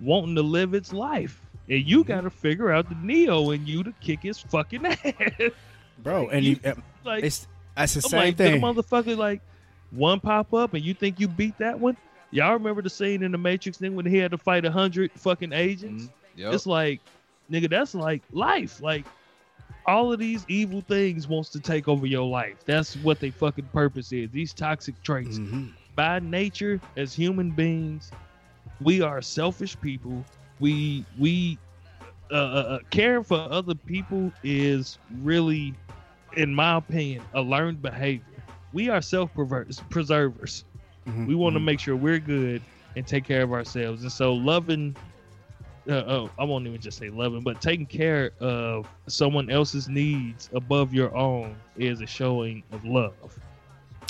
[0.00, 1.40] wanting to live its life.
[1.68, 2.06] And you Mhm.
[2.08, 5.50] got to figure out the Neo in you to kick his fucking ass.
[6.02, 6.74] Bro, and You- you, uh,
[7.04, 7.46] like, it's,
[7.76, 8.60] that's the I'm same like, thing.
[8.60, 9.40] the motherfucker, like,
[9.90, 11.96] one pop up and you think you beat that one?
[12.30, 15.10] Y'all remember the scene in the Matrix thing when he had to fight a hundred
[15.12, 16.08] fucking agents?
[16.36, 16.54] Yep.
[16.54, 17.00] It's like,
[17.50, 18.80] nigga, that's like life.
[18.80, 19.04] Like,
[19.84, 22.56] all of these evil things wants to take over your life.
[22.64, 24.30] That's what they fucking purpose is.
[24.30, 25.38] These toxic traits.
[25.38, 25.72] Mhm.
[25.94, 28.10] By nature, as human beings,
[28.80, 30.24] we are selfish people.
[30.60, 31.58] We we
[32.30, 35.74] uh, uh, uh, caring for other people is really,
[36.36, 38.24] in my opinion, a learned behavior.
[38.72, 39.30] We are self
[39.90, 40.64] preservers.
[41.06, 41.26] Mhm.
[41.26, 41.64] We want to Mhm.
[41.64, 42.62] make sure we're good
[42.96, 44.02] and take care of ourselves.
[44.02, 44.94] And so, loving,
[45.88, 50.48] uh, oh, I won't even just say loving, but taking care of someone else's needs
[50.54, 53.12] above your own is a showing of love,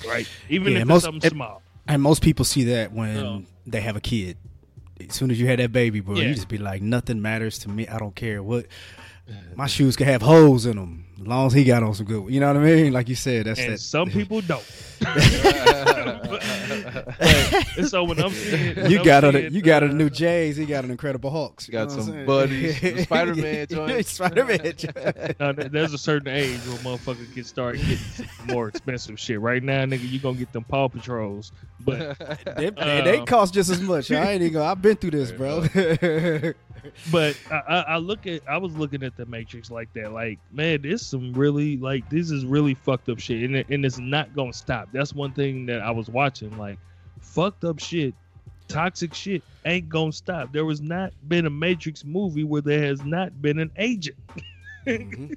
[0.06, 0.28] right?
[0.48, 1.62] Even Yeah, if most- it's something it- small.
[1.88, 3.42] And most people see that when Oh.
[3.66, 4.36] they have a kid.
[5.00, 6.28] As soon as you had that baby, bro, Yeah.
[6.28, 7.88] you just be like, nothing matters to me.
[7.88, 8.66] I don't care what.
[9.56, 12.28] My shoes can have holes in them, as long as he got on some good.
[12.30, 12.92] You know what I mean?
[12.92, 13.78] Like you said, that's And that.
[13.78, 14.64] some people don't.
[17.76, 20.08] and so when I'm seeing, when you I'm got a you got a uh, new
[20.10, 21.66] Jays, He got an Incredible Hulks.
[21.68, 22.26] you Got know some I'm saying?
[22.26, 24.10] buddies, the Spider-Man joints.
[24.14, 24.58] Spider-Man.
[24.76, 24.84] joints.
[25.40, 27.98] uh, th- there's a certain age where motherfucker can start getting
[28.46, 29.40] more expensive shit.
[29.40, 32.18] Right now, nigga, you gonna get them Paw Patrols, but
[32.56, 34.10] they, they- they cost just as much.
[34.10, 34.54] I ain't even.
[34.54, 35.62] Gonna, I've been through this, bro.
[37.10, 40.12] But I, I, I look at I was looking at the Matrix like that.
[40.12, 43.84] Like, man, this some really like this is really fucked up shit, and it, and
[43.84, 44.88] it's not gonna stop.
[44.92, 46.56] That's one thing that I was watching.
[46.58, 46.78] Like,
[47.20, 48.14] fucked up shit,
[48.68, 50.52] toxic shit ain't gonna stop.
[50.52, 54.16] There was not been a Matrix movie where there has not been an agent.
[54.86, 55.34] Mhm.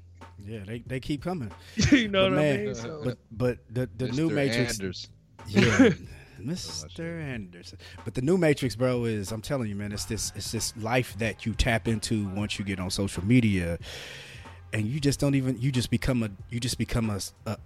[0.48, 1.52] Yeah, they, they keep coming.
[1.92, 2.76] you know But what man, I mean?
[2.76, 4.80] So, But but the the new Matrix.
[4.80, 5.08] Anders.
[5.48, 5.90] Yeah.
[6.46, 7.22] Mr.
[7.22, 7.80] Anderson.
[8.04, 11.18] But the new Matrix, bro, is I'm telling you, man, it's this it's this life
[11.18, 13.80] that you tap into once you get on social media
[14.74, 17.58] and you just don't even you just become a you just become a a,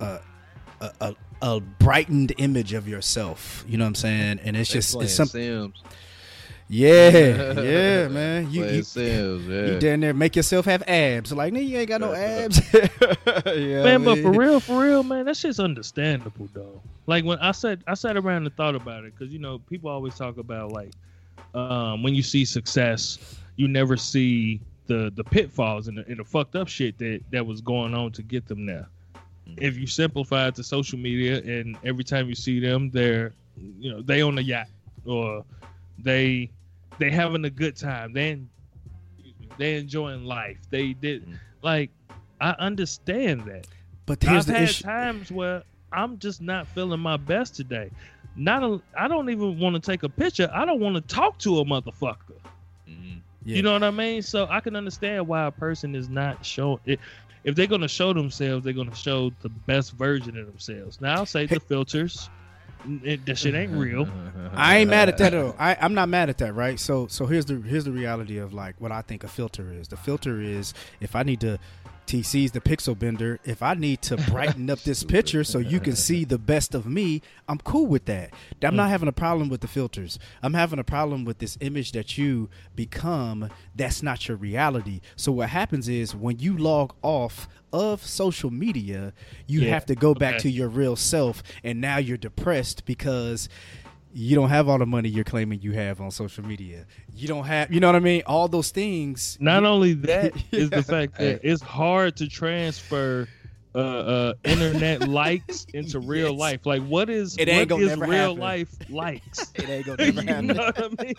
[0.80, 3.66] a, a, a, brightened image of yourself.
[3.68, 4.40] You know what I'm saying?
[4.44, 5.82] And it's They just it's some Sims.
[6.72, 7.10] Yeah
[7.62, 8.50] yeah man.
[8.52, 9.66] You Playing you, Sims, yeah.
[9.74, 12.62] you down there make yourself have abs like nigga you ain't got no abs.
[12.74, 16.80] yeah, man, but for real, for real, man, that shit's understandable though.
[17.08, 19.90] Like when I said, I sat around and thought about it because you know people
[19.90, 20.92] always talk about like
[21.56, 26.24] um, when you see success, you never see the the pitfalls and the, and the
[26.24, 28.88] fucked up shit that that was going on to get them there.
[29.58, 33.92] If you simplify it to social media, and every time you see them, they're you
[33.92, 34.68] know they on the yacht
[35.06, 35.44] or
[35.98, 36.52] they
[37.00, 38.14] they having a good time.
[38.14, 38.40] They
[39.58, 40.58] they enjoying life.
[40.70, 41.40] They did Mm.
[41.62, 41.92] like
[42.42, 43.68] I understand that.
[44.06, 44.84] but here's I've the had issue.
[44.84, 47.90] times where I'm just not feeling my best today.
[48.36, 50.50] Not a, I don't even want to take a picture.
[50.54, 52.38] I don't want to talk to a motherfucker.
[52.88, 53.20] Mhm.
[53.44, 53.56] Yeah.
[53.58, 54.22] You know what I mean?
[54.22, 57.00] So I can understand why a person is not showing it.
[57.44, 61.02] If they're gonna show themselves, they're gonna show the best version of themselves.
[61.02, 62.30] Now I'll say the filters.
[63.04, 64.08] It, that shit ain't real.
[64.54, 65.56] I ain't mad at that though.
[65.60, 66.80] I, I'm not mad at that, right?
[66.80, 69.90] So so here's the here's the reality of like what I think a filter is.
[69.90, 71.60] The filter is if I need to
[72.10, 75.96] TC's the pixel bender, if I need to brighten up this picture so you can
[75.96, 78.34] see the best of me, I'm cool with that.
[78.64, 78.90] I'm not mm.
[78.90, 80.18] having a problem with the filters.
[80.42, 85.02] I'm having a problem with this image that you become that's not your reality.
[85.16, 89.14] So what happens is when you log off of social media,
[89.46, 90.44] you Yeah, have to go back okay.
[90.44, 93.50] to your real self and now you're depressed because
[94.14, 96.86] you don't have all the money you're claiming you have on social media.
[97.16, 98.24] You don't have, you know what I mean?
[98.26, 99.38] All those things.
[99.40, 100.78] Not only that is Yeah.
[100.78, 103.28] the fact that it's hard to transfer
[103.76, 106.40] uh, uh, internet likes into real Yes.
[106.40, 106.66] life.
[106.66, 108.40] Like, what is It ain't what gonna never real happen.
[108.40, 109.52] life likes?
[109.56, 110.48] It ain't gonna you never happen.
[110.48, 111.16] know what I mean?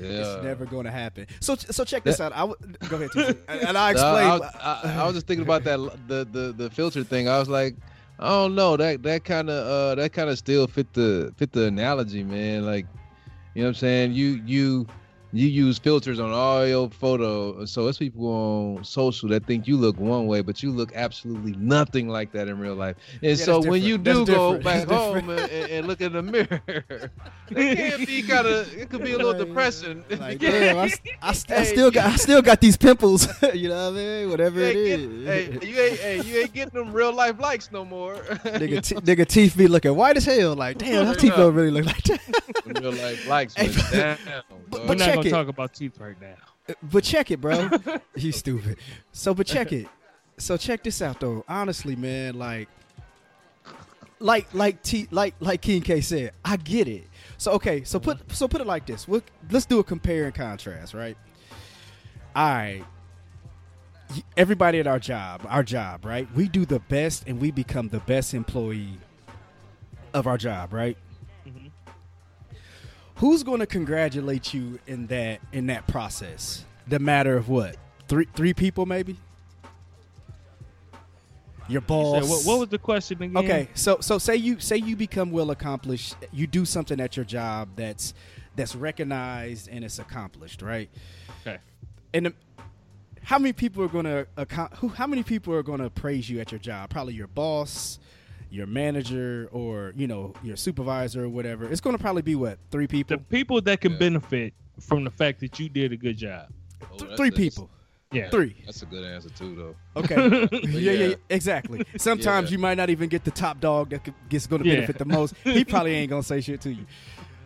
[0.00, 0.08] Yeah.
[0.36, 1.26] It's never going to happen.
[1.40, 2.32] So, so check this out.
[2.32, 2.56] I w-
[2.88, 3.10] go ahead,
[3.48, 4.24] and, and I No, explain.
[4.30, 7.28] I, was, I, I was just thinking about that the, the the filter thing.
[7.28, 7.74] I was like,
[8.20, 11.52] I don't know that that kind of uh that kind of still fit the fit
[11.52, 12.66] the analogy, man.
[12.66, 12.86] Like,
[13.54, 14.12] you know what I'm saying?
[14.12, 14.86] You you
[15.32, 17.70] you use filters on all your photos.
[17.70, 21.52] so it's people on social that think you look one way, but you look absolutely
[21.52, 22.96] nothing like that in real life.
[23.22, 24.64] And Yeah, so that's when you do That's go different.
[24.64, 26.60] back That's home and, and, and look in the mirror,
[27.50, 30.04] it can be kind of it could be a little Like, depressing.
[30.18, 33.28] like, damn, I, s- I st- I still got, I still got these pimples.
[33.54, 34.30] you know what I mean?
[34.30, 35.24] Whatever You it ain't is.
[35.24, 38.14] getting- hey, you ain't, hey, you ain't getting them real life likes no more.
[38.14, 40.54] nigga, t- nigga, teeth be looking white as hell.
[40.54, 42.20] Like, damn, that teeth don't really look like that.
[42.80, 44.18] Real life likes Hey, went but- down.
[44.68, 45.19] but- dog.
[45.24, 45.36] Check it.
[45.36, 46.34] talk about teeth right now.
[46.68, 47.70] Uh, but check it, bro.
[48.16, 48.78] you stupid.
[49.12, 49.86] So, but check it.
[50.38, 51.44] So check this out, though.
[51.48, 52.68] Honestly, man, like,
[54.18, 57.06] like, like, T, like, like King K said, I get it.
[57.36, 58.34] So okay, so put, uh-huh.
[58.34, 59.08] so put it like this.
[59.08, 61.16] We'll, let's do a compare and contrast, right?
[62.36, 62.84] All right.
[64.36, 66.28] Everybody at our job, our job, right?
[66.34, 68.98] We do the best, and we become the best employee
[70.12, 70.96] of our job, right?
[73.20, 76.64] Who's going to congratulate you in that in that process?
[76.88, 77.76] The matter of what?
[78.08, 79.16] Three three people maybe?
[81.68, 82.22] Your You boss?
[82.24, 83.36] said, what, what was the question again?
[83.36, 87.24] okay so so say you say you become well accomplished you do something at your
[87.24, 88.12] job that's
[88.56, 90.88] that's recognized and it's accomplished right?
[91.46, 91.58] Okay.
[92.14, 92.34] and the,
[93.22, 96.28] how many people are going to account who how many people are going to praise
[96.28, 96.88] you at your job?
[96.90, 98.00] Probably your boss
[98.50, 102.58] your manager or you know your supervisor or whatever it's going to probably be what
[102.70, 103.98] three people The people that can Yeah.
[103.98, 106.48] benefit from the fact that you did a good job.
[106.92, 107.70] Oh, Th- three people
[108.12, 108.28] Yeah.
[108.30, 110.00] three That's a good answer too, though.
[110.00, 110.48] Okay.
[110.52, 111.06] yeah, yeah, yeah.
[111.08, 111.84] yeah, exactly.
[111.96, 112.56] Sometimes Yeah.
[112.56, 114.74] you might not even get the top dog that gets going to Yeah.
[114.76, 115.34] benefit the most.
[115.44, 116.86] He probably ain't gonna say shit to you.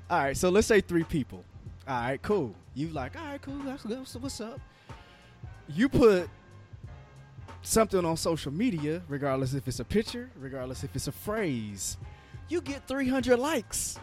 [0.09, 1.44] All right, so let's say three people.
[1.86, 2.55] All right, cool.
[2.74, 3.59] You like, all right, cool.
[3.64, 4.06] That's good.
[4.09, 4.59] So what's up?
[5.68, 6.28] You put
[7.66, 11.97] something on social media, regardless if it's a picture, regardless if it's a phrase.
[12.49, 13.99] You get 300 likes.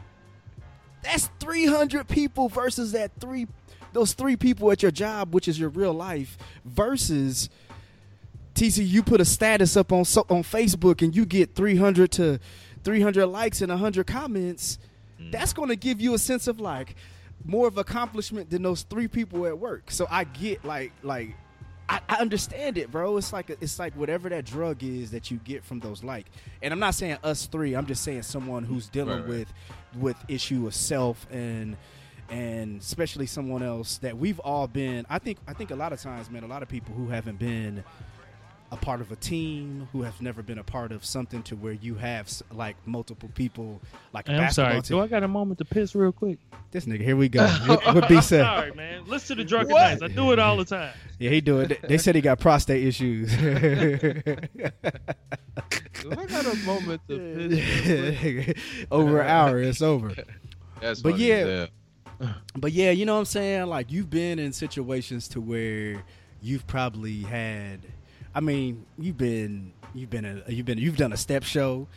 [1.03, 3.47] That's 300 people versus that three,
[3.93, 7.49] those three people at your job, which is your real life, versus
[8.55, 12.39] TC, you put a status up on so, on Facebook and you get 300 to
[12.83, 14.77] 300 likes and 100 comments,
[15.19, 15.31] mm.
[15.31, 16.95] that's going to give you a sense of like
[17.43, 19.89] more of accomplishment than those three people at work.
[19.89, 21.35] So I get like like
[21.91, 23.17] I, I understand it, bro.
[23.17, 26.25] It's like it's like whatever that drug is that you get from those like.
[26.61, 27.73] And I'm not saying us three.
[27.75, 29.27] I'm just saying someone who's dealing Right, right.
[29.29, 29.53] with
[29.99, 31.75] with issue of self and
[32.29, 35.05] and especially someone else that we've all been.
[35.09, 37.37] I think I think a lot of times, man, a lot of people who haven't
[37.39, 37.83] been
[38.71, 41.73] a part of a team, who have never been a part of something to where
[41.73, 43.81] you have like multiple people,
[44.13, 44.75] like a Hey, I'm sorry.
[44.75, 46.39] basketball Do I got a moment to piss real quick?
[46.71, 47.45] This nigga, here we go.
[47.65, 48.43] what, what B said?
[48.43, 49.03] Sorry, man.
[49.05, 49.81] Listen to Drunken What?
[49.99, 50.01] Knights.
[50.01, 50.93] I do it all the time.
[51.19, 51.81] Yeah, he do it.
[51.87, 53.31] They said he got prostate issues.
[56.03, 58.55] If I got a moment to piss.
[58.91, 60.13] over an hour, it's over.
[60.81, 61.35] That's But funny yeah.
[61.35, 61.69] as
[62.19, 62.35] hell.
[62.55, 63.65] But yeah, you know what I'm saying?
[63.67, 66.03] Like you've been in situations to where
[66.41, 67.81] you've probably had
[68.33, 71.87] I mean, you've been you've been a, you've been you've done a step show.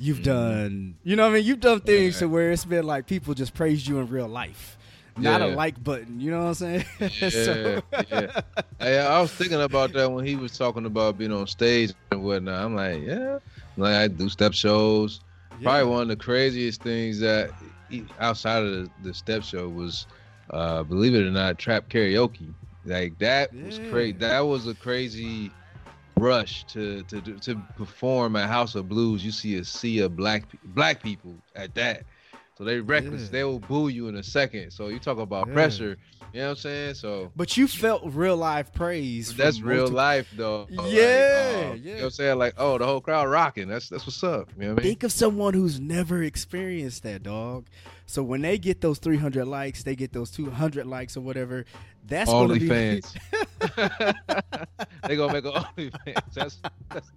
[0.00, 1.44] You've done you know what I mean?
[1.44, 2.20] You've done things Yeah.
[2.20, 4.76] to where it's been like people just praised you in real life.
[5.16, 6.84] Not a like button, you know what I'm saying?
[7.00, 8.40] Yeah, So- yeah.
[8.78, 12.22] Hey, I was thinking about that when he was talking about being on stage and
[12.22, 12.64] whatnot.
[12.64, 13.40] I'm like, yeah,
[13.76, 15.20] like I do step shows.
[15.60, 17.50] Probably one of the craziest things that
[18.20, 20.06] outside of the, the step show was,
[20.50, 22.54] uh, believe it or not, trap karaoke.
[22.84, 24.12] Like that was crazy.
[24.18, 25.50] That was a crazy
[26.18, 29.24] rush to to to perform at House of Blues.
[29.24, 32.04] You see a sea of black black people at that.
[32.56, 33.22] So they reckless.
[33.22, 33.28] Yeah.
[33.30, 34.72] They will boo you in a second.
[34.72, 35.54] So you talk about Yeah.
[35.54, 35.96] pressure.
[36.32, 36.94] You know what I'm saying?
[36.94, 39.32] So But you felt real life praise.
[39.34, 40.66] that's real multiple- life though.
[40.68, 41.74] Like, Yeah, uh, yeah.
[41.74, 42.38] You know what I'm saying?
[42.38, 43.68] Like, oh, the whole crowd rocking.
[43.68, 44.50] That's that's what's up.
[44.56, 44.90] You know what I mean?
[44.90, 47.66] Think of someone who's never experienced that, dog.
[48.08, 51.66] So when they get those 300 likes, they get those 200 likes or whatever.
[52.06, 53.14] That's gonna be OnlyFans.
[55.06, 56.22] they gonna make an OnlyFans.
[56.32, 56.58] That's
[56.88, 57.12] that's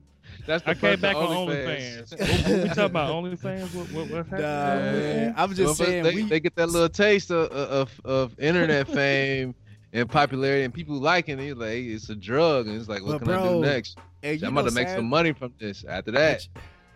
[0.45, 2.09] that's the I came first back on OnlyFans.
[2.09, 2.19] OnlyFans.
[2.19, 3.73] what, what we talking about OnlyFans?
[3.73, 4.41] What what, what happened?
[4.41, 5.33] Nah, man.
[5.37, 8.85] I'm just So saying they, we they get that little taste of of, of internet
[8.89, 9.55] fame
[9.93, 11.57] and popularity and people liking it.
[11.57, 13.97] Like hey, it's a drug, and it's like, what But can I do next?
[14.23, 15.85] I'm know, about to make sad- some money from this.
[15.85, 16.45] After that,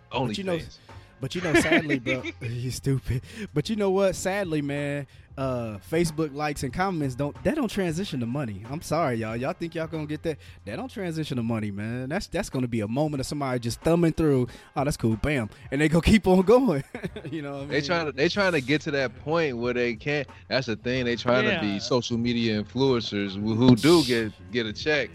[0.09, 0.37] but OnlyFans.
[0.37, 0.59] you know-
[1.21, 3.21] But you know, sadly, bro, you stupid.
[3.53, 4.15] But you know what?
[4.15, 8.63] Sadly, man, uh, Facebook likes and comments don't that don't transition to money.
[8.69, 9.35] I'm sorry, y'all.
[9.35, 10.37] Y'all think y'all gonna get that?
[10.65, 12.09] That don't transition to money, man.
[12.09, 14.47] That's that's gonna be a moment of somebody just thumbing through.
[14.75, 16.83] Oh, that's cool, bam, and they go keep on going.
[17.31, 17.83] you know, what I They mean?
[17.83, 20.27] trying to they trying to get to that point where they can't.
[20.49, 21.05] That's the thing.
[21.05, 25.09] They trying to be social media influencers who, who do get get a check,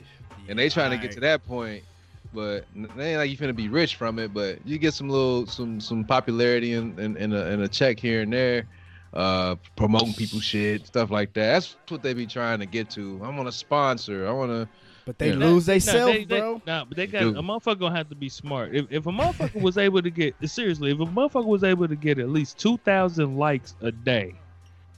[0.48, 1.84] and they trying to get to that point.
[2.32, 4.32] But n- it ain't like you finna be rich from it.
[4.32, 7.98] But you get some little some some popularity and and, and, a, and a check
[7.98, 8.66] here and there,
[9.14, 11.52] uh, promoting people shit stuff like that.
[11.52, 13.20] That's what they be trying to get to.
[13.24, 14.28] I want a sponsor.
[14.28, 14.68] I want to.
[15.06, 15.36] But they Yeah.
[15.36, 16.62] lose they Nah, self, they- they- bro.
[16.66, 17.36] Nah, but they got Dude.
[17.36, 18.74] a motherfucker gonna have to be smart.
[18.74, 21.96] If if a motherfucker was able to get seriously, if a motherfucker was able to
[21.96, 24.34] get at least two thousand likes a day,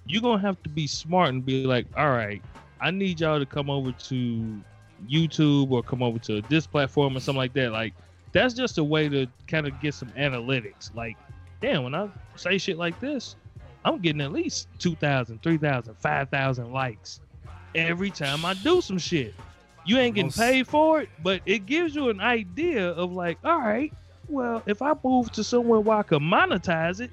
[0.05, 2.43] you're gonna have to be smart and be like, all right,
[2.81, 4.61] I need y'all to come over to
[5.09, 7.73] YouTube or come over to this platform or something like that.
[7.73, 7.95] Like
[8.33, 10.95] that's just a way to kind of get some analytics.
[10.95, 11.17] Like,
[11.61, 13.37] damn, when I say shit like this,
[13.85, 17.21] I'm getting at least 2,000, 3,000, 5,000 likes
[17.75, 19.35] every time I do some shit.
[19.85, 23.59] You ain't getting paid for it, but it gives you an idea of like, all
[23.59, 23.93] right,
[24.29, 27.11] well, if I move to somewhere where I can monetize it,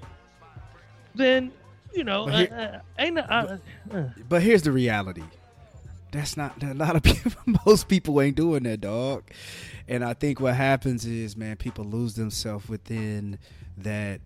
[1.15, 1.51] then
[1.93, 3.57] you know, But here- uh, ain't no, uh,
[3.91, 5.23] uh, But here's the reality.
[6.11, 7.31] That's not a lot of people.
[7.65, 9.23] Most people ain't doing that, dog.
[9.87, 13.39] And I think what happens is, man, people lose themselves within
[13.77, 14.21] that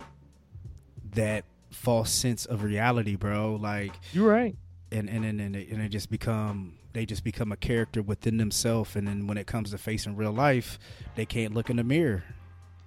[1.15, 3.55] that false sense of reality, bro.
[3.55, 4.55] Like, you're right.
[4.91, 8.37] and and and and they, and they just become they just become a character within
[8.37, 8.95] themselves.
[8.95, 10.77] And then when it comes to facing real life,
[11.15, 12.23] they can't look in the mirror.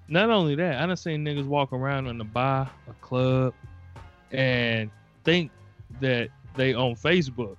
[0.08, 3.54] Not only that, I done seen niggas walk around in a bar, a club,
[4.30, 4.90] and
[5.24, 5.50] think
[6.00, 7.56] that they on Facebook.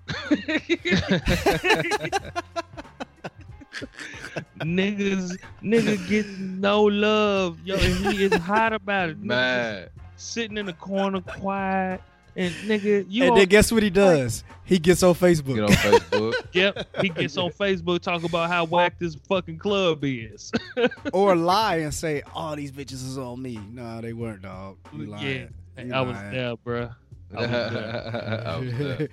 [4.59, 9.21] niggas, nigga get no love, yo, and he is hot about it.
[9.21, 9.89] Nigga Mad.
[10.15, 12.01] just sitting in the corner, quiet,
[12.35, 14.43] and nigga, you and on, then guess what he does?
[14.63, 15.67] He gets on Facebook.
[15.67, 16.27] Get Facebook.
[16.27, 16.33] on Facebook.
[16.53, 20.51] yep, he gets on Facebook talk about how whack this fucking club is.
[21.13, 24.77] or lie and say, "Oh, these bitches is on me." Nah, they weren't, dog.
[24.93, 25.49] You yeah, lying.
[25.87, 26.33] You I was lying.
[26.33, 26.95] there, bruh.
[27.35, 28.43] I was there.
[28.45, 29.09] I was there.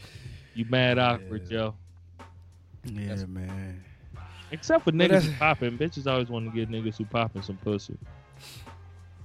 [0.55, 1.59] You mad awkward, Yeah.
[1.59, 1.74] yo.
[2.85, 3.82] yeah, That's- man.
[4.51, 5.77] Except for niggas who popping.
[5.78, 7.97] Bitches always want to get niggas who popping some pussy.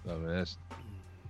[0.05, 0.57] No, man, that's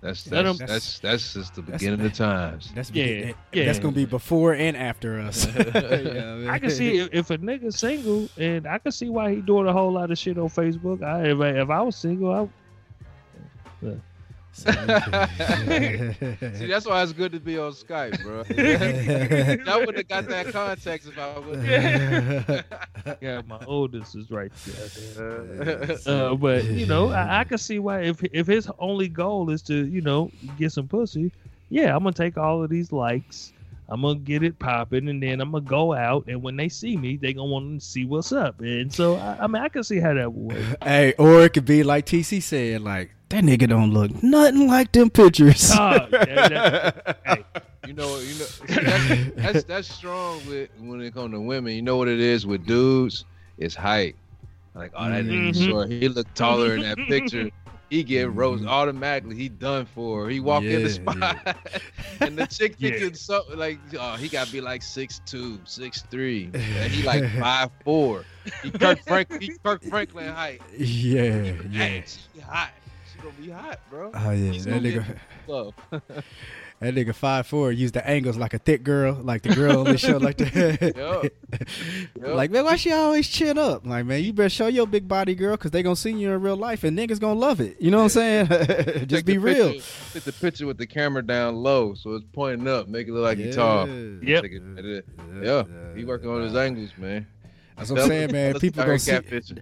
[0.00, 2.72] that's Let 'em- that's, that's that's just the That's- beginning of times.
[2.74, 3.64] That's Yeah, that- yeah.
[3.66, 5.44] That's gonna be before and after us.
[5.56, 9.66] I can see if, if a nigga single, and I can see why he doing
[9.66, 11.02] a whole lot of shit on Facebook.
[11.02, 12.32] I, if, I, if I was single,
[13.84, 13.94] I,
[14.60, 14.64] See,
[16.66, 18.40] that's why it's good to be on Skype, bro.
[19.72, 21.64] I would have got that context if I would.
[23.20, 25.98] yeah, my oldest is right there.
[26.06, 29.62] Uh, but you know, I, I can see why if if his only goal is
[29.62, 31.32] to you know get some pussy,
[31.68, 33.52] yeah, I'm gonna take all of these likes.
[33.88, 36.96] I'm gonna get it popping, and then I'm gonna go out, and when they see
[36.96, 38.60] me, they gonna want to see what's up.
[38.60, 40.76] And so, I, I mean, I can see how that would work.
[40.82, 44.92] hey, or it could be like TC said, like that nigga don't look nothing like
[44.92, 45.68] them pictures.
[45.74, 47.44] Dog, that- that- hey,
[47.86, 51.72] You know, you know, see, that's, that's that's strong with when it comes to women.
[51.74, 53.24] You know what it is with dudes?
[53.56, 54.16] It's height.
[54.74, 55.66] Like, oh, that nigga Mhm.
[55.68, 55.90] short.
[55.90, 57.50] He looked taller in that picture.
[57.88, 58.68] He get roast Mhm.
[58.68, 59.34] automatically.
[59.34, 60.28] He done for.
[60.28, 61.56] He walk in the Yeah, spot,
[62.20, 62.90] and the chick Yeah.
[62.90, 67.02] thinking so like, oh, he got to be like six two, six three, and he
[67.02, 68.24] like five four.
[68.62, 70.60] He Kirk Frank, he Kirk Franklin height.
[70.78, 71.84] Yeah, yeah.
[71.84, 72.04] Hey,
[72.46, 72.70] hot.
[73.20, 74.10] She gonna be hot, bro.
[74.14, 75.16] Oh yeah, He's that nigga, get
[75.46, 75.74] love.
[75.90, 79.84] that nigga five four used the angles like a thick girl, like the girl on
[79.84, 80.80] the show like that.
[80.96, 81.24] Yup.
[82.18, 82.34] Yup.
[82.36, 83.84] Like man, why she always chin up?
[83.86, 86.40] Like man, you better show your big body girl because they gonna see you in
[86.40, 87.76] real life and niggas gonna love it.
[87.80, 88.46] You know what I'm saying?
[88.48, 89.72] Take Just be real.
[89.72, 89.84] picture-
[90.14, 93.24] Take the picture with the camera down low, so it's pointing up, make it look
[93.24, 93.86] like you're tall.
[93.88, 94.42] Yep.
[94.42, 95.06] Take it- it-
[95.42, 95.64] Yeah,
[95.94, 97.26] he working on his angles, man.
[97.76, 98.58] That's what I'm saying, man.
[98.58, 99.12] People start gonna see.
[99.12, 99.58] catfishing.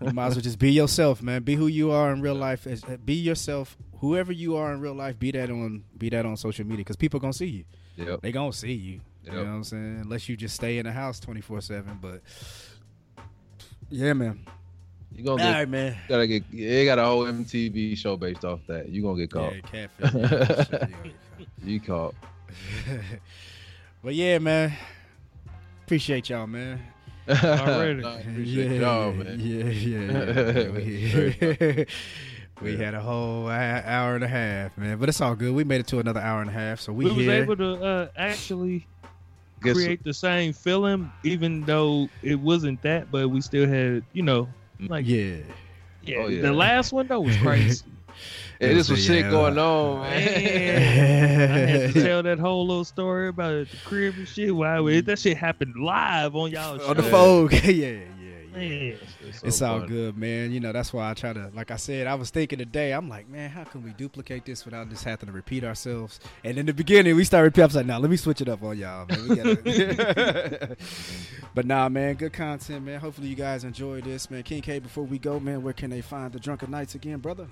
[0.00, 1.42] You might as well just be yourself, man.
[1.42, 2.66] Be who you are in real life.
[2.66, 3.76] Uh, be yourself.
[4.00, 6.96] Whoever you are in real life, be that on be that on social media because
[6.96, 7.64] people gonna see you.
[7.96, 8.20] Yep.
[8.22, 9.00] They gonna see you.
[9.24, 10.00] You know what I'm saying?
[10.04, 11.98] Unless you just stay in the house 24 seven.
[12.00, 12.22] But
[13.90, 14.46] yeah, man.
[15.10, 15.96] You gonna All get, right, man.
[16.08, 16.44] gotta get.
[16.52, 18.88] They got a whole MTV show based off that.
[18.88, 19.52] You gonna get caught.
[19.54, 20.12] Yeah, catfish.
[20.14, 21.12] Yeah, you gonna
[21.64, 22.14] You caught.
[22.14, 22.94] caught.
[24.04, 24.72] but yeah, man.
[25.84, 26.80] Appreciate y'all, man.
[27.28, 28.02] Already.
[28.02, 29.38] Nah, yeah, y'all, man.
[29.40, 31.84] Yeah, yeah, yeah.
[32.60, 32.84] We, we Yeah.
[32.86, 34.98] had a whole hour and a half, man.
[34.98, 35.54] But it's all good.
[35.54, 37.74] We made it to another hour and a half, so we, We was able to
[37.84, 38.86] uh, actually
[39.62, 44.22] Guess- create the same feeling, even though it wasn't that, but we still had, you
[44.22, 44.48] know,
[44.88, 45.36] like yeah,
[46.02, 46.16] yeah.
[46.18, 46.42] Oh, yeah.
[46.42, 47.84] the last one though was crazy.
[48.60, 50.24] Hey, this was shit going on, man.
[50.24, 54.54] Man, I had to tell that whole little story about the crib and shit.
[54.54, 57.10] Why we- that shit happened live on y'all on the show.
[57.10, 57.50] phone.
[57.52, 58.04] yeah, yeah, yeah.
[58.52, 58.96] Man.
[59.32, 60.50] so It's all good, man.
[60.50, 63.08] You know, that's why I try to, like I said, I was thinking today, I'm
[63.08, 66.18] like, man, how can we duplicate this without just having to repeat ourselves?
[66.42, 67.62] And in the beginning, we started repeating.
[67.62, 69.28] I was like, nah, let me switch it up on y'all, man.
[69.28, 70.76] We gotta...
[71.54, 72.98] but nah, man, good content, man.
[72.98, 74.42] Hopefully you guys enjoy this, man.
[74.42, 77.46] King K, before we go, man, where can they find the Drunken Knights again, brother?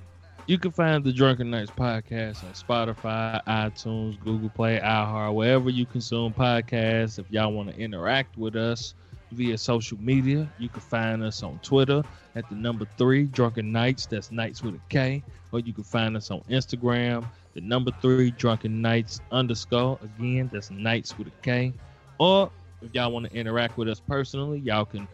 [0.49, 5.85] You can find the Drunken Knights podcast on Spotify, iTunes, Google Play, iHeart, wherever you
[5.85, 7.19] consume podcasts.
[7.19, 8.95] If y'all want to interact with us
[9.33, 12.05] via social media, you can find us on Twitter
[12.37, 14.07] at the number three Drunken Knights.
[14.07, 15.21] That's Knights with a K.
[15.51, 19.99] Or you can find us on Instagram, the number three Drunken Knights underscore.
[20.01, 21.73] Again, that's Knights with a K.
[22.19, 22.53] Or
[22.83, 25.09] if y'all want to interact with us personally, y'all can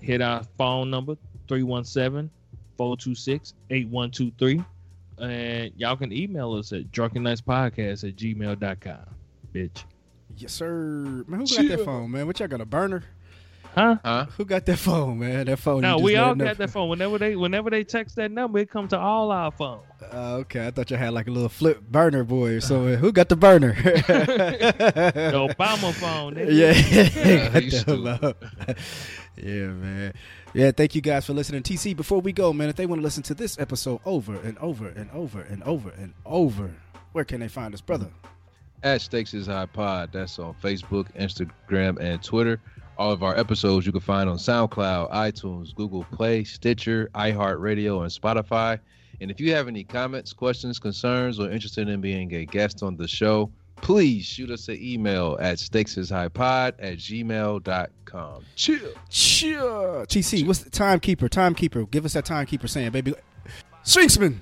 [0.00, 1.14] hit our phone number
[1.46, 2.30] 317
[2.78, 4.64] 426 8123
[5.20, 9.14] and y'all can email us at drunkenknightspodcast at gmail.com
[9.54, 9.84] bitch
[10.36, 11.24] Yes, sir.
[11.26, 12.26] Man, who got that phone, man?
[12.26, 13.02] What y'all got a burner?
[13.74, 14.26] Huh Huh?
[14.36, 15.46] Who got that phone, man?
[15.46, 15.82] That phone.
[15.82, 18.70] no we all got up- that phone whenever they whenever they text that number it
[18.70, 19.80] comes to all our phone.
[20.12, 22.94] Uh, okay, I thought you had like a little flip burner boy or something.
[22.98, 23.72] Who got the burner?
[23.82, 26.36] the obama phone.
[26.36, 28.24] Yeah, Yeah, got you them stupid.
[28.24, 28.44] up.
[29.36, 30.12] yeah, man.
[30.54, 31.62] Yeah, thank you guys for listening.
[31.62, 34.56] TC, before we go, man, if they want to listen to this episode over and
[34.58, 36.70] over and over and over and over,
[37.12, 38.08] where can they find us, brother?
[38.82, 40.10] At Stakes is High Pod.
[40.12, 42.60] That's on Facebook, Instagram, and Twitter.
[42.98, 48.10] All of our episodes you can find on SoundCloud, iTunes, Google Play, Stitcher, iHeartRadio, and
[48.10, 48.80] Spotify.
[49.20, 52.96] And if you have any comments, questions, concerns, or interested in being a guest on
[52.96, 58.44] the show, please shoot us an email at stakesishighpod at gmail.com.
[58.56, 58.92] Chill.
[59.08, 60.06] Chill.
[60.06, 61.28] TC, what's the timekeeper?
[61.28, 61.84] Timekeeper.
[61.86, 63.14] Give us that timekeeper saying, baby.
[63.84, 64.38] Sphinxman.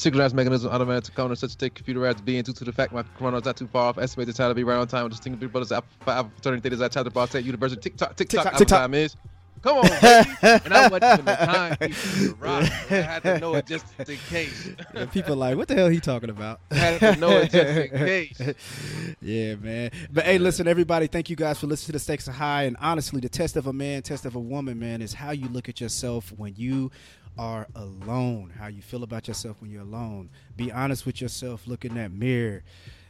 [0.00, 3.36] Synchronized mechanism, automatic component, such as take computerized being due to the fact my chrono
[3.36, 3.98] is not too far off.
[3.98, 6.74] Estimated time to be right on time with distinct big brothers, alpha, phi, alpha theta,
[6.74, 8.78] xi, chapter, Ball, state, university, TikTok, TikTok, TikTok, TikTok, TikTok.
[8.78, 9.14] time is.
[9.60, 10.28] Come on, baby.
[10.64, 12.62] and I wasn't even the time to rock.
[12.90, 14.70] I had to know it just in case.
[14.94, 16.60] And people like, what the hell he talking about?
[16.70, 18.40] I had to know it just in case.
[19.20, 19.90] yeah, man.
[20.10, 22.62] But hey, listen, everybody, thank you guys for listening to the stakes are high.
[22.62, 25.48] And honestly, the test of a man, test of a woman, man, is how you
[25.48, 26.90] look at yourself when you
[27.38, 28.52] are alone.
[28.58, 30.30] How you feel about yourself when you're alone.
[30.56, 31.66] Be honest with yourself.
[31.66, 32.62] Look in that mirror,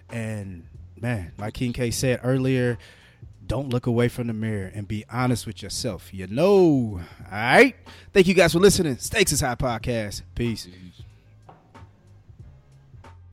[0.08, 0.66] and
[1.00, 2.78] man, like King K said earlier.
[3.46, 6.14] Don't look away from the mirror and be honest with yourself.
[6.14, 7.00] You know.
[7.00, 7.74] All right.
[8.12, 8.96] Thank you guys for listening.
[8.98, 10.22] Stakes is High Podcast.
[10.36, 10.66] Peace.
[10.66, 10.89] Peace.